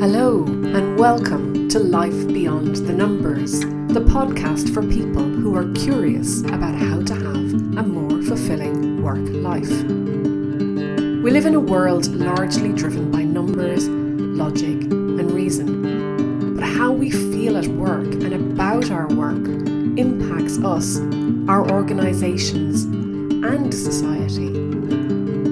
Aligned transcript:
Hello, 0.00 0.44
and 0.46 0.98
welcome 0.98 1.68
to 1.68 1.78
Life 1.78 2.26
Beyond 2.26 2.76
the 2.76 2.92
Numbers, 2.94 3.60
the 3.60 4.00
podcast 4.00 4.72
for 4.72 4.80
people 4.80 5.22
who 5.22 5.54
are 5.54 5.70
curious 5.74 6.40
about 6.40 6.74
how 6.74 7.02
to 7.02 7.14
have 7.14 7.52
a 7.76 7.82
more 7.82 8.22
fulfilling 8.22 9.02
work 9.02 9.20
life. 9.20 9.68
We 11.22 11.30
live 11.30 11.44
in 11.44 11.54
a 11.54 11.60
world 11.60 12.06
largely 12.14 12.72
driven 12.72 13.10
by 13.10 13.24
numbers, 13.24 13.90
logic, 13.90 14.84
and 14.90 15.30
reason. 15.32 16.54
But 16.56 16.64
how 16.64 16.92
we 16.92 17.10
feel 17.10 17.58
at 17.58 17.66
work 17.66 18.06
and 18.06 18.32
about 18.32 18.90
our 18.90 19.06
work 19.08 19.44
impacts 19.98 20.56
us, 20.64 20.98
our 21.46 21.70
organisations, 21.70 22.84
and 22.84 23.70
society. 23.74 24.48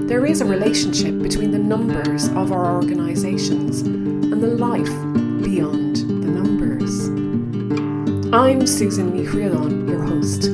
There 0.07 0.25
is 0.25 0.41
a 0.41 0.47
relationship 0.47 1.19
between 1.19 1.51
the 1.51 1.59
numbers 1.59 2.29
of 2.29 2.51
our 2.51 2.75
organisations 2.75 3.83
and 4.39 4.53
the 4.53 4.65
life 4.65 5.43
beyond 5.43 5.97
the 5.97 6.31
numbers. 6.31 7.09
I'm 8.33 8.69
Susan 8.69 9.11
Ní 9.11 9.27
Chríodáin, 9.27 9.89
your 9.89 10.03
host. 10.03 10.45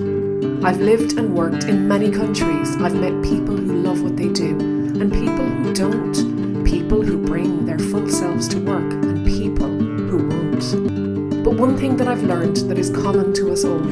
I've 0.64 0.80
lived 0.80 1.18
and 1.18 1.34
worked 1.34 1.64
in 1.64 1.86
many 1.86 2.10
countries. 2.10 2.76
I've 2.76 2.94
met 2.94 3.12
people 3.22 3.54
who 3.54 3.74
love 3.82 4.00
what 4.00 4.16
they 4.16 4.28
do 4.28 4.58
and 4.58 5.12
people 5.12 5.44
who 5.44 5.74
don't, 5.74 6.64
people 6.64 7.02
who 7.02 7.18
bring 7.18 7.66
their 7.66 7.78
full 7.78 8.08
selves 8.08 8.48
to 8.48 8.58
work 8.58 8.90
and 9.04 9.26
people 9.26 9.68
who 9.68 10.28
won't. 10.28 11.44
But 11.44 11.54
one 11.58 11.76
thing 11.76 11.98
that 11.98 12.08
I've 12.08 12.22
learned 12.22 12.56
that 12.68 12.78
is 12.78 12.88
common 12.88 13.34
to 13.34 13.52
us 13.52 13.66
all 13.66 13.84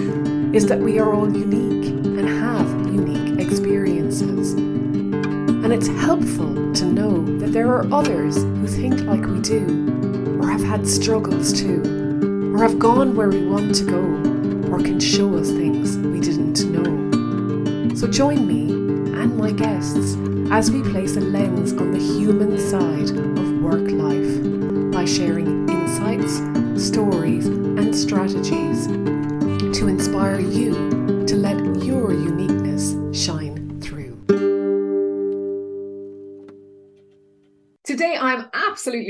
is 0.56 0.64
that 0.68 0.78
we 0.78 1.00
are 1.00 1.12
all 1.12 1.30
unique 1.30 1.88
and 1.90 2.26
have 2.26 2.68
unique 2.86 3.38
experiences. 3.46 4.52
And 4.52 5.70
it's 5.70 5.88
helpful 5.88 6.72
to 6.74 6.84
know 6.86 7.22
that 7.38 7.52
there 7.52 7.68
are 7.68 7.86
others 7.92 8.36
who 8.36 8.66
think 8.66 9.00
like 9.02 9.24
we 9.26 9.40
do, 9.40 9.81
had 10.72 10.88
struggles 10.88 11.52
too, 11.52 11.82
or 12.54 12.62
have 12.62 12.78
gone 12.78 13.14
where 13.14 13.28
we 13.28 13.44
want 13.46 13.74
to 13.74 13.84
go, 13.84 14.00
or 14.72 14.78
can 14.78 14.98
show 14.98 15.36
us 15.36 15.50
things 15.50 15.98
we 15.98 16.18
didn't 16.18 16.64
know. 16.64 17.94
So 17.94 18.06
join 18.06 18.46
me 18.46 18.70
and 19.20 19.36
my 19.36 19.52
guests 19.52 20.16
as 20.50 20.70
we 20.70 20.80
place 20.82 21.16
a 21.16 21.20
lens 21.20 21.74
on 21.74 21.92
the 21.92 21.98
human 21.98 22.58
side 22.58 23.10
of 23.10 23.52
work 23.60 23.90
life 23.90 24.92
by 24.94 25.04
sharing 25.04 25.61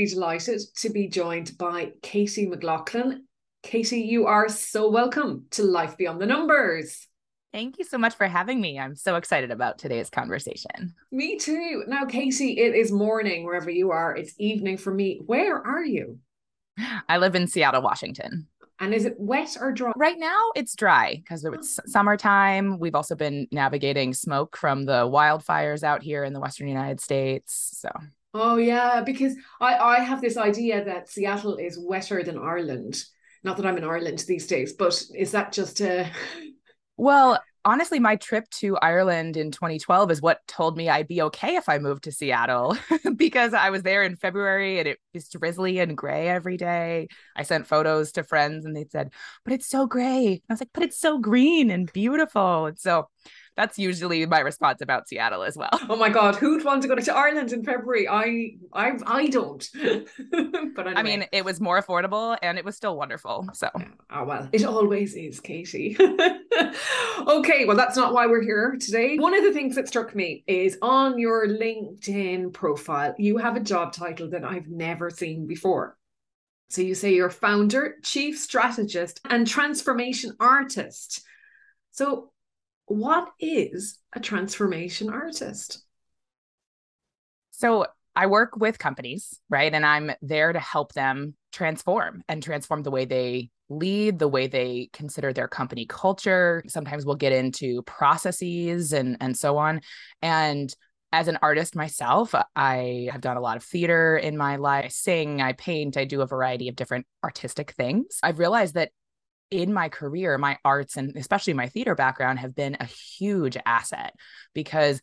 absolutely 0.03 0.21
delighted 0.21 0.61
to 0.75 0.91
be 0.91 1.09
joined 1.09 1.57
by 1.59 1.93
Casey 2.03 2.47
McLaughlin. 2.47 3.25
Casey, 3.63 4.01
you 4.01 4.27
are 4.27 4.49
so 4.49 4.91
welcome 4.91 5.45
to 5.51 5.63
Life 5.63 5.97
Beyond 5.97 6.21
the 6.21 6.27
Numbers. 6.27 7.07
Thank 7.53 7.79
you 7.79 7.85
so 7.85 7.99
much 7.99 8.15
for 8.15 8.27
having 8.27 8.61
me. 8.61 8.79
I'm 8.79 8.97
so 8.97 9.15
excited 9.15 9.51
about 9.51 9.79
today's 9.79 10.11
conversation. 10.11 10.95
Me 11.13 11.39
too. 11.39 11.85
Now, 11.87 12.05
Casey, 12.07 12.59
it 12.59 12.75
is 12.75 12.91
morning 12.91 13.45
wherever 13.45 13.71
you 13.71 13.91
are. 13.91 14.17
It's 14.17 14.35
evening 14.39 14.77
for 14.77 14.93
me. 14.93 15.21
Where 15.27 15.59
are 15.59 15.85
you? 15.85 16.19
I 17.09 17.19
live 17.19 17.37
in 17.37 17.47
Seattle, 17.47 17.83
Washington. 17.83 18.49
And 18.81 18.93
is 18.93 19.05
it 19.05 19.15
wet 19.19 19.57
or 19.61 19.71
dry? 19.71 19.93
Right 19.97 20.19
now, 20.19 20.51
it's 20.57 20.75
dry 20.75 21.17
because 21.17 21.45
it's 21.45 21.79
oh. 21.79 21.83
summertime. 21.87 22.81
We've 22.81 22.97
also 22.97 23.15
been 23.15 23.47
navigating 23.53 24.15
smoke 24.15 24.57
from 24.57 24.85
the 24.85 25.07
wildfires 25.07 25.85
out 25.85 26.03
here 26.03 26.25
in 26.25 26.33
the 26.33 26.41
Western 26.41 26.67
United 26.67 27.01
States. 27.01 27.77
So, 27.81 27.91
oh, 28.35 28.57
yeah, 28.57 29.03
because 29.03 29.35
I, 29.61 29.77
I 29.77 30.01
have 30.01 30.21
this 30.21 30.37
idea 30.37 30.85
that 30.85 31.09
Seattle 31.09 31.57
is 31.57 31.79
wetter 31.79 32.23
than 32.23 32.39
Ireland. 32.39 33.03
Not 33.45 33.57
that 33.57 33.67
I'm 33.67 33.77
in 33.77 33.85
Ireland 33.85 34.25
these 34.27 34.47
days, 34.47 34.73
but 34.73 35.03
is 35.15 35.33
that 35.33 35.53
just 35.53 35.81
a. 35.81 36.11
Well, 36.99 37.41
honestly, 37.65 37.99
my 37.99 38.17
trip 38.17 38.49
to 38.51 38.77
Ireland 38.77 39.37
in 39.37 39.51
2012 39.51 40.11
is 40.11 40.23
what 40.23 40.47
told 40.47 40.77
me 40.77 40.89
I'd 40.89 41.09
be 41.09 41.23
okay 41.23 41.57
if 41.57 41.69
I 41.69 41.79
moved 41.79 42.05
to 42.05 42.13
Seattle 42.13 42.77
because 43.17 43.55
I 43.55 43.71
was 43.71 43.83
there 43.83 44.03
in 44.03 44.17
February 44.17 44.79
and 44.79 44.89
it 44.89 44.99
was 45.15 45.29
drizzly 45.29 45.79
and 45.79 45.97
gray 45.97 46.29
every 46.29 46.57
day. 46.57 47.09
I 47.37 47.43
sent 47.43 47.67
photos 47.67 48.13
to 48.13 48.25
friends 48.25 48.65
and 48.65 48.77
they 48.77 48.87
said, 48.91 49.13
but 49.45 49.53
it's 49.53 49.69
so 49.69 49.87
gray. 49.87 50.43
I 50.49 50.53
was 50.53 50.61
like, 50.61 50.71
but 50.75 50.83
it's 50.83 50.99
so 50.99 51.19
green 51.19 51.71
and 51.71 51.93
beautiful. 51.93 52.67
And 52.67 52.79
so 52.79 53.09
that's 53.57 53.79
usually 53.79 54.25
my 54.27 54.41
response 54.41 54.81
about 54.81 55.09
Seattle 55.09 55.43
as 55.43 55.57
well. 55.57 55.71
Oh 55.89 55.97
my 55.97 56.09
God, 56.09 56.37
who'd 56.37 56.65
want 56.65 56.83
to 56.83 56.89
go 56.89 56.95
to 56.95 57.15
Ireland 57.15 57.53
in 57.53 57.65
February? 57.65 58.09
I 58.09 58.53
I 58.73 58.93
I 59.07 59.27
don't. 59.29 59.69
but 59.75 60.87
anyway. 60.87 60.93
I 60.97 61.03
mean, 61.03 61.27
it 61.33 61.45
was 61.45 61.61
more 61.61 61.81
affordable 61.81 62.37
and 62.43 62.59
it 62.59 62.65
was 62.65 62.77
still 62.77 62.97
wonderful. 62.97 63.49
So 63.53 63.69
oh 64.11 64.25
well, 64.25 64.49
it 64.53 64.65
always 64.65 65.15
is, 65.15 65.41
Katie. 65.41 65.97
okay, 67.27 67.65
well 67.67 67.77
that's 67.77 67.97
not 67.97 68.15
why 68.15 68.27
we're 68.27 68.43
here 68.43 68.77
today. 68.81 69.19
One 69.19 69.35
of 69.35 69.45
the 69.45 69.53
things 69.53 69.75
that 69.77 69.89
struck 69.89 70.15
me 70.15 70.45
is 70.47 70.79
on 70.81 71.19
your 71.19 71.47
LinkedIn 71.47 72.53
profile, 72.53 73.15
you 73.19 73.37
have 73.37 73.57
a 73.57 73.61
job 73.61 73.93
title 73.93 74.31
that 74.31 74.45
I've 74.45 74.69
never 74.69 75.11
seen 75.11 75.47
before. 75.47 75.97
So 76.71 76.81
you 76.81 76.95
say 76.95 77.13
you're 77.13 77.29
founder, 77.29 77.97
chief 78.03 78.39
strategist, 78.39 79.21
and 79.29 79.47
transformation 79.47 80.35
artist. 80.41 81.23
So 81.91 82.32
what 82.87 83.29
is 83.41 83.99
a 84.13 84.21
transformation 84.21 85.11
artist? 85.11 85.83
So 87.53 87.87
I 88.15 88.27
work 88.27 88.57
with 88.57 88.79
companies, 88.79 89.41
right? 89.49 89.73
And 89.73 89.87
I'm 89.87 90.13
there 90.21 90.53
to 90.53 90.59
help 90.59 90.93
them 90.93 91.35
transform 91.53 92.23
and 92.29 92.43
transform 92.43 92.83
the 92.83 92.91
way 92.91 93.05
they 93.05 93.51
lead, 93.69 94.19
the 94.19 94.29
way 94.29 94.47
they 94.47 94.91
consider 94.93 95.33
their 95.33 95.49
company 95.49 95.87
culture. 95.87 96.63
Sometimes 96.67 97.07
we'll 97.07 97.17
get 97.17 97.33
into 97.33 97.83
processes 97.83 98.93
and 98.93 99.17
and 99.21 99.37
so 99.37 99.57
on. 99.57 99.81
And 100.21 100.75
as 101.13 101.29
an 101.29 101.39
artist 101.43 101.77
myself, 101.77 102.35
I 102.57 103.09
have 103.13 103.21
done 103.21 103.37
a 103.37 103.41
lot 103.41 103.59
of 103.59 103.63
theater 103.63 104.17
in 104.17 104.37
my 104.37 104.57
life. 104.57 104.87
I 104.87 104.89
sing, 104.89 105.43
I 105.43 105.53
paint, 105.53 105.99
I 105.99 106.07
do 106.07 106.23
a 106.23 106.27
variety 106.27 106.69
of 106.69 106.77
different 106.77 107.07
artistic 107.23 107.73
things. 107.73 108.19
I've 108.23 108.39
realized 108.39 108.75
that 108.75 108.93
in 109.53 109.73
my 109.73 109.89
career, 109.89 110.39
my 110.39 110.59
arts 110.65 110.97
and 110.97 111.17
especially 111.17 111.53
my 111.53 111.69
theater 111.69 111.95
background 111.95 112.39
have 112.39 112.55
been 112.55 112.77
a 112.81 112.87
huge 112.87 113.57
asset 113.67 114.15
because 114.55 115.01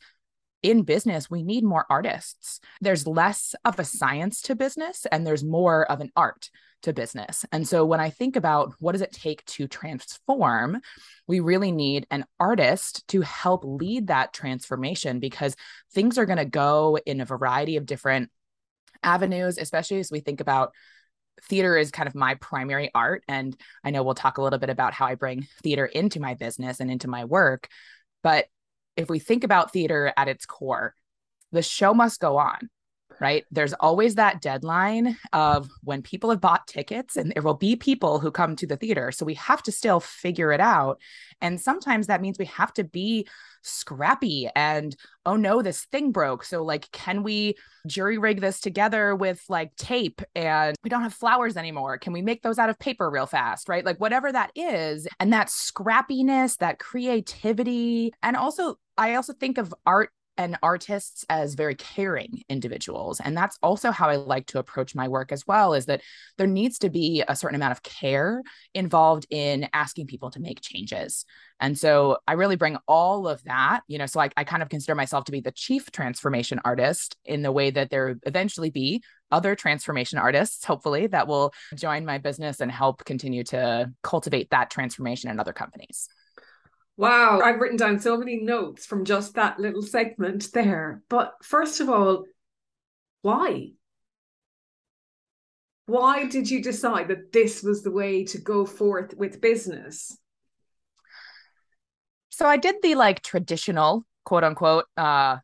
in 0.61 0.81
business, 0.81 1.29
we 1.29 1.43
need 1.43 1.63
more 1.63 1.85
artists. 1.89 2.59
There's 2.81 3.07
less 3.07 3.55
of 3.63 3.79
a 3.79 3.85
science 3.85 4.41
to 4.43 4.55
business 4.55 5.05
and 5.09 5.25
there's 5.25 5.43
more 5.43 5.89
of 5.89 6.01
an 6.01 6.11
art 6.15 6.49
to 6.81 6.93
business. 6.93 7.45
And 7.51 7.67
so 7.67 7.85
when 7.85 7.99
I 7.99 8.09
think 8.09 8.35
about 8.35 8.73
what 8.79 8.93
does 8.93 9.01
it 9.01 9.11
take 9.11 9.45
to 9.45 9.67
transform, 9.67 10.81
we 11.27 11.39
really 11.39 11.71
need 11.71 12.07
an 12.09 12.25
artist 12.39 13.07
to 13.09 13.21
help 13.21 13.63
lead 13.63 14.07
that 14.07 14.33
transformation 14.33 15.19
because 15.19 15.55
things 15.93 16.17
are 16.17 16.25
going 16.25 16.37
to 16.37 16.45
go 16.45 16.97
in 17.05 17.21
a 17.21 17.25
variety 17.25 17.77
of 17.77 17.85
different 17.85 18.29
avenues, 19.03 19.57
especially 19.57 19.99
as 19.99 20.11
we 20.11 20.19
think 20.19 20.41
about 20.41 20.73
theater 21.43 21.77
is 21.77 21.91
kind 21.91 22.07
of 22.07 22.15
my 22.15 22.35
primary 22.35 22.91
art. 22.93 23.23
And 23.27 23.55
I 23.83 23.91
know 23.91 24.03
we'll 24.03 24.15
talk 24.15 24.37
a 24.37 24.41
little 24.41 24.59
bit 24.59 24.69
about 24.69 24.93
how 24.93 25.05
I 25.05 25.15
bring 25.15 25.47
theater 25.63 25.85
into 25.85 26.19
my 26.19 26.33
business 26.33 26.79
and 26.79 26.89
into 26.91 27.07
my 27.07 27.25
work. 27.25 27.67
But 28.23 28.45
if 28.95 29.09
we 29.09 29.19
think 29.19 29.43
about 29.43 29.71
theater 29.71 30.13
at 30.17 30.27
its 30.27 30.45
core, 30.45 30.93
the 31.51 31.61
show 31.61 31.93
must 31.93 32.19
go 32.19 32.37
on 32.37 32.69
right? 33.19 33.45
There's 33.51 33.73
always 33.73 34.15
that 34.15 34.41
deadline 34.41 35.17
of 35.33 35.69
when 35.83 36.01
people 36.01 36.29
have 36.29 36.41
bought 36.41 36.67
tickets, 36.67 37.15
and 37.15 37.31
there 37.31 37.43
will 37.43 37.53
be 37.53 37.75
people 37.75 38.19
who 38.19 38.31
come 38.31 38.55
to 38.57 38.67
the 38.67 38.77
theater. 38.77 39.11
So 39.11 39.25
we 39.25 39.35
have 39.35 39.61
to 39.63 39.71
still 39.71 39.99
figure 39.99 40.51
it 40.51 40.59
out. 40.61 40.99
And 41.41 41.59
sometimes 41.59 42.07
that 42.07 42.21
means 42.21 42.37
we 42.37 42.45
have 42.45 42.73
to 42.73 42.83
be 42.83 43.27
scrappy 43.61 44.49
and, 44.55 44.95
oh 45.25 45.35
no, 45.35 45.61
this 45.61 45.85
thing 45.85 46.11
broke. 46.11 46.43
So, 46.43 46.63
like, 46.63 46.91
can 46.91 47.23
we 47.23 47.55
jury 47.87 48.17
rig 48.17 48.41
this 48.41 48.59
together 48.59 49.15
with 49.15 49.43
like 49.49 49.75
tape 49.75 50.21
and 50.35 50.75
we 50.83 50.89
don't 50.89 51.01
have 51.01 51.13
flowers 51.13 51.57
anymore? 51.57 51.97
Can 51.97 52.13
we 52.13 52.21
make 52.21 52.41
those 52.41 52.59
out 52.59 52.69
of 52.69 52.79
paper 52.79 53.09
real 53.09 53.25
fast, 53.25 53.69
right? 53.69 53.85
Like, 53.85 53.99
whatever 53.99 54.31
that 54.31 54.51
is. 54.55 55.07
And 55.19 55.33
that 55.33 55.47
scrappiness, 55.47 56.57
that 56.57 56.79
creativity, 56.79 58.13
and 58.23 58.35
also, 58.35 58.75
I 58.97 59.15
also 59.15 59.33
think 59.33 59.57
of 59.57 59.73
art 59.85 60.11
and 60.39 60.57
artists 60.63 61.25
as 61.29 61.53
very 61.53 61.75
caring 61.75 62.43
individuals. 62.47 63.19
And 63.19 63.35
that's 63.35 63.59
also 63.61 63.91
how 63.91 64.07
i 64.07 64.15
like 64.15 64.47
to 64.47 64.59
approach 64.59 64.95
my 64.95 65.09
work 65.09 65.33
as 65.33 65.45
well 65.45 65.73
is 65.73 65.85
that 65.87 66.01
there 66.37 66.47
needs 66.47 66.79
to 66.79 66.89
be 66.89 67.23
a 67.27 67.35
certain 67.35 67.57
amount 67.57 67.73
of 67.73 67.83
care 67.83 68.41
involved 68.73 69.27
in 69.29 69.67
asking 69.73 70.07
people 70.07 70.31
to 70.31 70.39
make 70.39 70.61
changes. 70.61 71.25
And 71.59 71.77
so 71.77 72.17
i 72.25 72.33
really 72.33 72.55
bring 72.55 72.77
all 72.87 73.27
of 73.27 73.43
that 73.43 73.81
you 73.87 73.97
know 73.97 74.05
so 74.05 74.21
I, 74.21 74.29
I 74.37 74.45
kind 74.45 74.63
of 74.63 74.69
consider 74.69 74.95
myself 74.95 75.25
to 75.25 75.31
be 75.33 75.41
the 75.41 75.51
chief 75.51 75.91
transformation 75.91 76.61
artist 76.63 77.17
in 77.25 77.41
the 77.41 77.51
way 77.51 77.69
that 77.71 77.89
there 77.89 78.17
eventually 78.25 78.69
be 78.69 79.03
other 79.29 79.55
transformation 79.55 80.17
artists 80.17 80.63
hopefully 80.63 81.07
that 81.07 81.27
will 81.27 81.51
join 81.75 82.05
my 82.05 82.17
business 82.17 82.61
and 82.61 82.71
help 82.71 83.03
continue 83.03 83.43
to 83.43 83.91
cultivate 84.03 84.49
that 84.51 84.69
transformation 84.69 85.29
in 85.29 85.37
other 85.37 85.51
companies 85.51 86.07
Wow, 86.99 87.39
I've 87.39 87.61
written 87.61 87.77
down 87.77 87.99
so 87.99 88.17
many 88.17 88.41
notes 88.41 88.85
from 88.85 89.05
just 89.05 89.35
that 89.35 89.57
little 89.57 89.81
segment 89.81 90.51
there. 90.51 91.01
But 91.07 91.33
first 91.41 91.79
of 91.79 91.89
all, 91.89 92.25
why? 93.21 93.71
why 95.85 96.25
did 96.27 96.49
you 96.51 96.61
decide 96.61 97.07
that 97.07 97.31
this 97.31 97.63
was 97.63 97.83
the 97.83 97.91
way 97.91 98.25
to 98.25 98.37
go 98.37 98.65
forth 98.65 99.15
with 99.15 99.39
business? 99.39 100.15
So 102.29 102.45
I 102.45 102.57
did 102.57 102.75
the 102.83 102.95
like 102.95 103.21
traditional 103.21 104.05
quote 104.25 104.43
unquote 104.43 104.85
uh 104.97 105.37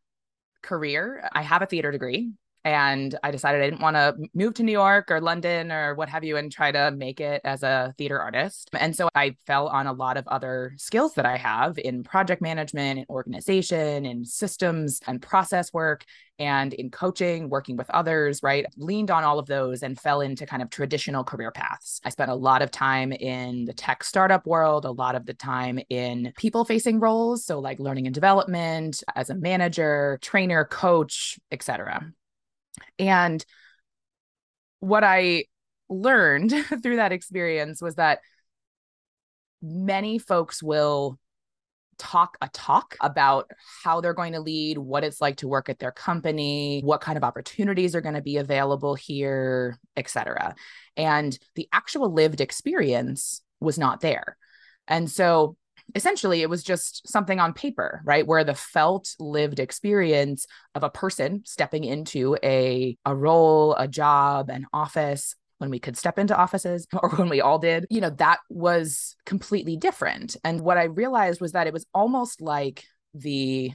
career. 0.61 1.27
I 1.31 1.41
have 1.41 1.61
a 1.61 1.65
theater 1.65 1.91
degree 1.91 2.31
and 2.65 3.15
I 3.23 3.29
decided 3.29 3.61
I 3.61 3.69
didn't 3.69 3.81
want 3.81 3.95
to 3.95 4.15
move 4.33 4.55
to 4.55 4.63
New 4.63 4.71
York 4.71 5.11
or 5.11 5.21
London 5.21 5.71
or 5.71 5.93
what 5.93 6.09
have 6.09 6.23
you 6.23 6.35
and 6.35 6.51
try 6.51 6.71
to 6.71 6.89
make 6.89 7.21
it 7.21 7.41
as 7.43 7.61
a 7.61 7.93
theater 7.99 8.19
artist. 8.19 8.71
And 8.73 8.95
so 8.95 9.07
I 9.13 9.35
fell 9.45 9.67
on 9.67 9.85
a 9.85 9.93
lot 9.93 10.17
of 10.17 10.27
other 10.27 10.73
skills 10.77 11.13
that 11.13 11.27
I 11.27 11.37
have 11.37 11.77
in 11.77 12.03
project 12.03 12.41
management, 12.41 12.97
and 12.97 13.07
organization, 13.07 14.05
and 14.07 14.27
systems 14.27 14.99
and 15.05 15.21
process 15.21 15.71
work, 15.73 16.05
and 16.39 16.73
in 16.73 16.89
coaching, 16.89 17.49
working 17.49 17.77
with 17.77 17.89
others, 17.91 18.41
right? 18.41 18.65
Leaned 18.77 19.11
on 19.11 19.23
all 19.23 19.37
of 19.37 19.45
those 19.45 19.83
and 19.83 19.99
fell 19.99 20.21
into 20.21 20.47
kind 20.47 20.63
of 20.63 20.71
traditional 20.71 21.23
career 21.23 21.51
paths. 21.51 22.01
I 22.03 22.09
spent 22.09 22.31
a 22.31 22.35
lot 22.35 22.63
of 22.63 22.71
time 22.71 23.11
in 23.11 23.65
the 23.65 23.73
tech 23.73 24.03
startup 24.03 24.47
world, 24.47 24.85
a 24.85 24.91
lot 24.91 25.13
of 25.13 25.27
the 25.27 25.35
time 25.35 25.79
in 25.89 26.33
people 26.35 26.65
facing 26.65 26.99
roles. 26.99 27.45
So, 27.45 27.59
like 27.59 27.79
learning 27.79 28.07
and 28.07 28.13
development 28.15 29.03
as 29.15 29.29
a 29.29 29.35
manager, 29.35 30.17
trainer, 30.23 30.65
coach, 30.65 31.37
etc. 31.51 32.11
And 32.99 33.45
what 34.79 35.03
I 35.03 35.45
learned 35.89 36.51
through 36.83 36.97
that 36.97 37.11
experience 37.11 37.81
was 37.81 37.95
that 37.95 38.19
many 39.61 40.19
folks 40.19 40.61
will 40.61 41.19
talk 41.97 42.37
a 42.41 42.49
talk 42.49 42.95
about 43.01 43.49
how 43.83 44.01
they're 44.01 44.13
going 44.13 44.33
to 44.33 44.39
lead, 44.39 44.77
what 44.77 45.03
it's 45.03 45.21
like 45.21 45.37
to 45.37 45.47
work 45.47 45.69
at 45.69 45.79
their 45.79 45.91
company, 45.91 46.81
what 46.83 47.01
kind 47.01 47.17
of 47.17 47.23
opportunities 47.23 47.95
are 47.95 48.01
going 48.01 48.15
to 48.15 48.21
be 48.21 48.37
available 48.37 48.95
here, 48.95 49.79
etc. 49.95 50.55
And 50.97 51.37
the 51.55 51.67
actual 51.71 52.11
lived 52.13 52.41
experience 52.41 53.41
was 53.59 53.77
not 53.77 54.01
there. 54.01 54.37
And 54.87 55.09
so 55.09 55.55
essentially 55.93 56.41
it 56.41 56.49
was 56.49 56.63
just 56.63 57.07
something 57.07 57.39
on 57.39 57.53
paper 57.53 58.01
right? 58.05 58.25
Where 58.25 58.43
the 58.43 58.55
felt 58.55 59.15
lived 59.19 59.59
experience 59.59 60.45
of 60.73 60.83
a 60.83 60.89
person 60.89 61.43
stepping 61.45 61.83
into 61.83 62.37
a 62.43 62.97
a 63.05 63.15
role 63.15 63.75
a 63.75 63.87
job 63.87 64.49
an 64.49 64.65
office 64.73 65.35
when 65.57 65.69
we 65.69 65.79
could 65.79 65.97
step 65.97 66.19
into 66.19 66.35
offices 66.35 66.85
or 67.01 67.09
when 67.11 67.29
we 67.29 67.41
all 67.41 67.59
did 67.59 67.85
you 67.89 68.01
know 68.01 68.09
that 68.11 68.39
was 68.49 69.15
completely 69.25 69.77
different. 69.77 70.35
And 70.43 70.61
what 70.61 70.77
i 70.77 70.83
realized 70.83 71.41
was 71.41 71.51
that 71.53 71.67
it 71.67 71.73
was 71.73 71.85
almost 71.93 72.41
like 72.41 72.83
the 73.13 73.71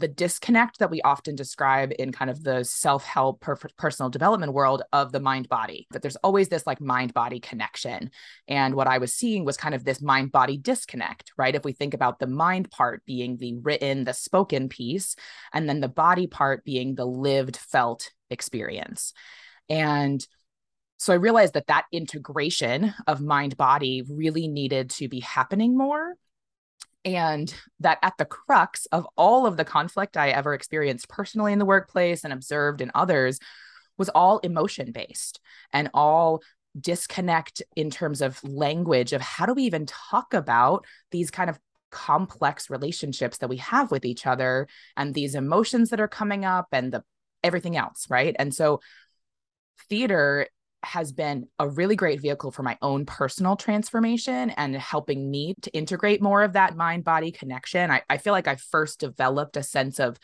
the 0.00 0.08
disconnect 0.08 0.78
that 0.78 0.90
we 0.90 1.02
often 1.02 1.34
describe 1.36 1.92
in 1.98 2.12
kind 2.12 2.30
of 2.30 2.42
the 2.42 2.64
self-help 2.64 3.40
per- 3.40 3.56
personal 3.76 4.10
development 4.10 4.52
world 4.52 4.82
of 4.92 5.12
the 5.12 5.20
mind 5.20 5.48
body 5.48 5.86
that 5.90 6.02
there's 6.02 6.16
always 6.16 6.48
this 6.48 6.66
like 6.66 6.80
mind 6.80 7.14
body 7.14 7.40
connection. 7.40 8.10
And 8.48 8.74
what 8.74 8.86
i 8.86 8.98
was 8.98 9.14
seeing 9.14 9.44
was 9.44 9.56
kind 9.56 9.74
of 9.74 9.84
this 9.84 10.00
mind 10.00 10.32
body 10.32 10.56
disconnect 10.56 11.32
right? 11.36 11.54
If 11.54 11.64
we 11.64 11.72
think 11.72 11.94
about 11.94 12.18
the 12.18 12.26
mind 12.26 12.70
part 12.70 13.04
being 13.04 13.36
the 13.36 13.54
written 13.54 14.04
the 14.04 14.14
spoken 14.14 14.68
piece 14.68 15.16
and 15.52 15.68
then 15.68 15.80
the 15.80 15.88
body 15.88 16.26
part 16.26 16.64
being 16.64 16.94
the 16.94 17.06
lived 17.06 17.56
felt 17.56 18.10
experience. 18.30 19.12
And 19.68 20.24
so 20.98 21.12
I 21.12 21.16
realized 21.16 21.54
that 21.54 21.68
that 21.68 21.86
integration 21.92 22.94
of 23.06 23.22
mind 23.22 23.56
body 23.56 24.04
really 24.08 24.48
needed 24.48 24.90
to 24.90 25.08
be 25.08 25.20
happening 25.20 25.76
more 25.76 26.14
and 27.04 27.54
that 27.80 27.98
at 28.02 28.14
the 28.18 28.24
crux 28.24 28.86
of 28.86 29.06
all 29.16 29.46
of 29.46 29.56
the 29.56 29.64
conflict 29.64 30.16
I 30.16 30.30
ever 30.30 30.54
experienced 30.54 31.08
personally 31.08 31.52
in 31.52 31.58
the 31.58 31.64
workplace 31.64 32.24
and 32.24 32.32
observed 32.32 32.80
in 32.80 32.90
others 32.94 33.38
was 33.96 34.08
all 34.10 34.38
emotion 34.38 34.92
based 34.92 35.40
and 35.72 35.90
all 35.94 36.42
disconnect 36.78 37.62
in 37.74 37.90
terms 37.90 38.20
of 38.20 38.42
language 38.44 39.12
of 39.12 39.20
how 39.20 39.46
do 39.46 39.54
we 39.54 39.64
even 39.64 39.86
talk 39.86 40.34
about 40.34 40.84
these 41.10 41.30
kind 41.30 41.50
of 41.50 41.58
complex 41.90 42.70
relationships 42.70 43.38
that 43.38 43.48
we 43.48 43.56
have 43.56 43.90
with 43.90 44.04
each 44.04 44.26
other 44.26 44.68
and 44.96 45.12
these 45.14 45.34
emotions 45.34 45.90
that 45.90 46.00
are 46.00 46.08
coming 46.08 46.44
up 46.44 46.68
and 46.70 46.92
the 46.92 47.02
everything 47.42 47.76
else 47.76 48.06
right? 48.10 48.36
And 48.38 48.54
so 48.54 48.80
theater 49.88 50.46
has 50.82 51.12
been 51.12 51.46
a 51.58 51.68
really 51.68 51.96
great 51.96 52.20
vehicle 52.20 52.50
for 52.50 52.62
my 52.62 52.78
own 52.80 53.04
personal 53.04 53.56
transformation 53.56 54.50
and 54.50 54.74
helping 54.74 55.30
me 55.30 55.54
to 55.62 55.70
integrate 55.72 56.22
more 56.22 56.42
of 56.42 56.54
that 56.54 56.76
mind 56.76 57.04
body 57.04 57.30
connection. 57.30 57.90
I, 57.90 58.02
I 58.08 58.16
feel 58.18 58.32
like 58.32 58.48
I 58.48 58.56
first 58.56 59.00
developed 59.00 59.56
a 59.56 59.62
sense 59.62 60.00
of 60.00 60.18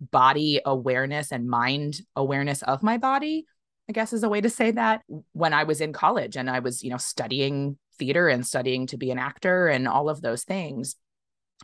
body 0.00 0.60
awareness 0.64 1.32
and 1.32 1.48
mind 1.48 2.00
awareness 2.14 2.62
of 2.62 2.82
my 2.82 2.98
body, 2.98 3.46
I 3.88 3.92
guess 3.92 4.12
is 4.12 4.22
a 4.22 4.28
way 4.28 4.40
to 4.40 4.50
say 4.50 4.70
that 4.72 5.02
when 5.32 5.52
I 5.52 5.64
was 5.64 5.80
in 5.80 5.92
college 5.92 6.36
and 6.36 6.48
I 6.48 6.60
was, 6.60 6.84
you 6.84 6.90
know, 6.90 6.98
studying 6.98 7.78
theater 7.98 8.28
and 8.28 8.46
studying 8.46 8.86
to 8.88 8.96
be 8.96 9.10
an 9.10 9.18
actor 9.18 9.66
and 9.66 9.88
all 9.88 10.08
of 10.08 10.20
those 10.20 10.44
things. 10.44 10.94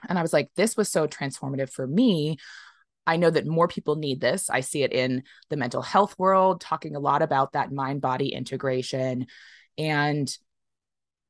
And 0.09 0.19
I 0.19 0.23
was 0.23 0.33
like, 0.33 0.51
this 0.57 0.77
was 0.77 0.89
so 0.89 1.07
transformative 1.07 1.71
for 1.71 1.87
me 1.87 2.39
I 3.07 3.17
know 3.17 3.31
that 3.31 3.47
more 3.47 3.69
people 3.69 3.97
need 3.97 4.21
this. 4.21 4.49
I 4.51 4.61
see 4.61 4.83
it 4.83 4.93
in 4.93 5.25
the 5.51 5.57
mental 5.57 5.83
health 5.83 6.19
world, 6.19 6.61
talking 6.61 6.97
a 6.97 7.01
lot 7.01 7.23
about 7.23 7.53
that 7.53 7.73
mind 7.73 8.01
body 8.01 8.29
integration. 8.29 9.27
And 9.77 10.35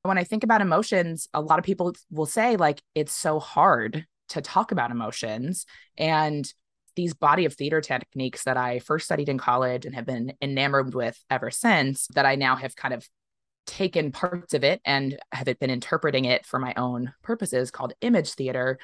when 0.03 0.19
I 0.19 0.25
think 0.25 0.45
about 0.45 0.61
emotions, 0.61 1.29
a 1.33 1.41
lot 1.41 1.59
of 1.59 1.65
people 1.65 1.95
will 2.11 2.27
say, 2.27 2.57
like, 2.57 2.83
it's 2.95 3.13
so 3.13 3.41
hard 3.41 4.07
to 4.31 4.41
talk 4.41 4.71
about 4.71 4.91
emotions. 4.91 5.67
And 5.97 6.51
these 6.97 7.15
body 7.15 7.45
of 7.45 7.55
theater 7.55 7.81
techniques 7.81 8.45
that 8.45 8.57
I 8.57 8.79
first 8.79 9.07
studied 9.07 9.29
in 9.29 9.39
college 9.39 9.85
and 9.85 9.95
have 9.95 10.07
been 10.07 10.35
enamored 10.41 10.95
with 10.95 11.19
ever 11.29 11.51
since, 11.51 12.07
that 12.15 12.27
I 12.27 12.37
now 12.37 12.55
have 12.55 12.77
kind 12.77 12.95
of 12.95 13.09
taken 13.67 14.13
parts 14.13 14.55
of 14.55 14.63
it 14.63 14.81
and 14.85 15.19
have 15.33 15.47
been 15.59 15.71
interpreting 15.71 16.27
it 16.27 16.47
for 16.47 16.59
my 16.59 16.75
own 16.77 17.13
purposes 17.23 17.71
called 17.71 17.95
image 18.03 18.35
theater 18.35 18.79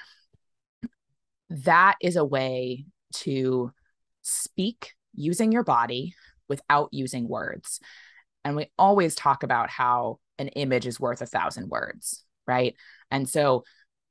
that 1.50 1.96
is 2.00 2.16
a 2.16 2.24
way 2.24 2.86
to 3.12 3.72
speak 4.22 4.94
using 5.14 5.52
your 5.52 5.64
body 5.64 6.14
without 6.48 6.88
using 6.92 7.28
words. 7.28 7.80
And 8.44 8.56
we 8.56 8.70
always 8.78 9.14
talk 9.14 9.42
about 9.42 9.68
how 9.68 10.18
an 10.38 10.48
image 10.48 10.86
is 10.86 10.98
worth 10.98 11.20
a 11.20 11.26
thousand 11.26 11.68
words, 11.68 12.24
right? 12.46 12.74
And 13.10 13.28
so 13.28 13.64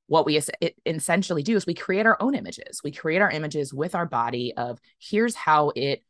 what 0.07 0.25
we 0.25 0.41
essentially 0.85 1.43
do 1.43 1.55
is 1.55 1.65
we 1.65 1.73
create 1.73 2.05
our 2.05 2.17
own 2.19 2.35
images. 2.35 2.81
We 2.83 2.91
create 2.91 3.21
our 3.21 3.31
images 3.31 3.73
with 3.73 3.95
our 3.95 4.05
body 4.05 4.53
of 4.57 4.79
here's 4.99 5.35
how 5.35 5.71
it 5.75 6.03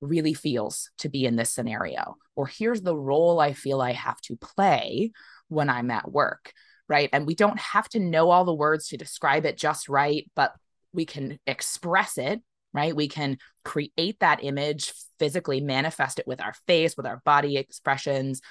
really 0.00 0.34
feels 0.34 0.90
to 0.98 1.08
be 1.08 1.24
in 1.24 1.36
this 1.36 1.50
scenario, 1.50 2.16
or 2.36 2.46
here's 2.46 2.82
the 2.82 2.96
role 2.96 3.40
I 3.40 3.52
feel 3.52 3.80
I 3.80 3.92
have 3.92 4.20
to 4.22 4.36
play 4.36 5.12
when 5.48 5.70
I'm 5.70 5.90
at 5.90 6.10
work, 6.10 6.52
right? 6.88 7.08
And 7.12 7.26
we 7.26 7.34
don't 7.34 7.58
have 7.58 7.88
to 7.90 8.00
know 8.00 8.30
all 8.30 8.44
the 8.44 8.52
words 8.52 8.88
to 8.88 8.96
describe 8.96 9.46
it 9.46 9.56
just 9.56 9.88
right, 9.88 10.30
but 10.34 10.52
we 10.94 11.04
can 11.04 11.38
express 11.46 12.16
it 12.18 12.40
right? 12.74 12.94
We 12.94 13.08
can 13.08 13.38
create 13.64 14.18
that 14.20 14.44
image 14.44 14.92
physically 15.18 15.60
manifest 15.60 16.18
it 16.18 16.26
with 16.26 16.42
our 16.42 16.52
face 16.66 16.96
with 16.96 17.06
our 17.06 17.22
body 17.24 17.56
expressions. 17.56 18.42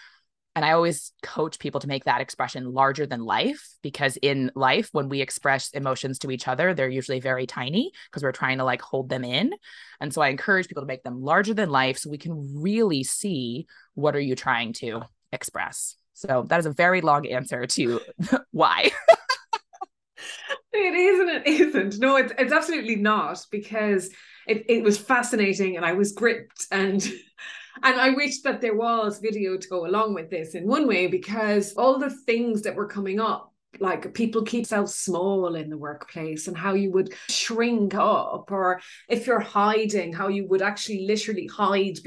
And 0.55 0.63
i 0.63 0.71
always 0.71 1.12
coach 1.23 1.57
people 1.57 1.81
to 1.81 1.88
make 1.88 2.05
that 2.05 2.21
expression 2.21 2.71
larger 2.73 3.07
than 3.07 3.25
life 3.25 3.69
because 3.81 4.17
in 4.21 4.51
life 4.55 4.89
when 4.91 5.09
we 5.09 5.19
express 5.19 5.71
emotions 5.71 6.19
to 6.19 6.29
each 6.29 6.47
other 6.47 6.75
they're 6.75 6.88
usually 6.88 7.19
very 7.19 7.47
tiny 7.47 7.91
because 8.05 8.21
we're 8.21 8.31
trying 8.31 8.59
to 8.59 8.63
like 8.63 8.81
hold 8.81 9.09
them 9.09 9.23
in. 9.23 9.51
And 10.00 10.13
so 10.13 10.21
i 10.21 10.29
encourage 10.29 10.67
people 10.67 10.83
to 10.83 10.88
make 10.88 11.03
them 11.03 11.21
larger 11.21 11.53
than 11.53 11.69
life 11.69 11.97
so 11.97 12.09
we 12.09 12.17
can 12.17 12.62
really 12.62 13.03
see 13.03 13.65
what 13.95 14.15
are 14.15 14.21
you 14.21 14.35
trying 14.35 14.73
to 14.73 15.01
express. 15.31 15.95
So 16.13 16.45
that 16.50 16.59
is 16.59 16.67
a 16.67 16.71
very 16.71 17.01
long 17.01 17.25
answer 17.27 17.65
to 17.65 18.00
why 18.51 18.91
it 20.84 20.94
isn't 20.94 21.30
it 21.30 21.48
isn't. 21.48 22.00
No 22.00 22.18
it's, 22.18 22.34
it's 22.38 22.54
absolutely 22.54 22.96
not 22.96 23.46
because 23.52 24.10
it, 24.48 24.66
it 24.70 24.84
was 24.84 24.98
fascinating 24.98 25.78
and 25.78 25.86
i 25.86 25.94
was 25.94 26.12
gripped 26.12 26.68
and 26.72 27.04
and 27.84 28.00
i 28.00 28.10
wish 28.10 28.42
that 28.42 28.62
there 28.62 28.75
was 28.75 29.20
video 29.20 29.58
to 29.58 29.68
go 29.68 29.86
along 29.86 30.13
with 30.13 30.30
this 30.30 30.56
in 30.56 30.68
one 30.68 30.88
way 30.88 31.08
because 31.08 31.74
all 31.74 31.98
the 31.98 32.10
things 32.10 32.62
that 32.63 32.75
were 32.75 32.88
coming 32.88 33.20
up 33.20 33.54
like 33.80 34.13
people 34.13 34.44
keep 34.44 34.63
themselves 34.63 34.94
small 34.94 35.56
in 35.56 35.70
the 35.70 35.78
workplace 35.78 36.48
and 36.48 36.56
how 36.56 36.74
you 36.74 36.92
would 36.92 37.13
shrink 37.30 37.96
up 37.96 38.52
or 38.52 38.80
if 39.10 39.25
you're 39.25 39.40
hiding 39.40 40.13
how 40.13 40.28
you 40.28 40.48
would 40.48 40.62
actually 40.62 41.08
literally 41.08 41.48
hide 41.48 41.98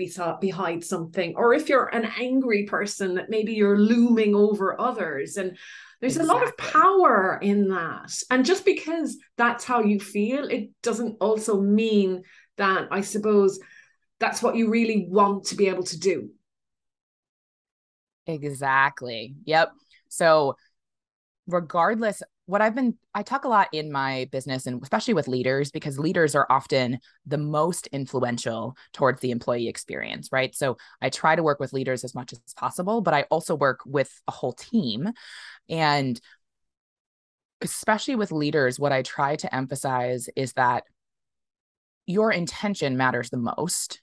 behind 0.41 0.85
something 0.85 1.35
or 1.37 1.55
if 1.55 1.69
you're 1.69 1.87
an 1.87 2.09
angry 2.19 2.65
person 2.65 3.15
that 3.15 3.31
maybe 3.31 3.53
you're 3.53 3.79
looming 3.79 4.35
over 4.35 4.81
others 4.81 5.37
and 5.37 5.57
there's 6.01 6.17
exactly. 6.17 6.31
a 6.31 6.39
lot 6.39 6.49
of 6.49 6.57
power 6.57 7.39
in 7.41 7.69
that. 7.69 8.13
And 8.31 8.45
just 8.45 8.65
because 8.65 9.17
that's 9.37 9.65
how 9.65 9.83
you 9.83 9.99
feel, 9.99 10.49
it 10.49 10.71
doesn't 10.83 11.17
also 11.21 11.61
mean 11.61 12.23
that 12.57 12.89
I 12.91 13.01
suppose 13.01 13.59
that's 14.19 14.43
what 14.43 14.57
you 14.57 14.71
really 14.71 15.07
want 15.09 15.45
to 15.47 15.57
be 15.57 15.69
able 15.69 15.85
to 15.85 15.99
do. 15.99 16.31
Exactly. 18.27 19.35
Yep. 19.45 19.73
So, 20.09 20.57
regardless 21.47 22.23
what 22.47 22.63
I've 22.63 22.75
been, 22.77 22.95
I 23.13 23.23
talk 23.23 23.45
a 23.45 23.49
lot 23.49 23.69
in 23.73 23.91
my 23.91 24.29
business 24.31 24.67
and 24.67 24.81
especially 24.83 25.15
with 25.15 25.27
leaders 25.27 25.73
because 25.73 25.99
leaders 25.99 26.35
are 26.37 26.47
often 26.49 27.01
the 27.27 27.39
most 27.39 27.89
influential 27.89 28.77
towards 28.93 29.21
the 29.21 29.33
employee 29.33 29.69
experience, 29.69 30.31
right? 30.31 30.55
So 30.55 30.77
I 31.03 31.11
try 31.11 31.35
to 31.35 31.43
work 31.43 31.59
with 31.59 31.73
leaders 31.73 32.05
as 32.05 32.15
much 32.15 32.33
as 32.33 32.41
possible, 32.57 33.01
but 33.01 33.15
I 33.15 33.23
also 33.31 33.57
work 33.57 33.81
with 33.85 34.11
a 34.29 34.33
whole 34.33 34.53
team. 34.53 35.11
And 35.69 36.21
especially 37.63 38.15
with 38.15 38.31
leaders, 38.31 38.79
what 38.79 38.93
I 38.93 39.03
try 39.03 39.37
to 39.37 39.53
emphasize 39.55 40.29
is 40.37 40.53
that 40.53 40.85
your 42.07 42.31
intention 42.31 42.97
matters 42.97 43.31
the 43.31 43.39
most, 43.39 44.01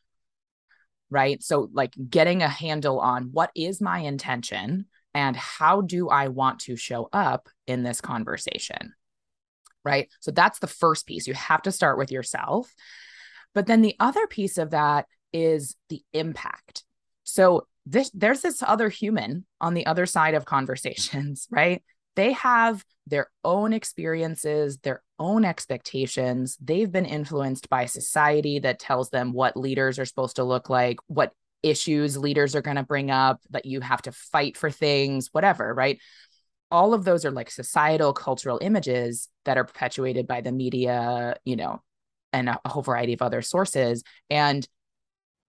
right? 1.09 1.41
So, 1.41 1.69
like 1.71 1.93
getting 2.09 2.41
a 2.41 2.49
handle 2.49 2.99
on 2.99 3.29
what 3.31 3.51
is 3.55 3.79
my 3.79 3.99
intention 3.99 4.87
and 5.13 5.35
how 5.35 5.81
do 5.81 6.09
I 6.09 6.29
want 6.29 6.59
to 6.61 6.75
show 6.75 7.09
up 7.13 7.49
in 7.67 7.83
this 7.83 8.01
conversation, 8.01 8.93
right? 9.83 10.09
So, 10.19 10.31
that's 10.31 10.59
the 10.59 10.67
first 10.67 11.05
piece. 11.05 11.27
You 11.27 11.33
have 11.33 11.61
to 11.63 11.71
start 11.71 11.97
with 11.97 12.11
yourself. 12.11 12.73
But 13.53 13.67
then 13.67 13.81
the 13.81 13.95
other 13.99 14.25
piece 14.27 14.57
of 14.57 14.71
that 14.71 15.05
is 15.31 15.75
the 15.89 16.01
impact. 16.13 16.83
So, 17.23 17.67
this, 17.85 18.09
there's 18.13 18.41
this 18.41 18.63
other 18.63 18.89
human 18.89 19.45
on 19.59 19.73
the 19.73 19.85
other 19.85 20.05
side 20.05 20.33
of 20.33 20.45
conversations, 20.45 21.47
right? 21.51 21.83
they 22.15 22.33
have 22.33 22.83
their 23.07 23.29
own 23.43 23.73
experiences, 23.73 24.77
their 24.77 25.01
own 25.19 25.45
expectations. 25.45 26.57
They've 26.61 26.91
been 26.91 27.05
influenced 27.05 27.69
by 27.69 27.85
society 27.85 28.59
that 28.59 28.79
tells 28.79 29.09
them 29.09 29.33
what 29.33 29.57
leaders 29.57 29.99
are 29.99 30.05
supposed 30.05 30.37
to 30.37 30.43
look 30.43 30.69
like, 30.69 30.97
what 31.07 31.33
issues 31.63 32.17
leaders 32.17 32.55
are 32.55 32.61
going 32.61 32.77
to 32.77 32.83
bring 32.83 33.09
up, 33.09 33.41
that 33.49 33.65
you 33.65 33.81
have 33.81 34.01
to 34.03 34.11
fight 34.11 34.57
for 34.57 34.69
things, 34.69 35.29
whatever, 35.31 35.73
right? 35.73 35.99
All 36.69 36.93
of 36.93 37.03
those 37.05 37.25
are 37.25 37.31
like 37.31 37.49
societal 37.49 38.13
cultural 38.13 38.59
images 38.61 39.29
that 39.45 39.57
are 39.57 39.63
perpetuated 39.63 40.27
by 40.27 40.41
the 40.41 40.51
media, 40.51 41.35
you 41.45 41.55
know, 41.55 41.81
and 42.31 42.49
a 42.49 42.59
whole 42.65 42.83
variety 42.83 43.13
of 43.13 43.21
other 43.21 43.41
sources. 43.41 44.03
And 44.29 44.67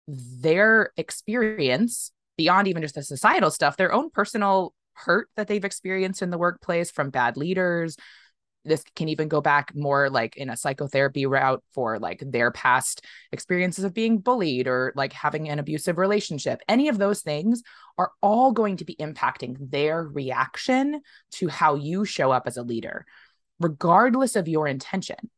their 0.07 0.93
experience 0.97 2.13
beyond 2.37 2.69
even 2.69 2.83
just 2.83 2.95
the 2.95 3.03
societal 3.03 3.51
stuff, 3.51 3.77
their 3.77 3.93
own 3.93 4.11
personal 4.11 4.75
hurt 4.93 5.29
that 5.37 5.49
they've 5.49 5.65
experienced 5.65 6.23
in 6.23 6.31
the 6.31 6.39
workplace 6.39 6.91
from 6.91 7.11
bad 7.11 7.37
leaders 7.37 7.97
this 8.65 8.85
can 8.97 9.09
even 9.09 9.29
go 9.29 9.41
back 9.41 9.75
more 9.75 10.09
like 10.09 10.37
in 10.37 10.51
a 10.51 10.57
psychotherapy 10.57 11.27
route 11.27 11.63
for 11.73 11.99
like 11.99 12.23
their 12.27 12.51
past 12.51 13.05
experiences 13.33 13.85
of 13.85 13.95
being 13.95 14.19
bullied 14.19 14.67
or 14.67 14.93
like 14.97 15.13
having 15.13 15.49
an 15.49 15.59
abusive 15.59 15.99
relationship. 15.99 16.61
Any 16.69 16.89
of 16.89 16.99
those 16.99 17.21
things 17.21 17.63
are 17.99 18.13
all 18.23 18.53
going 18.53 18.79
to 18.79 18.85
be 18.85 18.97
impacting 18.97 19.57
their 19.71 20.03
reaction 20.03 21.01
to 21.33 21.49
how 21.49 21.75
you 21.75 22.05
show 22.05 22.31
up 22.31 22.45
as 22.47 22.57
a 22.57 22.63
leader, 22.63 23.05
regardless 23.61 24.37
of 24.37 24.49
your 24.49 24.67
intention, 24.67 25.31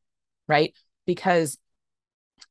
right? 0.49 0.75
Because 1.07 1.59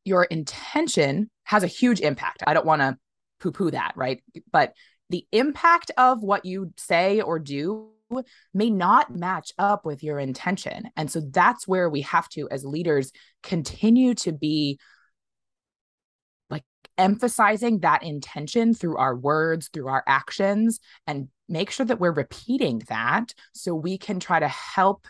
your 0.03 0.23
intention 0.25 1.29
has 1.43 1.63
a 1.63 1.67
huge 1.67 2.01
impact. 2.01 2.43
I 2.45 2.53
don't 2.53 2.65
want 2.65 2.81
to 2.81 2.97
poo 3.39 3.51
poo 3.51 3.71
that, 3.71 3.93
right? 3.95 4.21
But 4.51 4.73
the 5.09 5.25
impact 5.31 5.91
of 5.97 6.23
what 6.23 6.45
you 6.45 6.73
say 6.77 7.21
or 7.21 7.39
do 7.39 7.91
may 8.53 8.69
not 8.69 9.15
match 9.15 9.51
up 9.57 9.85
with 9.85 10.03
your 10.03 10.19
intention. 10.19 10.89
And 10.95 11.09
so 11.09 11.21
that's 11.21 11.67
where 11.67 11.89
we 11.89 12.01
have 12.01 12.29
to, 12.29 12.47
as 12.49 12.65
leaders, 12.65 13.11
continue 13.43 14.13
to 14.15 14.31
be 14.31 14.79
like 16.49 16.63
emphasizing 16.97 17.79
that 17.79 18.03
intention 18.03 18.73
through 18.73 18.97
our 18.97 19.15
words, 19.15 19.69
through 19.73 19.87
our 19.87 20.03
actions, 20.07 20.79
and 21.07 21.27
make 21.47 21.71
sure 21.71 21.85
that 21.85 21.99
we're 21.99 22.11
repeating 22.11 22.81
that 22.89 23.33
so 23.53 23.75
we 23.75 23.97
can 23.97 24.19
try 24.19 24.39
to 24.39 24.47
help 24.47 25.07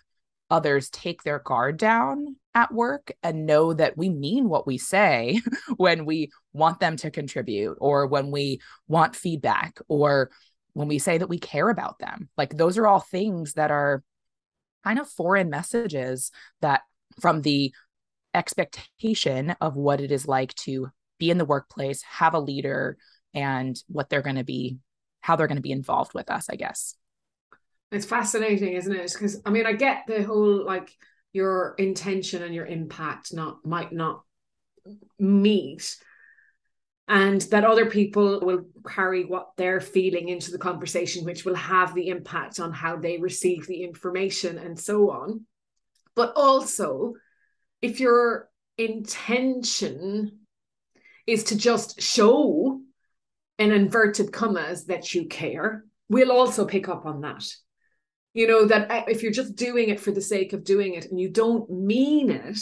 others 0.49 0.89
take 0.89 1.23
their 1.23 1.39
guard 1.39 1.77
down 1.77 2.35
at 2.53 2.73
work 2.73 3.11
and 3.23 3.45
know 3.45 3.73
that 3.73 3.97
we 3.97 4.09
mean 4.09 4.47
what 4.47 4.67
we 4.67 4.77
say 4.77 5.41
when 5.77 6.05
we 6.05 6.31
want 6.53 6.79
them 6.79 6.95
to 6.95 7.11
contribute 7.11 7.77
or 7.79 8.07
when 8.07 8.31
we 8.31 8.59
want 8.87 9.15
feedback 9.15 9.79
or 9.87 10.29
when 10.75 10.89
we 10.89 10.99
say 10.99 11.17
that 11.17 11.29
we 11.29 11.39
care 11.39 11.69
about 11.69 11.97
them. 11.99 12.29
Like 12.37 12.55
those 12.55 12.77
are 12.77 12.85
all 12.85 12.99
things 12.99 13.53
that 13.53 13.71
are 13.71 14.03
kind 14.83 14.99
of 14.99 15.09
foreign 15.09 15.49
messages 15.49 16.31
that 16.61 16.81
from 17.19 17.41
the 17.41 17.73
expectation 18.33 19.55
of 19.61 19.75
what 19.77 20.01
it 20.01 20.11
is 20.11 20.27
like 20.27 20.53
to 20.55 20.89
be 21.17 21.31
in 21.31 21.37
the 21.37 21.45
workplace, 21.45 22.03
have 22.03 22.33
a 22.33 22.39
leader, 22.39 22.97
and 23.33 23.81
what 23.87 24.09
they're 24.09 24.21
going 24.21 24.35
to 24.35 24.43
be, 24.43 24.77
how 25.21 25.37
they're 25.37 25.47
going 25.47 25.55
to 25.55 25.61
be 25.61 25.71
involved 25.71 26.13
with 26.13 26.29
us, 26.29 26.47
I 26.49 26.55
guess. 26.55 26.95
It's 27.91 28.05
fascinating, 28.05 28.73
isn't 28.73 28.93
it? 28.93 29.13
Because 29.13 29.41
I 29.45 29.51
mean, 29.51 29.65
I 29.65 29.73
get 29.73 30.03
the 30.07 30.23
whole 30.23 30.65
like 30.65 30.91
your 31.31 31.75
intention 31.77 32.43
and 32.43 32.53
your 32.53 32.65
impact 32.65 33.33
not 33.33 33.65
might 33.65 33.93
not 33.93 34.23
meet 35.17 35.97
and 37.07 37.41
that 37.41 37.63
other 37.63 37.85
people 37.85 38.39
will 38.41 38.65
carry 38.87 39.25
what 39.25 39.51
they're 39.57 39.81
feeling 39.81 40.29
into 40.29 40.51
the 40.51 40.57
conversation 40.57 41.23
which 41.23 41.45
will 41.45 41.55
have 41.55 41.93
the 41.93 42.07
impact 42.07 42.59
on 42.59 42.71
how 42.71 42.97
they 42.97 43.17
receive 43.17 43.67
the 43.67 43.83
information 43.83 44.57
and 44.57 44.79
so 44.79 45.11
on. 45.11 45.45
But 46.15 46.33
also 46.35 47.13
if 47.81 47.99
your 47.99 48.49
intention 48.77 50.39
is 51.27 51.45
to 51.45 51.57
just 51.57 52.01
show 52.01 52.81
in 53.59 53.71
inverted 53.71 54.33
commas 54.33 54.85
that 54.85 55.13
you 55.13 55.27
care 55.27 55.85
we'll 56.09 56.31
also 56.31 56.65
pick 56.65 56.87
up 56.87 57.05
on 57.05 57.21
that. 57.21 57.45
You 58.33 58.47
know 58.47 58.65
that 58.65 58.91
uh, 58.91 59.03
if 59.07 59.23
you're 59.23 59.31
just 59.31 59.55
doing 59.55 59.89
it 59.89 59.99
for 59.99 60.11
the 60.11 60.21
sake 60.21 60.53
of 60.53 60.63
doing 60.63 60.95
it 60.95 61.05
and 61.09 61.19
you 61.19 61.29
don't 61.29 61.69
mean 61.69 62.29
it 62.29 62.57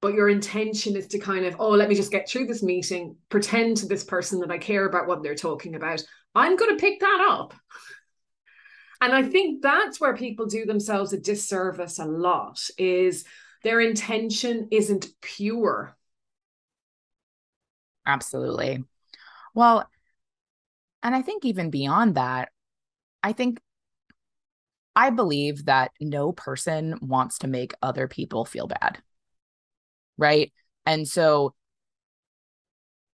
but 0.00 0.14
your 0.14 0.28
intention 0.28 0.96
is 0.96 1.08
to 1.08 1.18
kind 1.18 1.44
of 1.44 1.56
oh 1.58 1.70
let 1.70 1.88
me 1.88 1.94
just 1.94 2.12
get 2.12 2.28
through 2.28 2.46
this 2.46 2.62
meeting 2.62 3.16
pretend 3.28 3.76
to 3.76 3.86
this 3.86 4.04
person 4.04 4.40
that 4.40 4.50
i 4.50 4.58
care 4.58 4.86
about 4.86 5.06
what 5.06 5.22
they're 5.22 5.34
talking 5.34 5.74
about. 5.74 6.02
I'm 6.34 6.56
going 6.56 6.76
to 6.76 6.80
pick 6.80 7.00
that 7.00 7.26
up. 7.28 7.54
And 9.00 9.12
i 9.12 9.22
think 9.22 9.62
that's 9.62 10.00
where 10.00 10.16
people 10.16 10.46
do 10.46 10.64
themselves 10.66 11.12
a 11.12 11.18
disservice 11.18 11.98
a 11.98 12.04
lot 12.04 12.68
is 12.78 13.24
their 13.64 13.80
intention 13.80 14.68
isn't 14.70 15.08
pure. 15.20 15.96
Absolutely. 18.06 18.84
Well 19.54 19.88
and 21.02 21.14
i 21.14 21.22
think 21.22 21.44
even 21.44 21.70
beyond 21.70 22.16
that 22.16 22.50
i 23.22 23.32
think 23.32 23.60
I 24.96 25.10
believe 25.10 25.66
that 25.66 25.92
no 26.00 26.32
person 26.32 26.98
wants 27.00 27.38
to 27.38 27.46
make 27.46 27.72
other 27.80 28.08
people 28.08 28.44
feel 28.44 28.66
bad. 28.66 28.98
Right. 30.18 30.52
And 30.84 31.06
so 31.08 31.54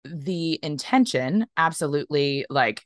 the 0.05 0.59
intention, 0.63 1.45
absolutely, 1.57 2.45
like 2.49 2.85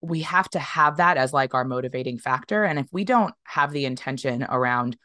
we 0.00 0.20
have 0.22 0.48
to 0.50 0.58
have 0.58 0.98
that 0.98 1.16
as 1.16 1.32
like 1.32 1.54
our 1.54 1.64
motivating 1.64 2.18
factor. 2.18 2.64
And 2.64 2.78
if 2.78 2.86
we 2.92 3.04
don't 3.04 3.34
have 3.44 3.72
the 3.72 3.86
intention 3.86 4.44
around 4.44 4.96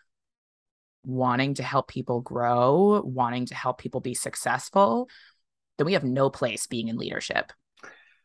wanting 1.05 1.53
to 1.55 1.63
help 1.63 1.88
people 1.88 2.19
grow, 2.21 3.01
wanting 3.05 3.45
to 3.47 3.55
help 3.55 3.77
people 3.77 4.01
be 4.01 4.13
successful, 4.13 5.09
then 5.77 5.85
we 5.85 5.93
have 5.93 6.03
no 6.03 6.29
place 6.29 6.67
being 6.67 6.89
in 6.89 6.97
leadership 6.97 7.53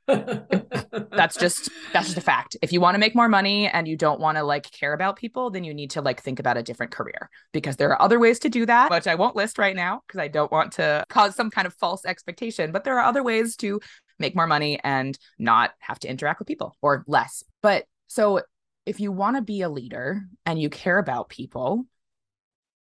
that's 1.12 1.36
just 1.36 1.70
that's 1.92 2.06
just 2.06 2.18
a 2.18 2.20
fact. 2.20 2.56
If 2.60 2.72
you 2.72 2.80
want 2.80 2.94
to 2.94 2.98
make 2.98 3.14
more 3.14 3.28
money 3.28 3.68
and 3.68 3.88
you 3.88 3.96
don't 3.96 4.20
want 4.20 4.36
to 4.36 4.44
like 4.44 4.70
care 4.70 4.92
about 4.92 5.16
people 5.16 5.50
then 5.50 5.64
you 5.64 5.72
need 5.72 5.90
to 5.92 6.02
like 6.02 6.22
think 6.22 6.38
about 6.38 6.56
a 6.56 6.62
different 6.62 6.92
career 6.92 7.30
because 7.52 7.76
there 7.76 7.90
are 7.90 8.00
other 8.02 8.18
ways 8.18 8.38
to 8.40 8.48
do 8.48 8.66
that 8.66 8.90
which 8.90 9.06
i 9.06 9.14
won't 9.14 9.36
list 9.36 9.58
right 9.58 9.76
now 9.76 10.02
because 10.06 10.20
i 10.20 10.28
don't 10.28 10.52
want 10.52 10.72
to 10.72 11.04
cause 11.08 11.34
some 11.34 11.50
kind 11.50 11.66
of 11.66 11.74
false 11.74 12.04
expectation 12.04 12.70
but 12.72 12.84
there 12.84 12.98
are 12.98 13.04
other 13.04 13.22
ways 13.22 13.56
to 13.56 13.80
make 14.18 14.36
more 14.36 14.46
money 14.46 14.78
and 14.84 15.18
not 15.38 15.72
have 15.80 15.98
to 16.00 16.08
interact 16.08 16.38
with 16.38 16.48
people 16.48 16.76
or 16.80 17.04
less. 17.06 17.42
But 17.62 17.84
so 18.06 18.42
if 18.86 19.00
you 19.00 19.12
want 19.12 19.36
to 19.36 19.42
be 19.42 19.62
a 19.62 19.68
leader 19.68 20.22
and 20.46 20.60
you 20.60 20.70
care 20.70 20.98
about 20.98 21.28
people 21.28 21.84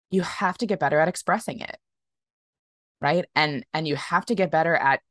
you 0.09 0.21
have 0.21 0.57
to 0.59 0.67
get 0.67 0.79
better 0.79 0.99
at 0.99 1.07
expressing 1.07 1.59
it 1.59 1.77
right? 3.01 3.25
And 3.35 3.65
and 3.73 3.87
you 3.87 3.97
have 3.97 4.25
to 4.27 4.35
get 4.35 4.49
better 4.49 4.75
at 4.75 5.01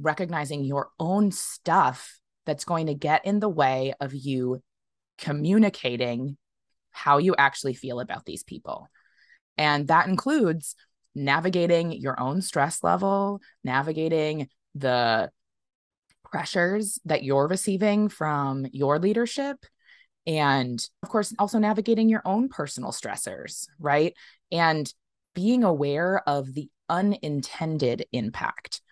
recognizing 0.00 0.64
your 0.64 0.90
own 0.98 1.30
stuff 1.32 2.18
that's 2.46 2.64
going 2.64 2.86
to 2.86 2.94
get 2.94 3.24
in 3.26 3.40
the 3.40 3.48
way 3.48 3.94
of 4.00 4.14
you 4.14 4.62
communicating 5.18 6.36
how 6.90 7.18
you 7.18 7.34
actually 7.36 7.74
feel 7.74 8.00
about 8.00 8.24
these 8.24 8.42
people. 8.42 8.88
And 9.56 9.88
that 9.88 10.06
includes 10.06 10.74
navigating 11.14 11.92
your 11.92 12.18
own 12.20 12.42
stress 12.42 12.82
level, 12.82 13.40
navigating 13.64 14.48
the 14.74 15.30
pressures 16.24 16.98
that 17.04 17.24
you're 17.24 17.48
receiving 17.48 18.08
from 18.08 18.66
your 18.72 18.98
leadership, 18.98 19.64
and 20.28 20.78
of 21.02 21.08
course, 21.08 21.34
also 21.38 21.58
navigating 21.58 22.10
your 22.10 22.20
own 22.26 22.50
personal 22.50 22.92
stressors, 22.92 23.66
right? 23.80 24.12
And 24.52 24.92
being 25.34 25.64
aware 25.64 26.22
of 26.28 26.52
the 26.52 26.68
unintended 26.90 28.04
impact 28.12 28.82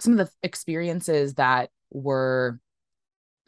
some 0.00 0.18
of 0.18 0.26
the 0.26 0.32
experiences 0.42 1.34
that 1.34 1.70
were 1.90 2.58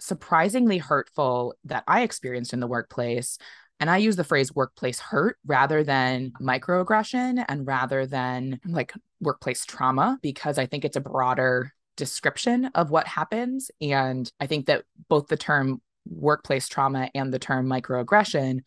surprisingly 0.01 0.79
hurtful 0.79 1.55
that 1.65 1.85
I 1.87 2.03
experienced 2.03 2.53
in 2.53 2.61
the 2.61 2.67
workplace 2.67 3.39
And 3.83 3.91
I 3.91 3.97
use 3.97 4.15
the 4.15 4.23
phrase 4.23 4.55
workplace 4.55 5.01
hurt 5.01 5.39
rather 5.45 5.83
than 5.83 6.31
microaggression 6.41 7.45
and 7.49 7.67
rather 7.67 8.07
than 8.07 8.61
like 8.65 8.93
workplace 9.21 9.65
trauma 9.65 10.21
because 10.23 10.57
I 10.57 10.67
think 10.67 10.85
it's 10.85 10.97
a 10.97 11.01
broader 11.01 11.73
description 11.97 12.67
of 12.77 12.93
what 12.93 13.09
happens. 13.09 13.73
And 13.81 14.31
I 14.39 14.47
think 14.47 14.67
that 14.67 14.85
both 15.09 15.27
the 15.27 15.37
term 15.37 15.83
workplace 16.09 16.69
trauma 16.69 17.11
and 17.13 17.35
the 17.35 17.41
term 17.41 17.67
microaggression 17.67 18.61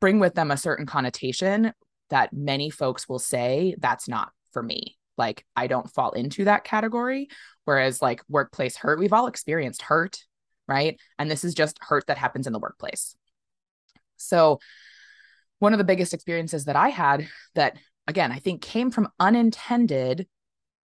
bring 0.00 0.20
with 0.20 0.34
them 0.34 0.50
a 0.50 0.58
certain 0.58 0.84
connotation 0.84 1.72
that 2.10 2.30
many 2.34 2.68
folks 2.68 3.08
will 3.08 3.18
say 3.18 3.74
that's 3.78 4.06
not 4.06 4.32
for 4.52 4.62
me. 4.62 4.98
Like, 5.16 5.44
I 5.56 5.66
don't 5.66 5.90
fall 5.90 6.12
into 6.12 6.44
that 6.44 6.64
category. 6.64 7.28
Whereas, 7.64 8.02
like, 8.02 8.22
workplace 8.28 8.76
hurt, 8.76 8.98
we've 8.98 9.12
all 9.12 9.26
experienced 9.26 9.82
hurt, 9.82 10.18
right? 10.68 10.98
And 11.18 11.30
this 11.30 11.44
is 11.44 11.54
just 11.54 11.78
hurt 11.80 12.06
that 12.08 12.18
happens 12.18 12.46
in 12.46 12.52
the 12.52 12.58
workplace. 12.58 13.16
So, 14.16 14.60
one 15.58 15.72
of 15.72 15.78
the 15.78 15.84
biggest 15.84 16.12
experiences 16.12 16.66
that 16.66 16.76
I 16.76 16.88
had 16.88 17.28
that, 17.54 17.78
again, 18.06 18.32
I 18.32 18.38
think 18.38 18.60
came 18.60 18.90
from 18.90 19.08
unintended 19.18 20.26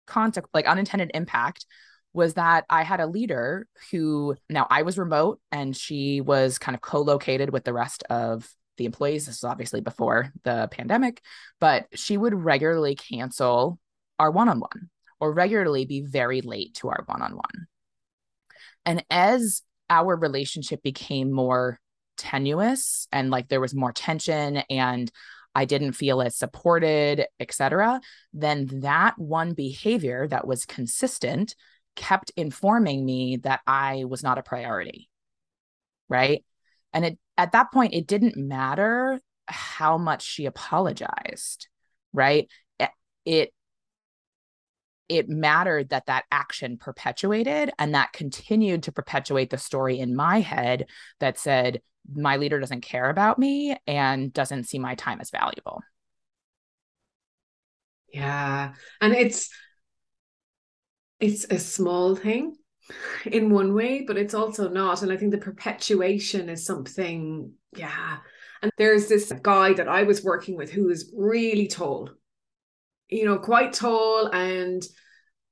contact, 0.06 0.48
like 0.54 0.68
unintended 0.68 1.12
impact, 1.14 1.66
was 2.14 2.34
that 2.36 2.66
I 2.70 2.84
had 2.84 3.00
a 3.00 3.08
leader 3.08 3.68
who 3.92 4.36
now 4.50 4.66
I 4.70 4.82
was 4.82 4.98
remote 4.98 5.40
and 5.52 5.76
she 5.76 6.22
was 6.22 6.58
kind 6.58 6.76
of 6.76 6.82
co 6.82 7.02
located 7.02 7.52
with 7.52 7.64
the 7.64 7.74
rest 7.74 8.04
of 8.10 8.50
the 8.78 8.86
employees. 8.86 9.26
This 9.26 9.38
is 9.38 9.44
obviously 9.44 9.82
before 9.82 10.32
the 10.44 10.68
pandemic, 10.72 11.22
but 11.60 11.88
she 11.94 12.18
would 12.18 12.34
regularly 12.34 12.96
cancel 12.96 13.80
our 14.20 14.32
one 14.32 14.50
on 14.50 14.60
one 14.60 14.90
or 15.20 15.34
regularly 15.34 15.86
be 15.86 16.02
very 16.02 16.42
late 16.42 16.76
to 16.76 16.90
our 16.90 17.04
one 17.06 17.22
on 17.22 17.36
one. 17.36 17.68
And 18.86 19.04
as 19.10 19.64
our 19.90 20.16
relationship 20.16 20.84
became 20.84 21.32
more 21.32 21.80
tenuous 22.18 23.08
and 23.12 23.30
like 23.30 23.48
there 23.48 23.62
was 23.62 23.76
more 23.76 23.92
tension 23.92 24.58
and 24.70 25.12
I 25.56 25.66
didn't 25.66 25.94
feel 25.94 26.22
as 26.22 26.36
supported, 26.38 27.26
etc., 27.40 28.00
then 28.32 28.68
that 28.82 29.18
one 29.18 29.54
behavior 29.54 30.28
that 30.28 30.46
was 30.46 30.66
consistent 30.66 31.56
kept 31.96 32.32
informing 32.38 33.04
me 33.04 33.38
that 33.38 33.62
I 33.66 34.04
was 34.06 34.22
not 34.22 34.38
a 34.38 34.44
priority. 34.44 35.10
Right. 36.10 36.46
And 36.94 37.06
it 37.06 37.20
at 37.38 37.54
that 37.54 37.72
point, 37.72 37.94
it 37.94 38.08
didn't 38.08 38.38
matter 38.38 39.20
how 39.48 39.98
much 39.98 40.24
she 40.24 40.46
apologized. 40.46 41.68
Right. 42.14 42.50
It, 43.26 43.52
it 45.10 45.30
mattered 45.30 45.90
that 45.90 46.06
that 46.08 46.26
action 46.32 46.78
perpetuated 46.78 47.72
and 47.80 47.96
that 47.96 48.14
continued 48.14 48.84
to 48.84 48.92
perpetuate 48.92 49.50
the 49.50 49.58
story 49.58 50.00
in 50.00 50.16
my 50.16 50.40
head 50.40 50.88
that 51.20 51.40
said 51.40 51.82
my 52.14 52.38
leader 52.38 52.60
doesn't 52.60 52.82
care 52.82 53.10
about 53.10 53.38
me 53.38 53.76
and 53.86 54.32
doesn't 54.32 54.64
see 54.64 54.80
my 54.80 54.96
time 54.96 55.20
as 55.20 55.30
valuable. 55.30 55.82
Yeah 58.14 58.74
and 59.02 59.14
it's 59.14 59.50
it's 61.20 61.46
a 61.50 61.60
small 61.60 62.16
thing 62.16 62.56
in 63.26 63.50
one 63.50 63.74
way 63.74 64.04
but 64.08 64.18
it's 64.18 64.34
also 64.34 64.70
not 64.70 65.02
and 65.02 65.12
i 65.12 65.18
think 65.18 65.32
the 65.32 65.38
perpetuation 65.38 66.50
is 66.50 66.66
something 66.66 67.52
yeah. 67.76 68.18
And 68.62 68.72
there's 68.78 69.08
this 69.08 69.32
guy 69.44 69.74
that 69.74 69.88
i 69.88 70.04
was 70.04 70.24
working 70.24 70.56
with 70.56 70.72
who 70.72 70.90
is 70.90 71.14
really 71.16 71.68
tall 71.68 72.10
you 73.10 73.26
know, 73.26 73.38
quite 73.38 73.74
tall 73.74 74.28
and 74.28 74.86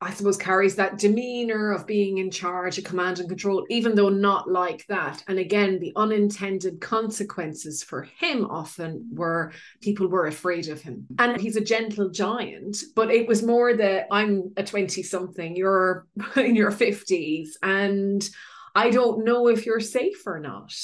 I 0.01 0.11
suppose 0.11 0.37
carries 0.37 0.75
that 0.75 0.99
demeanor 0.99 1.71
of 1.71 1.87
being 1.87 2.17
in 2.17 2.29
charge, 2.29 2.77
of 2.77 2.83
command 2.83 3.19
and 3.19 3.29
control, 3.29 3.65
even 3.69 3.95
though 3.95 4.09
not 4.09 4.49
like 4.49 4.85
that. 4.87 5.23
And 5.27 5.39
again, 5.39 5.79
the 5.79 5.93
unintended 5.95 6.81
consequences 6.81 7.81
for 7.81 8.03
him 8.19 8.45
often 8.45 9.09
were 9.13 9.53
people 9.81 10.07
were 10.07 10.27
afraid 10.27 10.67
of 10.67 10.81
him. 10.81 11.07
And 11.17 11.39
he's 11.39 11.55
a 11.55 11.61
gentle 11.61 12.09
giant, 12.09 12.77
but 12.93 13.09
it 13.09 13.25
was 13.25 13.41
more 13.41 13.73
that 13.73 14.07
I'm 14.11 14.51
a 14.57 14.63
20 14.63 15.01
something, 15.01 15.55
you're 15.55 16.05
in 16.35 16.55
your 16.55 16.71
50s, 16.71 17.51
and 17.63 18.29
I 18.75 18.89
don't 18.89 19.23
know 19.23 19.47
if 19.47 19.65
you're 19.65 19.79
safe 19.79 20.27
or 20.27 20.39
not. 20.39 20.75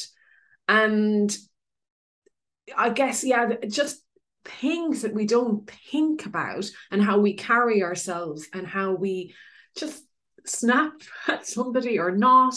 And 0.70 1.38
I 2.76 2.90
guess, 2.90 3.26
yeah, 3.26 3.56
just 3.68 4.02
things 4.46 5.02
that 5.02 5.14
we 5.14 5.26
don't 5.26 5.70
think 5.92 6.26
about 6.26 6.70
and 6.92 7.04
how 7.04 7.20
we 7.20 7.34
carry 7.34 7.84
ourselves 7.84 8.48
and 8.54 8.66
how 8.66 8.94
we 8.94 9.34
just 9.78 10.04
snap 10.46 10.94
at 11.28 11.46
somebody 11.46 12.00
or 12.00 12.12
not 12.12 12.56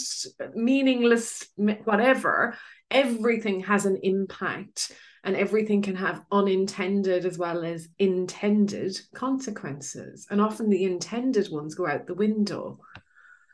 meaningless 0.55 1.47
whatever 1.83 2.57
everything 2.91 3.61
has 3.61 3.85
an 3.85 3.99
impact 4.03 4.91
and 5.23 5.35
everything 5.35 5.81
can 5.81 5.95
have 5.95 6.23
unintended 6.31 7.25
as 7.25 7.37
well 7.37 7.65
as 7.65 7.89
intended 7.97 8.99
consequences. 9.15 10.27
And 10.29 10.39
often 10.39 10.69
the 10.69 10.83
intended 10.83 11.51
ones 11.51 11.73
go 11.73 11.87
out 11.87 12.05
the 12.05 12.13
window. 12.13 12.77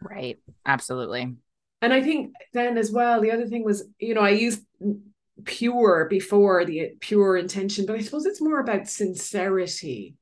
Right. 0.01 0.37
Absolutely. 0.65 1.33
And 1.81 1.93
i 1.93 2.01
think 2.01 2.33
then 2.53 2.77
as 2.77 2.91
well 2.91 3.21
the 3.21 3.31
other 3.31 3.47
thing 3.47 3.63
was 3.63 3.83
you 3.97 4.13
know 4.13 4.21
i 4.21 4.29
used 4.29 4.61
pure 5.45 6.07
before 6.09 6.65
the 6.65 6.91
pure 6.99 7.37
intention 7.37 7.85
but 7.85 7.95
i 7.95 8.01
suppose 8.01 8.25
it's 8.25 8.41
more 8.41 8.59
about 8.59 8.87
sincerity 8.87 10.15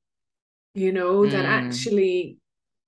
you 0.74 0.92
know 0.92 1.20
mm. 1.20 1.32
that 1.32 1.46
actually 1.46 2.38